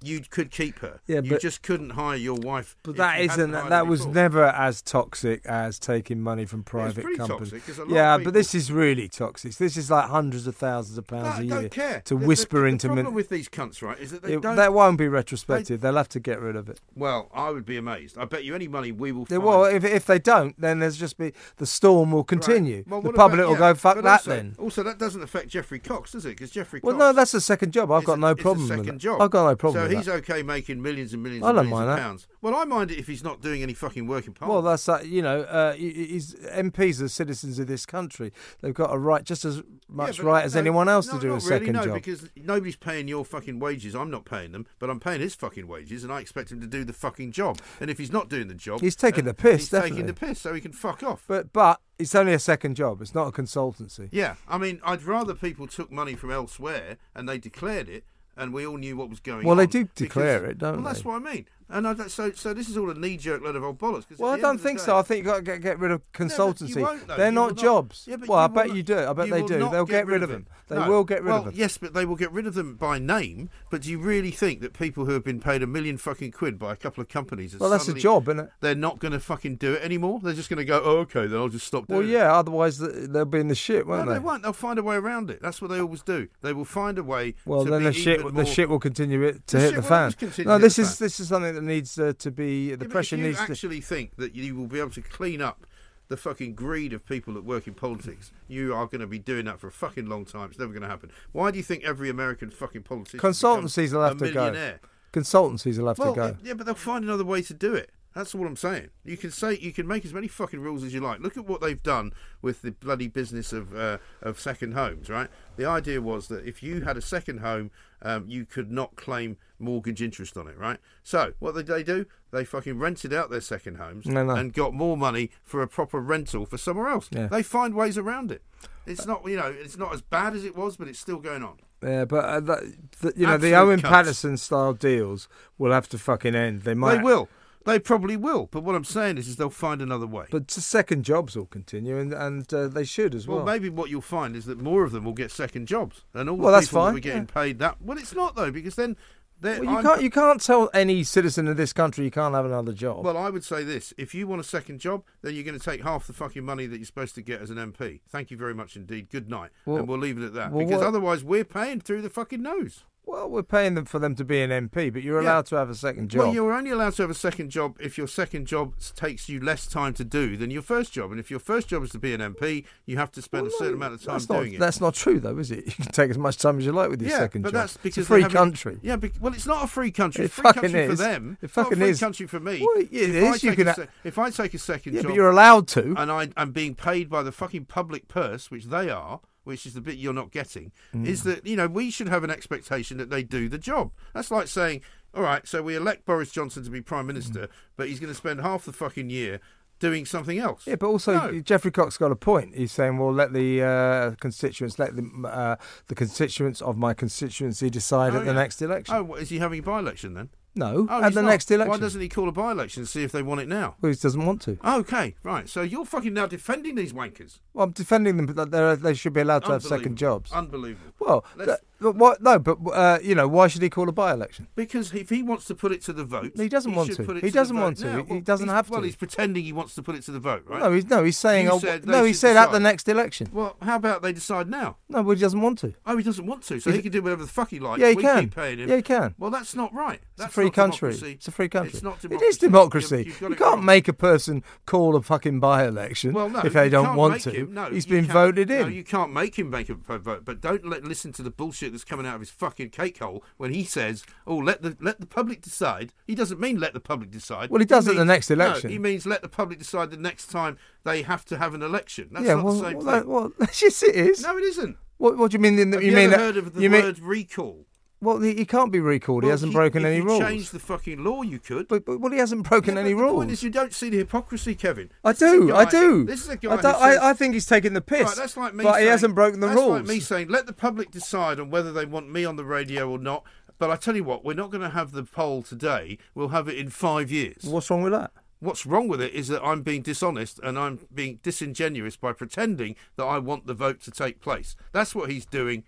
You 0.01 0.21
could 0.31 0.51
keep 0.53 0.79
her. 0.79 1.01
Yeah, 1.09 1.21
but, 1.23 1.31
you 1.31 1.39
just 1.39 1.63
couldn't 1.63 1.91
hire 1.91 2.17
your 2.17 2.37
wife. 2.37 2.77
But 2.85 2.97
that 2.97 3.21
isn't. 3.21 3.51
That 3.51 3.87
was 3.89 4.01
before. 4.01 4.15
never 4.15 4.45
as 4.45 4.81
toxic 4.81 5.45
as 5.45 5.79
taking 5.81 6.21
money 6.21 6.45
from 6.45 6.63
private 6.63 7.03
companies. 7.17 7.51
toxic, 7.51 7.67
'cause 7.67 7.79
a 7.79 7.85
lot 7.85 7.91
yeah, 7.95 8.19
but 8.19 8.33
this 8.33 8.55
is 8.55 8.71
really 8.71 9.09
toxic. 9.09 9.57
This 9.57 9.77
is 9.77 9.91
like 9.91 10.09
hundreds 10.09 10.47
of 10.47 10.55
thousands 10.57 10.99
of 10.99 11.07
pounds 11.09 11.41
No, 11.49 11.57
a 11.57 11.61
year 11.63 11.69
care. 11.69 12.03
to 12.05 12.15
The- 12.17 12.27
whisper 12.27 12.61
the, 12.61 12.67
into. 12.67 12.87
The 12.89 12.95
min- 12.95 13.05
problem 13.07 13.15
with 13.17 13.29
these 13.29 13.49
cunts, 13.49 13.83
right, 13.83 13.99
is 13.99 14.13
that 14.13 14.23
they 14.23 14.35
It- 14.35 14.41
don't. 14.41 14.55
that 14.57 14.73
won't 14.73 14.99
be 14.99 15.09
retrospective. 15.09 15.81
They'll 15.81 15.97
have 15.97 16.09
to 16.11 16.21
get 16.21 16.41
rid 16.41 16.55
of 16.55 16.69
it. 16.69 16.81
Well, 16.95 17.29
I 17.35 17.51
would 17.51 17.67
be 17.67 17.77
amazed. 17.77 18.17
I 18.19 18.25
bet 18.25 18.45
you 18.45 18.55
any 18.55 18.69
money 18.69 18.93
we 18.93 19.11
will. 19.11 19.25
Find. 19.27 19.43
well, 19.43 19.65
if 19.65 19.85
if 19.85 20.07
they 20.07 20.19
don't, 20.21 20.55
then 20.61 20.79
there's 20.79 20.97
just 20.97 21.19
be 21.19 21.33
the 21.57 21.67
storm 21.67 22.13
will 22.13 22.25
continue. 22.25 22.77
Right. 22.79 22.87
Well, 22.89 23.01
the 23.03 23.13
public 23.15 23.41
about- 23.41 23.49
will 23.49 23.55
yeah, 23.55 23.73
go 23.73 23.75
fuck 23.75 23.97
that 24.03 24.07
also, 24.07 24.31
then. 24.31 24.55
Also, 24.59 24.83
that 24.85 24.99
doesn't 24.99 25.23
affect 25.23 25.49
Geoffrey 25.49 25.81
Cox, 25.81 26.13
does 26.13 26.25
it? 26.25 26.31
Because 26.31 26.51
Geoffrey. 26.51 26.81
Well, 26.83 26.97
no, 26.97 27.13
that's 27.13 27.35
a 27.35 27.41
second 27.41 27.73
job. 27.73 27.91
I've 27.91 28.05
got 28.05 28.19
a- 28.19 28.21
no 28.21 28.35
problem 28.37 28.69
with 28.69 28.79
second 28.79 29.01
job. 29.01 29.21
I've 29.21 29.31
got 29.31 29.45
no 29.49 29.57
problem 29.57 29.88
So 29.88 29.88
he's 29.97 30.07
that. 30.07 30.13
okay 30.31 30.43
making 30.43 30.81
millions 30.83 31.13
and 31.15 31.23
millions 31.23 31.45
I 31.45 31.51
and 31.51 31.57
don't 31.57 31.67
millions 31.69 31.87
mind 31.87 31.91
of 31.91 31.97
that. 31.97 32.03
pounds. 32.03 32.27
Well, 32.41 32.55
I 32.55 32.65
mind 32.65 32.91
it 32.91 32.99
if 32.99 33.07
he's 33.07 33.25
not 33.25 33.41
doing 33.41 33.63
any 33.63 33.75
fucking 33.75 34.07
work 34.07 34.27
in 34.27 34.35
Well, 34.41 34.63
that's 34.63 34.85
that. 34.87 35.07
You 35.07 35.23
know, 35.23 35.43
uh, 35.43 35.73
he's 35.75 36.35
MPs 36.35 37.03
are 37.03 37.09
citizens 37.09 37.59
of 37.59 37.67
this 37.67 37.85
country. 37.87 38.33
They've 38.61 38.75
got 38.75 38.93
a 38.93 38.99
right, 38.99 39.25
just 39.25 39.45
as 39.45 39.63
much 39.89 40.19
Yeah, 40.19 40.25
right 40.25 40.45
as 40.45 40.55
anyone 40.57 40.89
else 40.89 41.07
no, 41.09 41.15
to 41.15 41.21
do 41.21 41.29
a 41.29 41.31
really, 41.31 41.41
second 41.41 41.73
no, 41.73 41.85
job. 41.85 41.95
because 41.95 42.29
nobody's 42.37 42.77
paying 42.77 43.09
your 43.09 43.25
fucking 43.25 43.59
wages. 43.59 43.95
I'm 43.95 44.11
not 44.11 44.25
paying 44.25 44.53
them, 44.53 44.67
but 44.79 44.91
I'm 44.91 45.01
paying 45.01 45.21
his 45.21 45.35
fucking 45.35 45.67
wages, 45.67 46.05
and 46.05 46.13
I 46.13 46.21
expect 46.21 46.53
him 46.53 46.61
to 46.61 46.67
do 46.67 46.85
the 46.85 46.93
fucking 46.93 47.33
job. 47.33 47.59
And 47.81 47.91
if 47.91 47.99
he's 47.99 48.13
not 48.13 48.29
doing 48.29 48.49
the 48.49 48.55
job, 48.55 48.81
He's 48.81 48.97
taking 48.97 49.25
uh, 49.25 49.29
the 49.29 49.35
piss, 49.35 49.63
He's 49.63 49.71
definitely. 49.71 49.91
taking 49.91 50.07
the 50.07 50.15
piss, 50.15 50.41
so 50.41 50.55
he 50.55 50.61
can 50.61 50.73
fuck 50.73 51.03
off. 51.03 51.25
But 51.27 51.53
but 51.53 51.81
it's 51.99 52.15
only 52.15 52.33
a 52.33 52.39
second 52.39 52.77
job. 52.77 53.01
It's 53.03 53.15
not 53.15 53.27
a 53.29 53.33
consultancy. 53.33 54.09
Yeah, 54.13 54.35
I 54.47 54.59
mean, 54.59 54.81
I'd 54.85 55.03
rather 55.03 55.35
people 55.35 55.67
took 55.67 55.91
money 55.91 56.15
from 56.15 56.31
elsewhere 56.31 56.97
and 57.15 57.29
they 57.29 57.39
declared 57.39 57.89
it, 57.89 58.05
and 58.39 58.53
we 58.53 58.67
all 58.67 58.77
knew 58.79 58.97
what 58.97 59.11
was 59.11 59.21
going 59.21 59.45
Well, 59.45 59.53
on. 59.53 59.57
Well, 59.59 59.67
they 59.67 59.71
do 59.71 59.85
because- 59.85 59.97
declare 60.07 60.45
it, 60.47 60.59
don't 60.59 60.73
they? 60.77 60.83
well, 60.83 60.93
that's 60.93 61.05
what 61.05 61.17
I 61.17 61.19
mean. 61.35 61.47
And 61.71 61.87
I, 61.87 61.93
don't- 61.93 62.11
so, 62.11 62.33
so 62.33 62.55
this 62.55 62.69
is 62.69 62.77
all 62.79 62.91
a 62.91 62.95
knee-jerk 62.95 63.43
load 63.43 63.55
of 63.57 63.63
old 63.63 63.79
bollocks. 63.79 64.05
Well, 64.19 64.33
I 64.33 64.39
don't 64.39 64.59
think 64.59 64.79
day- 64.79 64.85
so. 64.87 64.97
I 64.97 65.03
think 65.03 65.19
you've 65.19 65.27
got 65.33 65.37
to 65.37 65.43
get, 65.43 65.61
get 65.61 65.79
rid 65.79 65.91
of 65.91 66.01
No, 66.19 66.27
consultancy. 66.27 66.81
won't. 66.81 67.07
They're 67.07 67.27
You 67.27 67.33
not 67.33 67.57
jobs. 67.57 68.05
Yeah, 68.09 68.17
well, 68.27 68.39
I 68.39 68.47
bet 68.47 68.69
not- 68.69 68.77
you 68.77 68.83
do. 68.83 68.99
I 68.99 69.13
bet 69.13 69.29
they 69.31 69.43
do. 69.43 69.59
They'll 69.71 69.85
get, 69.85 70.07
rid 70.07 70.23
of 70.23 70.31
them. 70.31 70.47
They 70.69 70.77
No. 70.77 70.89
will 70.89 71.05
get 71.05 71.23
rid 71.23 71.29
well, 71.31 71.39
of 71.41 71.45
them. 71.47 71.55
Yes, 71.57 71.77
but 71.79 71.95
they 71.95 72.05
will 72.05 72.17
get 72.17 72.33
rid 72.33 72.47
of 72.47 72.55
them 72.55 72.77
by 72.77 72.99
name. 72.99 73.51
But 73.71 73.83
do 73.83 73.91
you 73.91 73.99
really 73.99 74.31
think 74.31 74.61
that 74.61 74.73
people 74.73 75.05
who 75.05 75.13
have 75.13 75.25
been 75.25 75.41
paid 75.41 75.63
a 75.63 75.67
million 75.67 75.99
fucking 75.99 76.33
quid 76.33 76.59
by 76.59 76.73
a 76.73 76.77
couple 76.77 77.01
of 77.03 77.09
companies, 77.09 77.57
Well, 77.59 77.71
that's 77.71 77.89
a 77.89 77.95
job, 77.95 78.29
isn't 78.29 78.41
it? 78.41 78.51
They're 78.61 78.75
not 78.75 78.99
going 78.99 79.13
to 79.13 79.21
fucking 79.21 79.57
do 79.57 79.75
it 79.75 79.83
anymore. 79.83 80.21
They're 80.23 80.35
just 80.35 80.49
going 80.49 80.59
to 80.59 80.65
go, 80.65 80.81
oh, 80.83 80.99
okay, 81.01 81.27
then 81.27 81.39
I'll 81.39 81.49
just 81.49 81.67
stop 81.67 81.87
doing 81.87 82.01
Well, 82.01 82.09
it. 82.09 82.13
yeah. 82.13 82.35
Otherwise, 82.35 82.79
they'll 82.79 83.25
be 83.25 83.41
in 83.41 83.49
the 83.49 83.55
shit, 83.55 83.87
won't 83.87 84.07
they 84.09 84.15
they? 84.15 84.19
won't. 84.19 84.43
They'll 84.43 84.53
find 84.53 84.79
a 84.79 84.83
way 84.83 84.97
around 84.97 85.31
it. 85.31 85.41
That's 85.43 85.61
what 85.61 85.71
they 85.71 85.81
always 85.81 86.03
do. 86.03 86.29
They 86.43 86.53
will 86.53 86.65
find 86.65 86.99
a 86.99 87.03
way. 87.03 87.35
Well, 87.45 87.65
then 87.65 87.83
the 87.85 87.93
shit, 87.93 88.35
the 88.35 88.45
shit 88.47 88.69
will 88.71 88.79
continue 88.81 89.39
to 89.47 89.61
hit 89.61 89.75
the 89.75 89.83
fan. 89.83 90.15
No, 90.47 90.59
this 90.59 90.79
is 90.79 90.99
this 90.99 91.21
is 91.21 91.29
something 91.29 91.58
that 91.59 91.65
needs 91.65 91.99
uh, 91.99 92.13
to 92.19 92.31
be. 92.31 92.71
Yeah, 92.71 92.77
The 92.77 92.85
but 92.87 92.91
pressure 92.91 93.17
you 93.17 93.25
needs 93.25 93.39
to. 93.45 93.51
actually 93.53 93.81
think 93.81 94.17
that 94.17 94.35
you 94.35 94.55
will 94.55 94.67
be 94.67 94.79
able 94.79 94.91
to 94.91 95.03
clean 95.03 95.41
up 95.41 95.67
the 96.09 96.17
fucking 96.17 96.55
greed 96.55 96.93
of 96.93 97.05
people 97.05 97.35
that 97.35 97.45
work 97.45 97.67
in 97.67 97.75
politics, 97.75 98.33
you 98.49 98.75
are 98.75 98.87
going 98.87 99.01
to 99.01 99.07
be 99.07 99.19
doing 99.19 99.45
that 99.45 99.61
for 99.61 99.67
a 99.67 99.73
fucking 99.73 100.07
long 100.07 100.25
time. 100.25 100.49
It's 100.51 100.59
never 100.59 100.73
going 100.73 100.83
to 100.83 100.89
happen. 100.89 101.11
Why 101.33 101.51
do 101.51 101.59
you 101.59 101.63
think 101.63 101.85
every 101.85 102.09
American 102.09 102.51
fucking 102.51 102.83
politician 102.83 103.21
Consultancies 103.21 103.93
will 103.93 104.03
have 104.03 104.21
a 104.23 104.29
to 104.29 104.33
go. 104.33 104.75
Consultancies 105.13 105.79
will 105.79 105.89
have 105.89 105.99
Well, 105.99 106.15
to 106.15 106.21
go. 106.21 106.37
yeah, 106.43 106.55
but 106.55 106.67
they'll 106.67 106.75
find 106.75 107.05
another 107.05 107.25
way 107.25 107.43
to 107.43 107.55
do 107.55 107.75
it. 107.75 107.91
That's 108.19 108.35
all 108.35 108.49
I'm 108.49 108.57
saying. 108.57 108.89
You 109.05 109.17
can 109.17 109.31
say 109.31 109.57
you 109.59 109.73
can 109.73 109.87
make 109.87 110.05
as 110.05 110.13
many 110.13 110.27
fucking 110.27 110.59
rules 110.59 110.83
as 110.83 110.93
you 110.93 110.99
like. 110.99 111.21
Look 111.21 111.37
at 111.37 111.47
what 111.47 111.61
they've 111.61 111.81
done 111.81 112.13
with 112.43 112.63
the 112.63 112.73
bloody 112.73 113.07
business 113.07 113.53
of 113.53 113.77
uh, 113.77 113.99
of 114.21 114.41
second 114.41 114.73
homes, 114.73 115.09
right? 115.09 115.29
The 115.57 115.67
idea 115.67 116.01
was 116.03 116.27
that 116.27 116.45
if 116.45 116.61
you 116.61 116.81
had 116.81 116.97
a 116.97 117.01
second 117.01 117.39
home, 117.39 117.71
um, 118.03 118.25
you 118.27 118.45
could 118.45 118.73
not 118.73 118.97
claim 118.97 119.37
mortgage 119.61 120.03
interest 120.03 120.37
on 120.37 120.49
it, 120.49 120.59
right? 120.59 120.81
So 121.05 121.35
what 121.39 121.55
did 121.55 121.69
they 121.69 121.85
do? 121.85 122.07
They 122.33 122.45
fucking 122.45 122.81
rented 122.81 123.15
out 123.15 123.31
their 123.31 123.41
second 123.41 123.77
homes 123.77 124.07
No, 124.07 124.25
no. 124.25 124.35
and 124.35 124.53
got 124.53 124.75
more 124.75 124.97
money 124.97 125.31
for 125.45 125.63
a 125.63 125.69
proper 125.69 126.01
rental 126.01 126.45
for 126.45 126.59
somewhere 126.59 126.89
else. 126.89 127.09
Yeah. 127.13 127.29
They 127.29 127.45
find 127.45 127.73
ways 127.73 127.97
around 127.97 128.33
it. 128.33 128.43
It's 128.85 129.07
not, 129.07 129.25
you 129.29 129.37
know, 129.37 129.55
it's 129.57 129.79
not 129.79 129.95
as 129.95 130.03
bad 130.03 130.35
as 130.35 130.45
it 130.45 130.57
was, 130.57 130.77
but 130.77 130.89
it's 130.89 130.99
still 130.99 131.19
going 131.21 131.45
on. 131.45 131.59
Yeah, 131.85 132.05
but 132.05 132.25
uh, 132.25 132.41
that, 132.41 132.75
the, 133.01 133.13
you 133.15 133.27
know 133.29 133.37
the 133.39 133.55
Owen 133.55 133.81
cunts. 133.81 133.89
Paterson 133.89 134.37
style 134.37 134.73
deals 134.73 135.29
will 135.57 135.71
have 135.71 135.89
to 135.91 135.99
fucking 135.99 136.35
end. 136.35 136.63
They 136.63 136.75
might. 136.75 136.97
They 136.97 137.03
will. 137.05 137.29
They 137.69 137.79
probably 137.79 138.17
will. 138.17 138.49
But 138.51 138.63
what 138.65 138.75
I'm 138.75 138.85
saying 138.85 139.19
is, 139.19 139.29
is 139.29 139.37
they'll 139.37 139.51
find 139.51 139.83
another 139.83 140.07
way. 140.07 140.25
But 140.31 140.51
second 140.51 141.05
jobs 141.05 141.37
will 141.37 141.45
continue, 141.45 141.99
and 141.99 142.15
and 142.15 142.53
uh, 142.55 142.67
they 142.69 142.85
should 142.85 143.15
as 143.15 143.29
well. 143.29 143.39
Well, 143.39 143.47
maybe 143.47 143.69
what 143.69 143.91
you'll 143.91 144.01
find 144.01 144.35
is 144.35 144.47
that 144.47 144.59
more 144.59 144.85
of 144.85 144.93
them 144.93 145.05
will 145.05 145.13
get 145.13 145.31
second 145.31 145.67
jobs, 145.67 146.05
and 146.15 146.31
all 146.31 146.37
Well, 146.37 146.47
the 146.51 146.59
that's 146.61 146.69
people 146.69 146.87
that 146.87 146.95
were 146.95 147.01
getting 147.01 147.27
paid 147.27 147.59
that. 147.59 147.83
Well, 147.83 147.99
it's 147.99 148.15
not 148.15 148.37
though, 148.37 148.51
because 148.51 148.75
then. 148.77 148.97
Well, 149.43 149.63
you 149.63 149.71
I'm- 149.71 149.83
can't 149.85 150.03
you 150.03 150.11
can't 150.11 150.41
tell 150.41 150.69
any 150.75 151.05
citizen 151.05 151.47
of 151.47 151.57
this 151.59 151.73
country 151.73 152.05
you 152.07 152.11
can't 152.11 152.35
have 152.35 152.47
another 152.47 152.73
job. 152.73 153.05
Well, 153.05 153.17
I 153.19 153.29
would 153.29 153.45
say 153.45 153.63
this: 153.65 153.93
if 153.99 154.15
you 154.15 154.27
want 154.27 154.41
a 154.41 154.45
second 154.45 154.81
job, 154.81 155.05
then 155.23 155.35
you're 155.35 155.45
going 155.45 155.59
to 155.59 155.65
take 155.65 155.83
half 155.83 156.07
the 156.09 156.13
fucking 156.13 156.45
money 156.45 156.67
that 156.67 156.77
you're 156.79 156.87
supposed 156.87 157.15
to 157.17 157.23
get 157.23 157.41
as 157.43 157.51
an 157.51 157.59
MP. 157.59 158.01
Thank 158.09 158.31
you 158.33 158.37
very 158.37 158.55
much 158.55 158.75
indeed. 158.77 159.11
Good 159.11 159.29
night, 159.29 159.51
Well- 159.67 159.77
and 159.77 159.87
we'll 159.87 159.99
leave 159.99 160.19
it 160.19 160.25
at 160.25 160.33
that. 160.35 160.51
well, 160.53 160.65
because 160.67 160.81
what- 160.81 160.89
otherwise, 160.89 161.23
we're 161.23 161.45
paying 161.45 161.81
through 161.81 162.01
the 162.03 162.11
fucking 162.11 162.43
nose. 162.43 162.83
Well, 163.09 163.31
we're 163.31 163.43
paying 163.43 163.75
them 163.75 163.87
for 163.87 163.99
them 163.99 164.15
to 164.17 164.25
be 164.25 164.43
an 164.43 164.51
MP, 164.51 164.93
but 164.93 165.03
you're 165.03 165.23
Yeah. 165.23 165.29
allowed 165.31 165.47
to 165.47 165.57
have 165.57 165.71
a 165.71 165.75
second 165.75 166.11
job. 166.11 166.19
Well, 166.27 166.35
you're 166.35 166.53
only 166.53 166.71
allowed 166.71 166.93
to 166.97 167.03
have 167.03 167.11
a 167.11 167.15
second 167.15 167.49
job 167.49 167.75
if 167.81 167.97
your 167.97 168.07
second 168.07 168.47
job 168.47 168.75
takes 168.95 169.31
you 169.31 169.41
less 169.41 169.67
time 169.67 169.95
to 169.95 170.05
do 170.05 170.37
than 170.37 170.51
your 170.51 170.61
first 170.61 170.93
job. 170.93 171.11
And 171.11 171.19
if 171.19 171.31
your 171.31 171.41
first 171.41 171.69
job 171.69 171.83
is 171.85 171.91
to 171.93 171.99
be 171.99 172.13
an 172.13 172.21
MP, 172.21 172.67
you 172.85 172.99
have 172.99 173.11
to 173.13 173.23
spend 173.23 173.45
Well, 173.45 173.53
a 173.55 173.57
certain 173.57 173.75
amount 173.75 173.95
of 173.95 174.03
time 174.03 174.15
that's 174.17 174.29
not, 174.29 174.39
doing 174.41 174.53
it. 174.55 174.61
That's 174.61 174.81
not 174.83 174.95
true, 174.95 175.21
though, 175.21 175.39
is 175.39 175.51
it? 175.51 175.65
You 175.79 175.85
can 175.85 175.93
take 175.93 176.11
as 176.11 176.19
much 176.19 176.37
time 176.37 176.59
as 176.59 176.67
you 176.67 176.73
like 176.73 176.91
with 176.91 177.01
your 177.01 177.11
yeah, 177.11 177.19
second 177.21 177.43
but 177.43 177.49
job. 177.53 177.61
that's 177.63 177.77
because 177.79 177.99
it's 177.99 178.07
a 178.07 178.13
free 178.13 178.23
having- 178.23 178.37
country. 178.37 178.79
Yeah, 178.83 178.97
well, 179.21 179.33
it's 179.33 179.47
not 179.47 179.65
a 179.65 179.67
free 179.67 179.91
country. 179.91 180.25
It 180.25 180.27
It's 180.27 180.39
a 180.39 180.43
free 180.43 180.53
fucking 180.53 180.61
country 180.73 180.89
for 180.89 180.95
them. 180.97 181.39
It 181.41 181.51
fucking 181.51 181.51
It's 181.51 181.57
not 181.57 181.73
a 181.73 181.77
free 181.87 181.91
is. 181.91 182.01
country 182.01 182.27
for 182.27 182.41
me. 182.41 182.61
Well, 182.61 182.83
it 182.83 182.89
if 182.93 183.15
is. 183.15 183.25
I 183.25 183.27
You 183.27 183.39
take 183.39 183.57
can 183.57 183.69
a 183.69 183.73
ha- 183.73 183.87
if 184.05 184.19
I 184.19 184.29
take 184.31 184.53
a 184.53 184.59
second 184.59 184.93
Yeah, 184.95 185.01
job, 185.03 185.09
but 185.11 185.15
you're 185.17 185.31
allowed 185.31 185.67
to. 185.69 185.95
and 185.97 186.13
I, 186.13 186.29
I'm 186.37 186.51
being 186.53 186.75
paid 186.75 187.09
by 187.09 187.23
the 187.23 187.33
fucking 187.33 187.65
public 187.65 188.07
purse, 188.07 188.51
which 188.51 188.67
they 188.67 188.91
are, 188.91 189.21
which 189.49 189.67
is 189.67 189.75
the 189.75 189.81
bit 189.81 189.97
you're 189.97 190.13
not 190.13 190.31
getting, 190.31 190.71
Mm. 190.95 191.07
is 191.07 191.25
that 191.25 191.45
you 191.47 191.57
know 191.57 191.67
we 191.67 191.91
should 191.91 192.09
have 192.09 192.23
an 192.23 192.31
expectation 192.31 192.99
that 192.99 193.11
they 193.11 193.23
do 193.25 193.49
the 193.49 193.59
job. 193.59 193.91
That's 194.15 194.31
like 194.31 194.47
saying, 194.47 194.83
all 195.15 195.23
right, 195.23 195.47
so 195.49 195.63
we 195.63 195.75
elect 195.75 196.05
Boris 196.05 196.31
Johnson 196.31 196.63
to 196.65 196.71
be 196.71 196.81
prime 196.83 197.07
minister, 197.07 197.41
Mm. 197.47 197.51
but 197.77 197.89
he's 197.89 197.99
going 197.99 198.13
to 198.13 198.17
spend 198.17 198.41
half 198.43 198.65
the 198.65 198.73
fucking 198.73 199.11
year 199.11 199.41
doing 199.81 200.05
something 200.05 200.39
else. 200.39 200.67
Yeah, 200.67 200.75
but 200.75 200.89
also 200.89 201.15
No. 201.15 201.41
Geoffrey 201.41 201.71
Cox 201.71 201.97
got 201.97 202.11
a 202.13 202.17
point. 202.17 202.55
He's 202.57 202.73
saying, 202.73 202.99
"Well, 202.99 203.13
let 203.13 203.33
the 203.33 203.63
uh, 203.63 204.11
constituents, 204.21 204.79
let 204.79 204.97
the 204.97 205.05
uh, 205.27 205.57
the 205.87 205.95
constituents 205.95 206.61
of 206.61 206.77
my 206.77 206.95
constituency 206.95 207.71
decide 207.71 208.15
Oh, 208.15 208.19
at 208.21 208.27
the 208.27 208.35
next 208.35 208.61
election." 208.61 208.95
Oh, 208.97 209.03
what, 209.05 209.23
is 209.23 209.29
he 209.31 209.39
having 209.39 209.61
a 209.61 209.63
by-election 209.63 210.15
then? 210.15 210.31
No, 210.59 210.87
Oh, 210.91 211.03
at 211.03 211.15
the 211.15 211.23
not. 211.23 211.31
next 211.31 211.51
election. 211.51 211.71
Why 211.71 211.79
doesn't 211.79 212.01
he 212.01 212.09
call 212.09 212.29
a 212.29 212.33
by-election 212.33 212.83
and 212.83 212.89
see 212.89 213.03
if 213.03 213.13
they 213.13 213.23
want 213.23 213.41
it 213.41 213.49
now? 213.49 213.77
Well, 213.81 213.91
he 213.93 213.97
doesn't 213.99 214.25
want 214.27 214.43
to. 214.43 214.59
Okay, 214.65 215.15
right. 215.23 215.49
So 215.49 215.63
you're 215.63 215.85
fucking 215.87 216.13
now 216.13 216.27
defending 216.27 216.75
these 216.75 216.93
wankers. 216.93 217.39
Well, 217.55 217.65
I'm 217.67 217.73
defending 217.73 218.17
them, 218.17 218.27
but 218.27 218.51
they're, 218.51 218.95
should 218.95 219.13
be 219.13 219.21
allowed 219.21 219.45
to 219.45 219.53
have 219.53 219.63
second 219.63 219.97
jobs. 219.97 220.33
Unbelievable. 220.33 220.93
Well, 221.09 221.25
Let's- 221.37 221.63
but 221.81 221.95
what? 221.95 222.21
No, 222.21 222.41
but 222.41 222.59
uh, 222.73 222.99
you 223.03 223.15
know, 223.15 223.29
why 223.29 223.47
should 223.47 223.63
he 223.63 223.71
call 223.71 223.89
a 223.89 223.93
by-election? 223.93 224.49
Because 224.57 224.93
if 224.93 225.11
he 225.11 225.23
wants 225.23 225.45
to 225.47 225.55
put 225.55 225.71
it 225.71 225.81
to 225.83 225.93
the 225.93 226.05
vote, 226.05 226.33
He 226.35 226.49
doesn't 226.49 226.75
want 226.75 226.93
to. 226.95 227.05
Put 227.05 227.19
it 227.19 227.23
He 227.25 227.31
to 227.31 227.35
doesn't 227.35 227.57
want 227.57 227.77
to. 227.79 227.87
now. 227.87 228.05
He- 228.05 228.15
he 228.15 228.21
doesn't 228.21 228.49
have 228.49 228.69
Well, 228.69 228.81
to. 228.81 228.87
he's 228.87 228.97
pretending 228.97 229.45
he 229.45 229.53
wants 229.53 229.77
to 229.77 229.83
put 229.83 229.95
it 229.95 230.03
to 230.07 230.11
the 230.11 230.19
vote, 230.19 230.43
right? 230.47 230.61
No, 230.61 230.73
he's 230.73 230.87
no, 230.91 231.05
he's 231.05 231.17
saying. 231.17 231.49
Oh, 231.49 231.61
no, 231.85 232.03
he 232.03 232.13
said 232.13 232.37
at 232.37 232.51
the 232.51 232.59
next 232.59 232.89
election. 232.89 233.29
Well, 233.33 233.57
how 233.63 233.77
about 233.77 234.03
they 234.03 234.13
decide 234.13 234.49
now? 234.51 234.79
No, 234.89 235.05
but 235.05 235.13
he 235.13 235.21
doesn't 235.21 235.41
want 235.41 235.59
to. 235.61 235.75
Oh, 235.87 235.97
he 235.97 236.03
doesn't 236.03 236.27
want 236.27 236.43
to, 236.45 236.59
so 236.59 236.73
he 236.73 236.83
can 236.83 236.91
do 236.91 237.01
whatever 237.01 237.23
the 237.23 237.29
fuck 237.29 237.51
he 237.51 237.61
likes. 237.61 237.81
Yeah, 237.81 237.91
he 237.91 237.95
we 237.95 238.03
can. 238.03 238.21
keep 238.25 238.35
paying 238.35 238.59
him. 238.59 238.69
Yeah, 238.69 238.77
he 238.77 238.83
can. 238.83 239.15
Well, 239.17 239.31
that's 239.31 239.55
not 239.55 239.73
right. 239.73 240.01
It's 240.03 240.05
That's 240.17 240.31
a 240.31 240.35
free 240.35 240.51
country. 240.51 240.91
democracy. 240.91 241.13
It's 241.15 241.29
a 241.29 241.31
free 241.31 241.49
country. 241.49 241.75
It's 241.75 241.83
not 241.85 242.01
democracy. 242.01 242.29
is 242.29 242.39
democracy. 242.39 242.97
You've- 242.99 243.09
you've 243.11 243.21
got 243.21 243.27
you 243.29 243.33
it 243.35 243.39
can't 243.39 243.63
make 243.63 243.87
a 243.87 243.93
person 243.93 244.43
call 244.67 244.97
a 244.97 245.03
fucking 245.03 245.39
by-election 245.39 246.13
Well, 246.13 246.29
no, 246.29 246.41
if 246.41 246.53
they 246.55 246.69
don't 246.69 246.97
want 246.97 247.21
to. 247.23 247.47
No, 247.47 247.67
He's 247.71 247.87
been 247.87 248.05
voted 248.07 248.51
in. 248.51 248.63
No, 248.63 248.67
you 248.67 248.83
can't 248.83 249.13
make 249.13 249.39
him 249.39 249.49
make 249.49 249.69
a 249.71 249.75
vote, 249.75 250.25
but 250.25 250.41
don't 250.41 250.67
let, 250.67 250.85
listen 250.99 251.13
to 251.13 251.23
the 251.23 251.31
bullshit 251.31 251.71
that's 251.71 251.85
coming 251.85 252.05
out 252.07 252.17
of 252.17 252.21
his 252.21 252.31
fucking 252.31 252.71
cake 252.71 252.99
hole 252.99 253.23
when 253.37 253.53
he 253.55 253.63
says, 253.63 254.05
"Oh, 254.27 254.37
let 254.37 254.63
the 254.63 254.77
let 254.81 254.99
the 254.99 255.07
public 255.07 255.41
decide." 255.41 255.93
He 256.09 256.17
doesn't 256.17 256.41
mean 256.41 256.59
let 256.59 256.73
the 256.73 256.81
public 256.81 257.13
decide. 257.13 257.51
Well, 257.51 257.61
he 257.61 257.67
does 257.67 257.87
at 257.87 257.93
the 257.95 258.01
means- 258.01 258.09
next 258.09 258.31
no, 258.31 258.35
election. 258.35 258.71
he 258.71 258.81
means 258.81 259.07
let 259.07 259.23
the 259.23 259.29
public 259.29 259.61
decide 259.61 259.93
the 259.93 259.97
next 259.97 260.27
time 260.27 260.59
they 260.83 261.03
have 261.03 261.25
to 261.27 261.39
have 261.39 261.55
an 261.55 261.63
election. 261.63 262.09
That's 262.11 262.27
yeah, 262.27 262.35
not 262.35 262.45
well, 262.45 262.55
the 262.55 262.69
same 262.71 262.79
well, 262.79 262.99
thing. 263.01 263.09
well, 263.09 263.33
yes, 263.41 263.83
it 263.85 263.95
is. 263.95 264.23
no, 264.23 264.37
it 264.37 264.43
isn't. 264.43 264.77
What, 264.97 265.17
what 265.17 265.31
do 265.31 265.37
you 265.37 265.39
mean? 265.41 265.55
The, 265.55 265.77
Have 265.77 265.85
you 265.85 265.91
you, 265.91 265.97
mean 265.97 266.11
that- 266.11 266.19
heard 266.19 266.37
of 266.37 266.55
the 266.55 266.61
you 266.63 266.69
mean, 266.69 266.83
word 266.83 266.99
recall? 266.99 267.67
Well, 268.01 268.21
he, 268.21 268.45
can't 268.45 268.71
be 268.71 268.81
recalled. 268.81 269.25
he 269.25 269.31
hasn't 269.31 269.53
you- 269.53 269.59
broken 269.59 269.83
if 269.83 269.87
any 269.87 269.97
you 269.97 270.05
rules. 270.05 270.21
Change 270.21 270.51
the 270.51 270.59
fucking 270.59 271.03
law, 271.03 271.23
you 271.23 271.39
could. 271.39 271.69
But, 271.69 271.85
but 271.85 272.01
well, 272.01 272.13
he 272.13 272.19
hasn't 272.19 272.49
broken 272.49 272.75
Yeah, 272.75 272.83
any 272.83 272.95
rules. 272.95 273.13
The 273.13 273.17
point 273.17 273.31
is, 273.33 273.43
you 273.43 273.51
don't 273.51 273.75
see 273.75 273.91
the 273.91 273.99
hypocrisy, 273.99 274.55
Kevin. 274.55 274.91
I 275.05 275.13
This 275.13 275.23
is 275.23 275.33
a 275.33 275.37
do, 275.47 275.55
I 275.55 275.65
do. 275.65 276.05
This 276.05 276.21
is 276.23 276.29
a 276.29 276.37
guy 276.37 276.53
I, 276.53 276.57
says- 276.57 276.75
I, 276.75 277.11
I 277.11 277.13
think 277.13 277.35
he's 277.35 277.47
taking 277.47 277.73
the 277.73 277.81
piss. 277.81 278.05
Right, 278.05 278.17
that's 278.17 278.37
like 278.37 278.55
me 278.55 278.65
but 278.65 278.75
saying, 278.75 278.85
he 278.85 278.91
hasn't 278.91 279.15
broken 279.15 279.41
the 279.41 279.49
that's 279.49 279.59
rules. 279.59 279.79
That's 279.79 279.89
like 279.89 279.97
me 279.97 280.01
saying, 280.01 280.29
let 280.29 280.47
the 280.47 280.53
public 280.53 280.91
decide 280.91 281.41
on 281.41 281.51
whether 281.51 281.73
they 281.73 281.85
want 281.87 282.11
me 282.11 282.25
on 282.25 282.37
the 282.37 282.45
radio 282.45 282.91
or 282.91 282.99
not. 282.99 283.25
But 283.59 283.71
I 283.71 283.77
tell 283.77 283.97
you 283.97 284.05
what, 284.05 284.25
we're 284.25 284.35
not 284.35 284.51
going 284.51 284.63
to 284.63 284.71
have 284.71 284.93
the 284.93 285.03
poll 285.03 285.43
today. 285.43 285.99
We'll 286.15 286.29
have 286.29 286.49
it 286.49 286.57
in 286.57 286.71
five 286.71 287.11
years. 287.11 287.43
What's 287.43 287.69
wrong 287.71 287.83
with 287.83 287.93
that? 287.93 288.13
What's 288.41 288.65
wrong 288.65 288.87
with 288.87 289.01
it 289.01 289.13
is 289.13 289.27
that 289.29 289.43
I'm 289.43 289.63
being 289.63 289.83
dishonest 289.83 290.39
and 290.45 290.57
I'm 290.57 290.79
being 290.95 291.19
disingenuous 291.25 291.97
by 291.97 292.13
pretending 292.13 292.77
that 292.95 293.05
I 293.05 293.19
want 293.19 293.47
the 293.49 293.55
vote 293.55 293.81
to 293.83 293.91
take 293.91 294.21
place. 294.21 294.55
That's 294.71 294.95
what 294.95 295.11
he's 295.11 295.27
doing. 295.27 295.65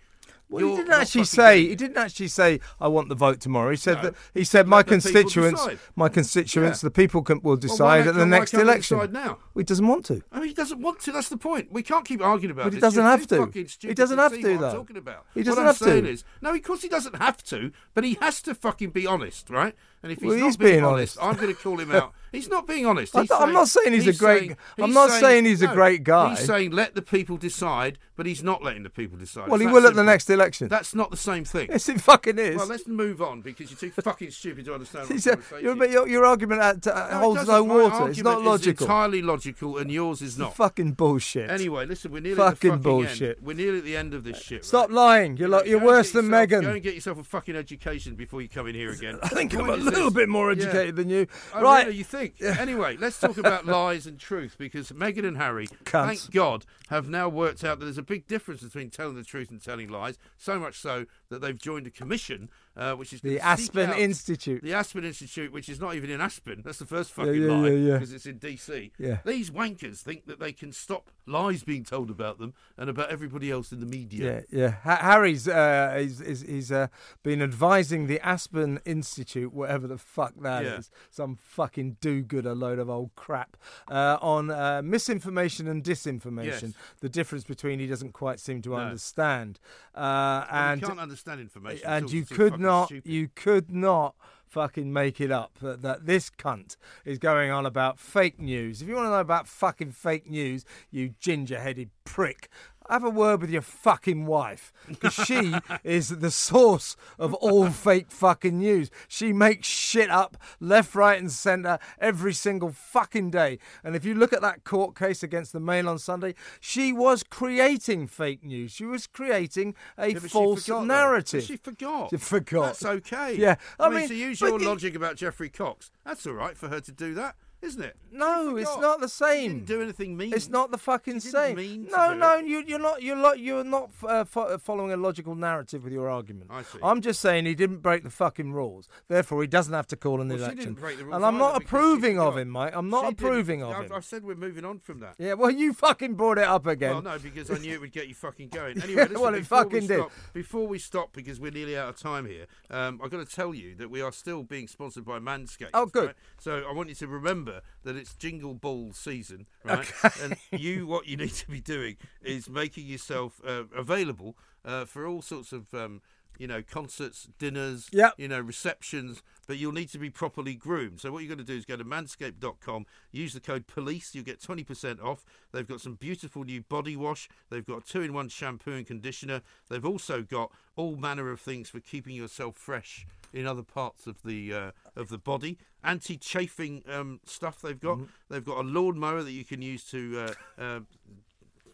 Well, 0.51 0.67
he 0.69 0.75
didn't 0.75 0.91
actually 0.93 1.23
say. 1.23 1.65
He 1.67 1.75
didn't 1.75 1.97
actually 1.97 2.27
say. 2.27 2.59
I 2.79 2.87
want 2.89 3.09
the 3.09 3.15
vote 3.15 3.39
tomorrow. 3.39 3.71
He 3.71 3.77
said 3.77 3.97
No. 3.97 4.01
that. 4.09 4.15
He 4.33 4.43
said 4.43 4.67
my 4.67 4.83
constituents, 4.83 5.65
my 5.95 6.09
constituents, 6.09 6.83
Yeah. 6.83 6.87
the 6.87 6.91
people 6.91 7.21
can, 7.21 7.41
will 7.41 7.55
decide 7.55 8.03
why 8.05 8.09
at 8.09 8.15
the 8.15 8.25
next 8.25 8.53
election. 8.53 8.97
decide 8.97 9.13
now? 9.13 9.37
Well, 9.53 9.61
he 9.61 9.63
doesn't 9.63 9.87
want 9.87 10.05
to. 10.05 10.21
I 10.31 10.39
mean, 10.39 10.49
he 10.49 10.53
doesn't 10.53 10.81
want 10.81 10.99
to. 11.01 11.11
That's 11.11 11.29
the 11.29 11.37
point. 11.37 11.71
We 11.71 11.83
can't 11.83 12.05
keep 12.05 12.21
arguing 12.21 12.51
about 12.51 12.63
But 12.65 12.69
this. 12.71 12.77
he 12.77 12.81
doesn't 12.81 13.03
have 13.03 13.27
to. 13.27 13.49
He 13.87 13.93
doesn't 13.93 14.17
have 14.17 14.33
to, 14.33 14.37
what 14.41 14.45
I'm 14.51 14.59
though. 14.61 14.73
talking 14.73 14.97
about. 14.97 15.25
He 15.33 15.43
doesn't 15.43 15.61
I'm 15.61 15.67
have 15.67 15.77
to. 15.79 15.83
saying 15.85 16.05
Is, 16.05 16.23
no, 16.41 16.53
of 16.53 16.61
course 16.63 16.81
he 16.81 16.89
doesn't 16.89 17.15
have 17.15 17.41
to, 17.45 17.71
but 17.93 18.03
he 18.03 18.17
has 18.21 18.41
to 18.43 18.53
fucking 18.53 18.89
be 18.89 19.07
honest, 19.07 19.49
right? 19.49 19.75
And 20.03 20.11
if 20.11 20.19
he's 20.19 20.27
Well, 20.29 20.37
not 20.39 20.45
he's 20.45 20.57
being, 20.57 20.83
honest, 20.83 21.17
honest. 21.19 21.35
I'm 21.37 21.41
going 21.41 21.55
to 21.55 21.61
call 21.61 21.77
him 21.79 21.91
out. 21.91 22.13
He's 22.31 22.47
not 22.47 22.65
being 22.65 22.85
honest. 22.85 23.13
He's 23.17 23.29
I'm 23.29 23.51
not 23.51 23.67
saying 23.67 23.91
he's 23.91 24.07
a 24.07 24.13
great- 24.13 24.55
I'm 24.79 24.93
not 24.93 25.09
saying 25.09 25.43
he's 25.43 25.61
a 25.61 25.67
great 25.67 26.03
guy. 26.05 26.29
He's 26.29 26.45
saying 26.45 26.71
let 26.71 26.95
the 26.95 27.01
people 27.01 27.35
decide, 27.35 27.99
but 28.15 28.25
he's 28.25 28.41
not 28.41 28.63
letting 28.63 28.83
the 28.83 28.89
people 28.89 29.17
decide. 29.17 29.49
Well, 29.49 29.55
It's 29.59 29.67
he 29.69 29.73
will 29.73 29.85
at 29.85 29.95
the 29.95 30.03
next 30.05 30.29
election. 30.29 30.69
That's 30.69 30.95
not 30.95 31.11
the 31.11 31.17
same 31.17 31.43
thing. 31.43 31.67
yes, 31.69 31.89
it 31.89 31.99
fucking 31.99 32.39
is. 32.39 32.55
Well, 32.55 32.67
let's 32.67 32.87
move 32.87 33.21
on 33.21 33.41
because 33.41 33.69
you're 33.69 33.77
too 33.77 33.91
fucking 34.01 34.31
stupid 34.31 34.63
to 34.63 34.73
understand. 34.73 35.09
What 35.09 35.11
I'm 35.11 35.15
He's 35.17 35.23
trying 35.25 35.59
a- 35.59 35.75
your, 35.75 35.85
your, 35.85 36.07
your 36.07 36.25
argument 36.25 36.61
at, 36.61 36.87
uh, 36.87 37.09
No, 37.11 37.19
holds 37.19 37.47
no 37.49 37.63
water. 37.65 38.09
It's 38.09 38.23
not 38.23 38.41
logical. 38.41 38.85
entirely 38.85 39.21
logical, 39.21 39.77
and 39.77 39.91
yours 39.91 40.21
is 40.21 40.37
not. 40.37 40.55
Fucking 40.55 40.93
bullshit. 40.93 41.49
Anyway, 41.51 41.85
listen, 41.85 42.13
we're 42.13 42.21
nearly 42.21 42.37
Fucking 42.37 42.51
at 42.53 42.59
the 42.61 42.67
fucking 42.77 42.81
bullshit. 42.81 43.37
End. 43.39 43.45
We're 43.45 43.57
nearly 43.57 43.79
at 43.79 43.83
the 43.83 43.97
end 43.97 44.13
of 44.13 44.23
this 44.23 44.39
shit. 44.41 44.63
Stop 44.63 44.87
right? 44.87 44.95
lying. 44.95 45.35
You're 45.35 45.49
like 45.49 45.65
you're 45.67 45.83
worse 45.83 46.13
than 46.13 46.29
Meghan. 46.29 46.61
Go 46.61 46.71
and 46.71 46.81
get 46.81 46.95
yourself 46.95 47.19
a 47.19 47.25
fucking 47.25 47.57
education 47.57 48.15
before 48.15 48.41
you 48.41 48.47
come 48.47 48.67
in 48.67 48.75
here 48.75 48.91
again. 48.91 49.19
I 49.21 49.27
think 49.27 49.53
I'm 49.53 49.69
a 49.69 49.75
little 49.91 50.11
bit 50.11 50.29
more 50.29 50.51
Yeah. 50.51 50.63
educated 50.63 50.95
than 50.95 51.09
you. 51.09 51.27
Oh, 51.53 51.61
right. 51.61 51.85
really, 51.85 51.97
you 51.97 52.03
think? 52.03 52.35
Anyway, 52.41 52.97
let's 52.97 53.19
talk 53.19 53.37
about 53.37 53.65
lies 53.65 54.05
and 54.07 54.19
truth 54.19 54.55
because 54.57 54.91
Meghan 54.91 55.25
and 55.25 55.37
Harry, 55.37 55.67
Cunts. 55.85 56.05
thank 56.19 56.31
God, 56.31 56.65
have 56.89 57.09
now 57.09 57.27
worked 57.29 57.63
out 57.63 57.79
that 57.79 57.85
there's 57.85 57.97
a 57.97 58.03
big 58.03 58.27
difference 58.27 58.61
between 58.61 58.89
telling 58.89 59.15
the 59.15 59.23
truth 59.23 59.49
and 59.51 59.61
telling 59.63 59.89
lies. 59.89 60.17
So 60.37 60.59
much 60.59 60.77
so 60.79 61.05
that 61.29 61.41
they've 61.41 61.57
joined 61.57 61.87
a 61.87 61.91
commission, 61.91 62.49
uh, 62.75 62.93
which 62.93 63.13
is 63.13 63.21
The 63.21 63.39
Aspen 63.39 63.91
Institute. 63.93 64.63
The 64.63 64.73
Aspen 64.73 65.03
Institute, 65.03 65.51
which 65.51 65.69
is 65.69 65.79
not 65.79 65.95
even 65.95 66.09
in 66.09 66.21
Aspen. 66.21 66.61
That's 66.63 66.79
the 66.79 66.85
first 66.85 67.11
fucking 67.11 67.33
yeah, 67.41 67.47
lie 67.51 67.67
yeah, 67.69 67.75
yeah. 67.75 67.93
because 67.95 68.13
it's 68.13 68.25
in 68.25 68.39
DC. 68.39 68.91
Yeah. 68.97 69.17
These 69.25 69.51
wankers 69.51 69.97
think 69.99 70.25
that 70.27 70.39
they 70.39 70.53
can 70.53 70.71
stop 70.71 71.09
lies 71.25 71.63
being 71.63 71.83
told 71.83 72.09
about 72.09 72.39
them 72.39 72.53
and 72.77 72.89
about 72.89 73.09
everybody 73.09 73.51
else 73.51 73.71
in 73.71 73.79
the 73.79 73.85
media. 73.85 74.45
Yeah, 74.51 74.59
yeah. 74.59 74.71
Ha- 74.83 74.99
Harry's 75.01 75.47
uh, 75.47 75.95
is 75.97 76.21
is 76.21 76.41
he's 76.41 76.71
uh, 76.71 76.87
been 77.23 77.41
advising 77.41 78.07
the 78.07 78.19
Aspen 78.25 78.79
Institute, 78.85 79.53
whatever 79.53 79.87
the 79.87 79.97
fuck 79.97 80.33
that 80.41 80.63
is, 80.63 80.89
Yeah. 80.91 80.97
some 81.09 81.35
fucking 81.35 81.97
do-gooder 82.01 82.55
load 82.55 82.79
of 82.79 82.89
old 82.89 83.11
crap, 83.15 83.57
uh, 83.89 84.17
on 84.21 84.49
uh, 84.49 84.81
misinformation 84.83 85.67
and 85.67 85.83
disinformation. 85.83 86.61
Yes. 86.61 86.73
The 87.01 87.09
difference 87.09 87.43
between 87.43 87.79
he 87.79 87.87
doesn't 87.87 88.13
quite 88.13 88.39
seem 88.39 88.61
to 88.63 88.69
No. 88.69 88.75
understand, 88.77 89.59
uh, 89.93 89.99
Well, 89.99 90.47
and 90.51 90.81
you 90.81 90.87
can't 90.87 90.99
understand 90.99 91.41
information. 91.41 91.85
And 91.87 92.11
you 92.11 92.25
could 92.25 92.60
not 92.61 92.87
stupid. 92.87 93.11
you 93.11 93.29
could 93.35 93.71
not 93.71 94.15
fucking 94.47 94.91
make 94.91 95.21
it 95.21 95.31
up 95.31 95.57
that, 95.61 95.81
that 95.81 96.05
this 96.05 96.29
cunt 96.29 96.75
is 97.05 97.17
going 97.17 97.49
on 97.49 97.65
about 97.65 97.97
fake 97.97 98.39
news 98.39 98.81
if 98.81 98.87
you 98.87 98.95
want 98.95 99.05
to 99.05 99.09
know 99.09 99.19
about 99.19 99.47
fucking 99.47 99.91
fake 99.91 100.29
news 100.29 100.65
you 100.91 101.13
ginger-headed 101.21 101.89
prick 102.03 102.49
have 102.91 103.03
a 103.03 103.09
word 103.09 103.41
with 103.41 103.49
your 103.49 103.61
fucking 103.61 104.25
wife 104.25 104.71
because 104.87 105.13
she 105.13 105.55
is 105.83 106.09
the 106.09 106.29
source 106.29 106.95
of 107.17 107.33
all 107.35 107.69
fake 107.69 108.11
fucking 108.11 108.59
news. 108.59 108.91
She 109.07 109.33
makes 109.33 109.67
shit 109.67 110.09
up 110.09 110.37
left, 110.59 110.93
right, 110.93 111.19
and 111.19 111.31
centre 111.31 111.79
every 111.99 112.33
single 112.33 112.71
fucking 112.71 113.31
day. 113.31 113.59
And 113.83 113.95
if 113.95 114.05
you 114.05 114.13
look 114.13 114.33
at 114.33 114.41
that 114.41 114.63
court 114.63 114.95
case 114.95 115.23
against 115.23 115.53
the 115.53 115.59
Mail 115.59 115.87
on 115.87 115.99
Sunday, 115.99 116.35
she 116.59 116.91
was 116.91 117.23
creating 117.23 118.07
fake 118.07 118.43
news. 118.43 118.71
She 118.71 118.85
was 118.85 119.07
creating 119.07 119.73
a 119.97 120.09
Yeah, 120.09 120.19
she 120.19 120.27
false 120.27 120.65
forgot, 120.65 120.85
narrative. 120.85 121.43
She 121.43 121.57
forgot. 121.57 122.09
She 122.09 122.17
forgot. 122.17 122.65
That's 122.65 122.85
okay. 122.85 123.35
Yeah, 123.35 123.55
I, 123.79 123.85
I 123.85 123.89
mean, 123.89 123.99
mean, 123.99 124.07
to 124.09 124.15
use 124.15 124.41
your 124.41 124.59
logic 124.59 124.95
about 124.95 125.15
Geoffrey 125.15 125.49
Cox, 125.49 125.91
that's 126.05 126.27
all 126.27 126.33
right 126.33 126.57
for 126.57 126.67
her 126.67 126.81
to 126.81 126.91
do 126.91 127.13
that, 127.13 127.35
isn't 127.61 127.81
it? 127.81 127.95
No, 128.11 128.57
it's 128.57 128.77
not 128.77 128.99
the 128.99 129.07
same. 129.07 129.51
didn't 129.53 129.65
do 129.67 129.81
anything 129.81 130.17
mean. 130.17 130.33
It's 130.33 130.49
not 130.49 130.71
the 130.71 130.77
fucking 130.77 131.19
same. 131.21 131.87
no, 131.89 132.13
no, 132.13 132.37
it. 132.39 132.45
you, 132.45 132.63
you're 132.67 132.79
not. 132.79 133.01
You're 133.01 133.15
not. 133.15 133.39
You're 133.39 133.63
not 133.63 133.89
uh, 134.05 134.25
fo- 134.25 134.57
following 134.57 134.91
a 134.91 134.97
logical 134.97 135.35
narrative 135.35 135.83
with 135.83 135.93
your 135.93 136.09
argument. 136.09 136.47
I 136.49 136.63
see. 136.63 136.79
I'm 136.83 137.01
just 137.01 137.21
saying 137.21 137.45
he 137.45 137.55
didn't 137.55 137.77
break 137.77 138.03
the 138.03 138.09
fucking 138.09 138.51
rules. 138.51 138.87
Therefore, 139.07 139.41
he 139.41 139.47
doesn't 139.47 139.73
have 139.73 139.87
to 139.87 139.95
call 139.95 140.21
an 140.21 140.29
Well, 140.29 140.37
election. 140.39 140.57
didn't 140.57 140.79
break 140.79 140.97
the 140.97 141.05
rules 141.05 141.15
and 141.15 141.25
I'm 141.25 141.37
not 141.37 141.61
approving 141.61 142.19
of 142.19 142.37
him, 142.37 142.51
mate. 142.51 142.71
I'm 142.73 142.89
not 142.89 143.11
approving 143.13 143.63
of 143.63 143.69
I've, 143.71 143.85
him. 143.85 143.91
I've 143.93 144.05
said 144.05 144.23
we're 144.23 144.35
moving 144.35 144.65
on 144.65 144.79
from 144.79 144.99
that. 144.99 145.15
Yeah, 145.17 145.33
well, 145.33 145.51
you 145.51 145.73
fucking 145.73 146.15
brought 146.15 146.37
it 146.37 146.43
up 146.45 146.65
again. 146.67 146.91
Well, 146.93 147.01
no, 147.01 147.19
because 147.19 147.49
I 147.49 147.57
knew 147.57 147.73
it 147.73 147.81
would 147.81 147.91
get 147.91 148.07
you 148.07 148.15
fucking 148.15 148.49
going. 148.49 148.81
Anyway, 148.81 149.03
listen, 149.03 149.21
Well, 149.21 149.35
it 149.35 149.39
before 149.41 149.57
fucking 149.65 149.81
we 149.81 149.87
did. 149.87 149.99
stop, 149.99 150.11
Before 150.33 150.67
we 150.67 150.79
stop, 150.79 151.13
because 151.13 151.39
we're 151.39 151.51
nearly 151.51 151.77
out 151.77 151.89
of 151.89 151.97
time 151.97 152.25
here, 152.25 152.47
um, 152.71 152.99
I've 153.03 153.11
got 153.11 153.25
to 153.27 153.35
tell 153.35 153.53
you 153.53 153.75
that 153.75 153.91
we 153.91 154.01
are 154.01 154.11
still 154.11 154.41
being 154.43 154.67
sponsored 154.67 155.05
by 155.05 155.19
Manscaped. 155.19 155.69
Oh, 155.73 155.85
good. 155.85 156.07
right? 156.07 156.15
So 156.39 156.63
I 156.67 156.73
want 156.73 156.89
you 156.89 156.95
to 156.95 157.07
remember 157.07 157.50
that 157.83 157.95
it's 157.95 158.13
Jingle 158.15 158.53
Ball 158.53 158.93
season, 158.93 159.47
right? 159.63 159.91
And 160.21 160.35
you, 160.51 160.87
what 160.87 161.07
you 161.07 161.17
need 161.17 161.33
to 161.33 161.47
be 161.49 161.59
doing 161.59 161.97
is 162.23 162.49
making 162.49 162.87
yourself 162.87 163.41
uh, 163.45 163.63
available 163.75 164.35
uh, 164.63 164.85
for 164.85 165.05
all 165.07 165.21
sorts 165.21 165.51
of. 165.51 165.73
Um, 165.73 166.01
you 166.37 166.47
know, 166.47 166.61
concerts, 166.61 167.27
dinners, 167.39 167.87
Yep. 167.91 168.13
you 168.17 168.27
know, 168.27 168.39
receptions, 168.39 169.21
but 169.47 169.57
you'll 169.57 169.71
need 169.71 169.89
to 169.89 169.99
be 169.99 170.09
properly 170.09 170.55
groomed. 170.55 171.01
So 171.01 171.11
what 171.11 171.19
you're 171.23 171.35
going 171.35 171.45
to 171.45 171.51
do 171.53 171.57
is 171.57 171.65
go 171.65 171.75
to 171.77 171.83
manscaped.com, 171.83 172.85
use 173.11 173.33
the 173.33 173.39
code 173.39 173.67
POLICE, 173.67 174.15
you'll 174.15 174.23
get 174.23 174.39
20% 174.41 175.01
off. 175.03 175.25
They've 175.51 175.67
got 175.67 175.81
some 175.81 175.95
beautiful 175.95 176.43
new 176.43 176.61
body 176.61 176.95
wash. 176.95 177.29
They've 177.49 177.65
got 177.65 177.85
two-in-one 177.85 178.29
shampoo 178.29 178.73
and 178.73 178.85
conditioner. 178.87 179.41
They've 179.69 179.85
also 179.85 180.21
got 180.21 180.51
all 180.75 180.95
manner 180.95 181.29
of 181.31 181.39
things 181.41 181.69
for 181.69 181.79
keeping 181.79 182.15
yourself 182.15 182.55
fresh 182.55 183.05
in 183.33 183.45
other 183.47 183.63
parts 183.63 184.07
of 184.07 184.23
the 184.23 184.53
uh, 184.53 184.71
of 184.95 185.09
the 185.09 185.17
body. 185.17 185.57
Anti-chafing 185.83 186.83
um, 186.89 187.19
stuff 187.25 187.61
they've 187.61 187.79
got. 187.79 187.97
Mm-hmm. 187.97 188.05
They've 188.29 188.45
got 188.45 188.57
a 188.59 188.67
lawnmower 188.67 189.23
that 189.23 189.31
you 189.31 189.43
can 189.43 189.61
use 189.61 189.83
to 189.91 190.33
uh, 190.59 190.61
uh, 190.61 190.79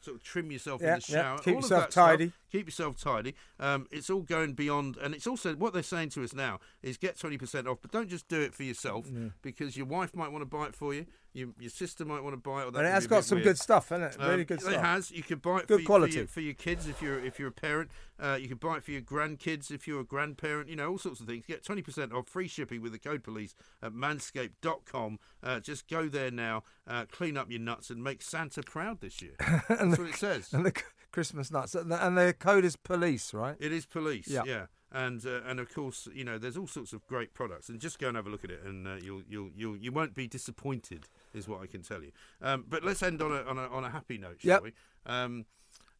sort 0.07 0.17
of 0.17 0.23
trim 0.23 0.51
yourself 0.51 0.81
Yeah, 0.81 0.95
in 0.95 0.99
the 0.99 1.05
yeah, 1.09 1.21
shower. 1.21 1.37
keep 1.39 1.55
all 1.55 1.61
yourself 1.61 1.83
that 1.83 1.91
stuff. 1.91 2.05
tidy. 2.09 2.31
Keep 2.51 2.67
yourself 2.67 2.97
tidy. 2.97 3.35
Um, 3.59 3.87
it's 3.91 4.09
all 4.09 4.21
going 4.21 4.53
beyond, 4.53 4.97
and 4.97 5.13
it's 5.13 5.27
also 5.27 5.53
what 5.55 5.73
they're 5.73 5.83
saying 5.83 6.09
to 6.09 6.23
us 6.23 6.33
now 6.33 6.59
is 6.81 6.97
get 6.97 7.19
twenty 7.19 7.37
percent 7.37 7.67
off, 7.67 7.79
but 7.81 7.91
don't 7.91 8.09
just 8.09 8.27
do 8.29 8.39
it 8.41 8.53
for 8.53 8.63
yourself 8.63 9.05
because 9.41 9.75
your 9.75 9.85
wife 9.85 10.15
might 10.15 10.31
want 10.31 10.41
to 10.41 10.45
buy 10.45 10.65
it 10.67 10.75
for 10.75 10.93
you. 10.93 11.05
Your, 11.37 11.49
your 11.59 11.69
sister 11.69 12.03
might 12.03 12.23
want 12.23 12.33
to 12.33 12.37
buy 12.37 12.61
it. 12.61 12.65
Or 12.65 12.71
that 12.71 12.79
and 12.79 12.87
it 12.87 12.91
has 12.91 13.05
got 13.07 13.23
some 13.23 13.37
weird. 13.37 13.45
good 13.45 13.57
stuff, 13.59 13.91
isn't 13.91 14.03
it? 14.03 14.15
Um, 14.19 14.29
really 14.29 14.43
good 14.45 14.57
It 14.59 14.63
stuff. 14.63 14.81
has. 14.81 15.11
You 15.11 15.21
could 15.23 15.41
buy 15.41 15.59
it 15.59 15.67
Good 15.67 15.67
for, 15.67 15.75
y- 15.75 15.81
For, 15.81 15.85
quality. 15.85 16.13
your, 16.15 16.27
for 16.27 16.41
your 16.41 16.53
kids 16.55 16.87
if 16.87 17.01
you're 17.01 17.23
if 17.23 17.37
you're 17.39 17.49
a 17.49 17.51
parent. 17.51 17.91
Uh, 18.19 18.37
you 18.41 18.47
could 18.47 18.59
buy 18.59 18.77
it 18.77 18.83
for 18.83 18.91
your 18.91 19.01
grandkids 19.01 19.69
if 19.69 19.87
you're 19.87 19.99
a 20.01 20.03
grandparent. 20.03 20.67
You 20.69 20.75
know 20.75 20.89
all 20.89 20.97
sorts 20.97 21.19
of 21.19 21.27
things. 21.27 21.45
Get 21.45 21.63
twenty 21.63 21.81
percent 21.83 22.11
off 22.11 22.27
free 22.27 22.47
shipping 22.47 22.81
with 22.81 22.91
the 22.91 22.99
code 22.99 23.23
police 23.23 23.53
at 23.83 23.93
manscaped.com. 23.93 25.19
Uh, 25.43 25.59
just 25.59 25.87
go 25.87 26.07
there 26.07 26.31
now, 26.31 26.63
uh, 26.87 27.05
clean 27.11 27.37
up 27.37 27.49
your 27.49 27.59
nuts, 27.59 27.89
and 27.89 28.03
make 28.03 28.21
Santa 28.21 28.63
proud 28.63 29.01
this 29.01 29.21
year. 29.21 29.33
That's 29.69 29.97
what 29.97 30.07
it 30.09 30.15
says. 30.15 30.51
And 30.53 30.65
the 30.65 30.73
Christmas 31.11 31.51
nuts. 31.51 31.75
And 31.75 31.91
the, 31.91 32.05
and 32.05 32.17
the 32.17 32.33
code 32.37 32.65
is 32.65 32.75
police, 32.75 33.33
right? 33.33 33.55
It 33.59 33.71
is 33.71 33.85
police, 33.85 34.27
Yeah. 34.27 34.43
yeah. 34.45 34.65
And 34.91 35.25
uh, 35.25 35.41
and 35.45 35.59
of 35.59 35.73
course, 35.73 36.07
you 36.13 36.23
know, 36.23 36.37
there's 36.37 36.55
all 36.55 36.65
sorts 36.65 36.93
of 36.93 37.05
great 37.07 37.33
products, 37.33 37.67
and 37.67 37.77
just 37.79 37.99
go 37.99 38.07
and 38.07 38.15
have 38.15 38.25
a 38.25 38.29
look 38.29 38.45
at 38.45 38.51
it, 38.51 38.61
and 38.63 38.87
uh, 38.87 38.95
you'll 38.95 39.21
you'll 39.27 39.49
you'll 39.53 39.75
you 39.75 39.91
won't 39.91 40.15
be 40.15 40.27
disappointed, 40.27 41.09
is 41.33 41.47
what 41.47 41.61
I 41.61 41.67
can 41.67 41.81
tell 41.81 42.01
you. 42.01 42.11
Um, 42.41 42.65
but 42.67 42.83
let's 42.83 43.01
end 43.03 43.21
on 43.21 43.31
a 43.31 43.41
on 43.43 43.57
a 43.57 43.67
on 43.67 43.83
a 43.83 43.89
happy 43.89 44.17
note, 44.17 44.37
shall 44.41 44.49
Yep. 44.49 44.63
we? 44.63 44.73
Um, 45.05 45.45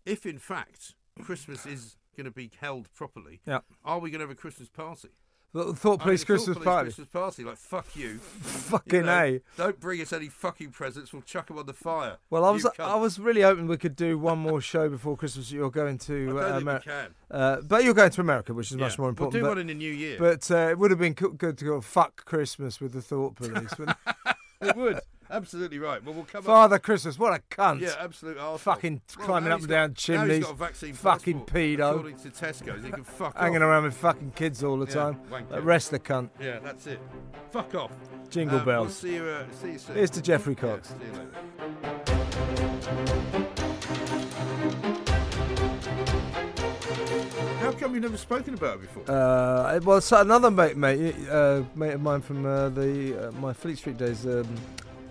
if 0.06 0.26
in 0.26 0.38
fact 0.40 0.96
Christmas 1.22 1.66
is 1.66 1.98
going 2.16 2.26
to 2.26 2.32
be 2.32 2.50
held 2.60 2.92
properly, 2.94 3.42
Yeah. 3.46 3.60
are 3.86 4.00
we 4.00 4.10
going 4.10 4.20
to 4.20 4.24
have 4.28 4.32
a 4.32 4.36
Christmas 4.40 4.70
party? 4.70 5.10
The 5.54 5.74
Thought 5.74 6.02
I 6.02 6.04
Police 6.04 6.22
mean, 6.22 6.26
Christmas 6.38 6.58
party. 6.60 6.86
Christmas 6.88 7.08
party, 7.08 7.44
like 7.46 7.58
fuck 7.58 7.96
you. 7.96 8.08
you 8.10 8.18
Fucking 8.20 9.06
know, 9.06 9.24
A. 9.24 9.42
Don't 9.56 9.80
bring 9.80 10.02
us 10.02 10.12
any 10.12 10.28
fucking 10.28 10.72
presents. 10.72 11.14
We'll 11.14 11.22
chuck 11.22 11.48
them 11.48 11.58
on 11.58 11.66
the 11.66 11.74
fire. 11.74 12.18
Well, 12.30 12.44
I 12.44 12.52
was. 12.52 12.68
I 12.78 12.96
was 12.96 13.18
really 13.18 13.42
hoping 13.42 13.66
we 13.68 13.78
could 13.78 13.96
do 13.96 14.20
one 14.20 14.40
more 14.40 14.60
show 14.62 14.90
before 14.90 15.16
Christmas. 15.16 15.50
You're 15.50 15.72
going 15.72 15.96
I 15.96 16.06
to 16.06 16.40
uh, 16.40 16.58
America, 16.58 17.10
can. 17.32 17.40
uh, 17.40 17.62
but 17.62 17.84
you're 17.86 17.94
going 17.94 18.12
to 18.12 18.22
America, 18.22 18.54
which 18.54 18.72
is 18.72 18.78
much 18.78 19.00
more 19.00 19.08
important. 19.10 19.34
We'll 19.36 19.42
do 19.42 19.46
but 19.46 19.50
one 19.52 19.58
in 19.60 19.68
the 19.68 19.74
new 19.74 19.92
year. 19.92 20.18
but 20.20 20.52
uh, 20.52 20.68
it 20.70 20.78
would 20.78 20.92
have 20.92 21.00
been 21.00 21.16
co- 21.16 21.30
good 21.30 21.58
to 21.60 21.66
go 21.66 21.82
fuck 21.82 22.26
Christmas 22.26 22.80
with 22.82 22.92
the 22.92 23.02
Thought 23.02 23.36
Police. 23.38 23.72
it 24.62 24.76
would. 24.76 25.00
Absolutely 25.30 25.80
right. 25.80 26.04
Well, 26.04 26.14
we'll 26.16 26.24
come 26.26 26.40
up. 26.40 26.46
Father 26.46 26.80
Christmas, 26.80 27.20
what 27.20 27.34
a 27.34 27.42
cunt! 27.54 27.82
Yeah, 27.82 27.96
absolute 28.00 28.38
arsehole. 28.38 28.60
Fucking 28.60 29.02
Well, 29.18 29.26
climbing 29.28 29.52
up 29.52 29.60
and 29.60 29.68
got- 29.68 29.74
down 29.74 29.90
now 29.90 29.94
he's 29.96 30.04
chimneys. 30.04 30.44
got 30.46 30.52
a 30.52 30.58
vaccine 30.58 30.94
Fucking 30.94 31.42
pedo. 31.46 31.90
According 31.92 32.18
to 32.20 32.30
Tesco's, 32.30 32.84
he 32.86 32.92
can 32.92 33.04
fuck 33.04 33.36
Hanging 33.38 33.58
off. 33.58 33.62
around 33.64 33.84
with 33.84 33.96
fucking 33.98 34.32
kids 34.36 34.64
all 34.64 34.78
the 34.78 34.86
Yeah, 34.88 34.94
time. 34.94 35.20
wanker. 35.30 35.64
Arrest 35.64 35.92
the 35.92 36.00
cunt. 36.00 36.30
Yeah, 36.40 36.60
that's 36.60 36.88
it. 36.88 37.00
Fuck 37.52 37.76
off. 37.76 37.92
Jingle 38.30 38.60
Um, 38.60 38.66
We'll 38.66 38.76
bells. 38.76 38.96
see 38.98 39.16
you. 39.16 39.24
Uh, 39.24 39.44
see 39.62 39.72
you 39.74 39.78
soon. 39.80 39.96
Here's 39.96 40.10
to 40.12 40.22
Geoffrey 40.22 40.56
Cox. 40.56 40.94
later. 41.00 42.38
How 47.60 47.72
come 47.74 47.94
you've 47.94 48.04
never 48.04 48.18
spoken 48.18 48.54
about 48.54 48.76
it 48.76 48.82
before? 48.82 49.04
Uh, 49.12 49.80
well, 49.84 50.00
so 50.02 50.22
another 50.22 50.52
mate, 50.52 50.78
mate, 50.78 51.16
uh, 51.30 51.64
mate 51.76 51.94
of 51.94 52.02
mine 52.02 52.22
from 52.22 52.46
uh, 52.46 52.70
the 52.70 53.28
uh, 53.28 53.32
my 53.34 53.54
Fleet 53.54 53.78
Street 53.78 53.98
days, 53.98 54.26
um, 54.26 54.48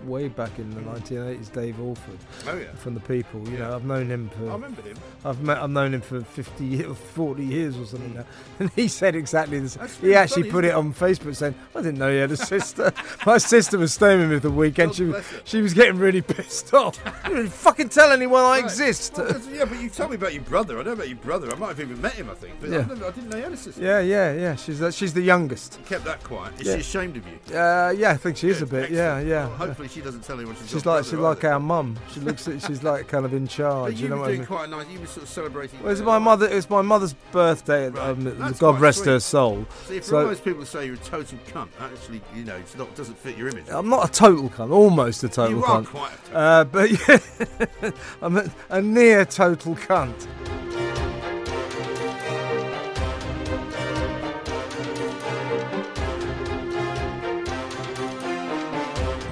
way 0.06 0.28
back 0.28 0.58
in 0.58 0.74
the 0.74 0.80
1980s, 0.80 1.52
Dave 1.52 1.78
Alford 1.80 2.18
Oh 2.48 2.56
yeah. 2.56 2.72
from 2.76 2.94
the 2.94 3.00
People. 3.00 3.46
You 3.48 3.58
know, 3.58 3.74
I've 3.74 3.84
known 3.84 4.08
him 4.08 4.30
I 4.32 4.36
for 4.38 4.44
remember 4.44 4.82
him. 4.82 4.96
I've 5.24 5.40
met, 5.42 5.58
I've 5.58 5.70
known 5.70 5.94
him 5.94 6.00
for 6.00 6.20
50 6.22 6.64
years, 6.64 6.96
40 7.14 7.44
years 7.44 7.76
or 7.78 7.86
something 7.86 8.14
now. 8.14 8.24
And 8.58 8.70
he 8.70 8.88
said 8.88 9.14
exactly 9.14 9.58
this. 9.58 9.74
That's 9.74 9.98
He 9.98 10.14
actually 10.14 10.42
funny, 10.44 10.52
put 10.52 10.64
it 10.64 10.68
isn't 10.68 10.78
on 10.78 10.94
Facebook 10.94 11.36
saying, 11.36 11.54
I 11.74 11.78
didn't 11.80 11.98
know 11.98 12.10
you 12.10 12.20
had 12.20 12.30
a 12.30 12.36
sister. 12.36 12.92
My 13.26 13.38
sister 13.38 13.76
was 13.78 13.92
staying 13.92 14.20
with 14.20 14.30
me 14.30 14.36
for 14.36 14.48
the 14.48 14.50
weekend. 14.54 14.90
God 14.92 14.96
She, 14.96 15.04
was- 15.04 15.24
she 15.44 15.60
was 15.60 15.74
getting 15.74 15.98
really 15.98 16.22
pissed 16.22 16.72
off. 16.72 16.98
you 17.28 17.34
didn't 17.36 17.52
fucking 17.52 17.88
tell 17.90 18.12
anyone 18.12 18.42
I 18.44 18.56
Right. 18.56 18.64
exist. 18.64 19.14
Well, 19.18 19.40
yeah, 19.52 19.64
but 19.66 19.80
you 19.80 19.90
told 19.90 20.10
me 20.10 20.16
about 20.16 20.32
your 20.34 20.42
brother. 20.44 20.78
I 20.78 20.82
know 20.84 20.92
about 20.92 21.08
your 21.08 21.18
brother. 21.18 21.50
I 21.52 21.56
might 21.56 21.68
have 21.68 21.80
even 21.80 22.00
met 22.00 22.14
him. 22.14 22.30
I 22.30 22.34
think, 22.34 22.54
but 22.60 22.70
Yeah. 22.70 22.78
I, 22.78 22.86
never, 22.86 23.06
I 23.06 23.10
didn't 23.10 23.28
know 23.30 23.36
you 23.36 23.42
had 23.42 23.52
a 23.52 23.56
sister. 23.56 23.82
yeah, 23.82 24.00
yeah, 24.00 24.32
yeah. 24.32 24.54
She's 24.56 24.80
uh, 24.80 24.90
she's 24.90 25.12
the 25.12 25.20
youngest. 25.22 25.78
Kept 25.86 26.04
that 26.04 26.22
quiet. 26.24 26.58
Is 26.60 26.66
Yeah. 26.68 26.74
she 26.74 26.80
ashamed 26.80 27.16
of 27.18 27.24
you? 27.26 27.56
Uh, 27.58 27.90
yeah, 27.96 28.10
I 28.12 28.16
think 28.16 28.36
she 28.38 28.48
is 28.48 28.62
a 28.62 28.66
bit. 28.66 28.90
Yeah, 28.90 29.16
excellent. 29.16 29.28
yeah. 29.28 29.46
Well, 29.48 29.56
hopefully 29.56 29.88
she 29.96 30.02
doesn't 30.02 30.22
tell 30.22 30.36
anyone 30.36 30.54
she's. 30.56 30.70
She's 30.70 30.86
like 30.86 31.04
she's 31.04 31.14
like 31.14 31.38
either. 31.38 31.54
our 31.54 31.60
mum. 31.60 31.96
She 32.12 32.20
looks 32.20 32.46
at, 32.48 32.62
she's 32.62 32.82
like 32.82 33.08
kind 33.08 33.24
of 33.24 33.32
in 33.34 33.44
But 33.46 33.50
charge. 33.50 33.94
you 33.94 34.02
You 34.04 34.08
know 34.08 34.16
were 34.16 34.20
what 34.20 34.26
I 34.26 34.28
doing 34.28 34.40
mean? 34.40 34.46
quite 34.46 34.70
nice. 34.70 34.86
You 34.90 35.00
were 35.00 35.06
sort 35.06 35.22
of 35.24 35.28
celebrating. 35.28 35.82
Well, 35.82 35.92
it's 35.92 36.00
my 36.02 36.18
mother. 36.18 36.46
It's 36.48 36.68
my 36.70 36.82
mother's 36.82 37.14
birthday. 37.32 37.88
Right. 37.88 38.08
Um, 38.10 38.54
God 38.58 38.80
rest 38.80 38.98
sweet. 39.04 39.10
her 39.12 39.20
soul. 39.20 39.66
See, 39.86 39.98
for 40.00 40.04
So- 40.04 40.26
those 40.26 40.40
people 40.40 40.64
say 40.66 40.86
you're 40.86 40.94
a 40.94 40.98
total 40.98 41.38
cunt, 41.48 41.68
actually, 41.80 42.20
you 42.34 42.44
know, 42.44 42.56
it's 42.56 42.76
not 42.76 42.94
doesn't 42.94 43.18
fit 43.18 43.36
your 43.36 43.48
image. 43.48 43.64
I'm 43.68 43.88
not 43.88 44.08
a 44.08 44.12
total 44.12 44.48
cunt. 44.50 44.70
Almost 44.72 45.24
a 45.24 45.28
total 45.28 45.58
you 45.58 45.64
are 45.64 45.80
cunt. 45.82 45.86
quite. 45.86 46.12
A 46.32 46.36
Uh, 46.38 46.64
but 46.64 46.90
yeah, 47.82 47.90
I'm 48.22 48.36
a, 48.36 48.50
a 48.68 48.82
near 48.82 49.24
total 49.24 49.74
cunt. 49.76 50.26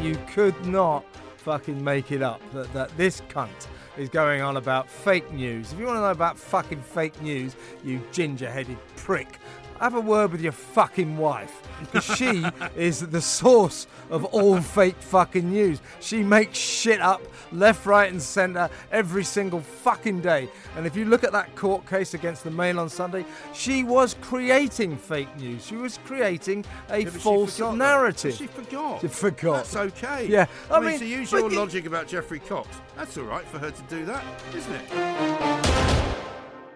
You 0.05 0.19
could 0.35 0.67
not 0.67 1.03
fucking 1.39 1.83
make 1.83 2.13
it 2.13 2.21
up 2.21 2.43
that, 2.53 2.71
that 2.75 2.95
this 2.99 3.23
cunt 3.31 3.69
is 3.97 4.11
going 4.11 4.43
on 4.43 4.59
about 4.59 4.87
fake 4.87 5.33
news. 5.33 5.73
If 5.73 5.79
you 5.79 5.87
want 5.87 5.97
to 5.97 6.03
know 6.03 6.11
about 6.11 6.39
fucking 6.39 6.83
fake 6.83 7.23
news, 7.23 7.57
you 7.83 8.03
ginger 8.13 8.51
headed 8.51 8.77
prick, 8.97 9.39
have 9.81 9.95
a 9.95 10.01
word 10.01 10.33
with 10.33 10.41
your 10.41 10.53
fucking 10.53 11.17
wife. 11.17 11.63
Because 11.81 12.05
she 12.05 12.45
is 12.77 13.01
the 13.01 13.21
source 13.21 13.87
of 14.11 14.25
all 14.27 14.61
fake 14.61 14.97
fucking 15.01 15.51
news. 15.51 15.81
She 16.01 16.23
makes 16.23 16.59
shit 16.59 17.01
up 17.01 17.23
left, 17.53 17.87
right, 17.87 18.11
and 18.11 18.21
centre 18.23 18.71
every 18.91 19.25
single 19.25 19.61
fucking 19.61 20.21
day. 20.21 20.49
And 20.77 20.87
if 20.87 20.97
you 20.97 21.05
look 21.05 21.25
at 21.25 21.33
that 21.33 21.55
court 21.57 21.87
case 21.87 22.15
against 22.15 22.45
the 22.45 22.51
Mail 22.51 22.81
on 22.81 22.89
Sunday, 22.89 23.25
she 23.53 23.85
was 23.85 24.15
creating 24.21 24.97
fake 24.97 25.35
news. 25.37 25.67
She 25.67 25.77
was 25.77 25.99
creating 26.05 26.65
a 26.89 27.01
Yeah, 27.01 27.11
false 27.11 27.57
forgot 27.57 27.77
narrative. 27.77 28.35
She 28.35 28.47
forgot. 28.47 29.01
She 29.01 29.09
forgot. 29.09 29.57
That's 29.65 29.77
okay. 29.77 30.27
Yeah, 30.29 30.47
I 30.71 30.77
I, 30.77 30.81
mean, 30.81 30.91
mean, 30.91 30.99
to 31.01 31.07
use 31.07 31.33
your 31.33 31.51
logic 31.51 31.87
about 31.87 32.09
Geoffrey 32.09 32.41
Cox, 32.41 32.69
that's 32.97 33.17
all 33.19 33.25
right 33.25 33.45
for 33.47 33.59
her 33.59 33.71
to 33.71 33.83
do 33.83 34.05
that, 34.07 34.25
isn't 34.55 34.73
it? 34.73 34.91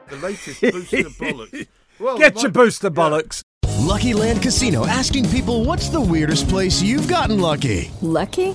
The 0.09 0.17
latest 0.17 0.61
booster 0.61 1.05
bollocks. 1.05 1.67
Well, 2.01 2.19
Get 2.19 2.37
my- 2.37 2.43
your 2.43 2.51
booster 2.53 2.89
yeah. 2.89 2.95
bollocks. 2.95 3.43
Lucky 3.79 4.13
Land 4.13 4.43
Casino 4.43 4.87
asking 4.87 5.29
people 5.31 5.65
what's 5.65 5.89
the 5.89 6.01
weirdest 6.01 6.49
place 6.49 6.83
you've 6.83 7.09
gotten 7.09 7.41
lucky? 7.41 7.91
Lucky? 8.03 8.55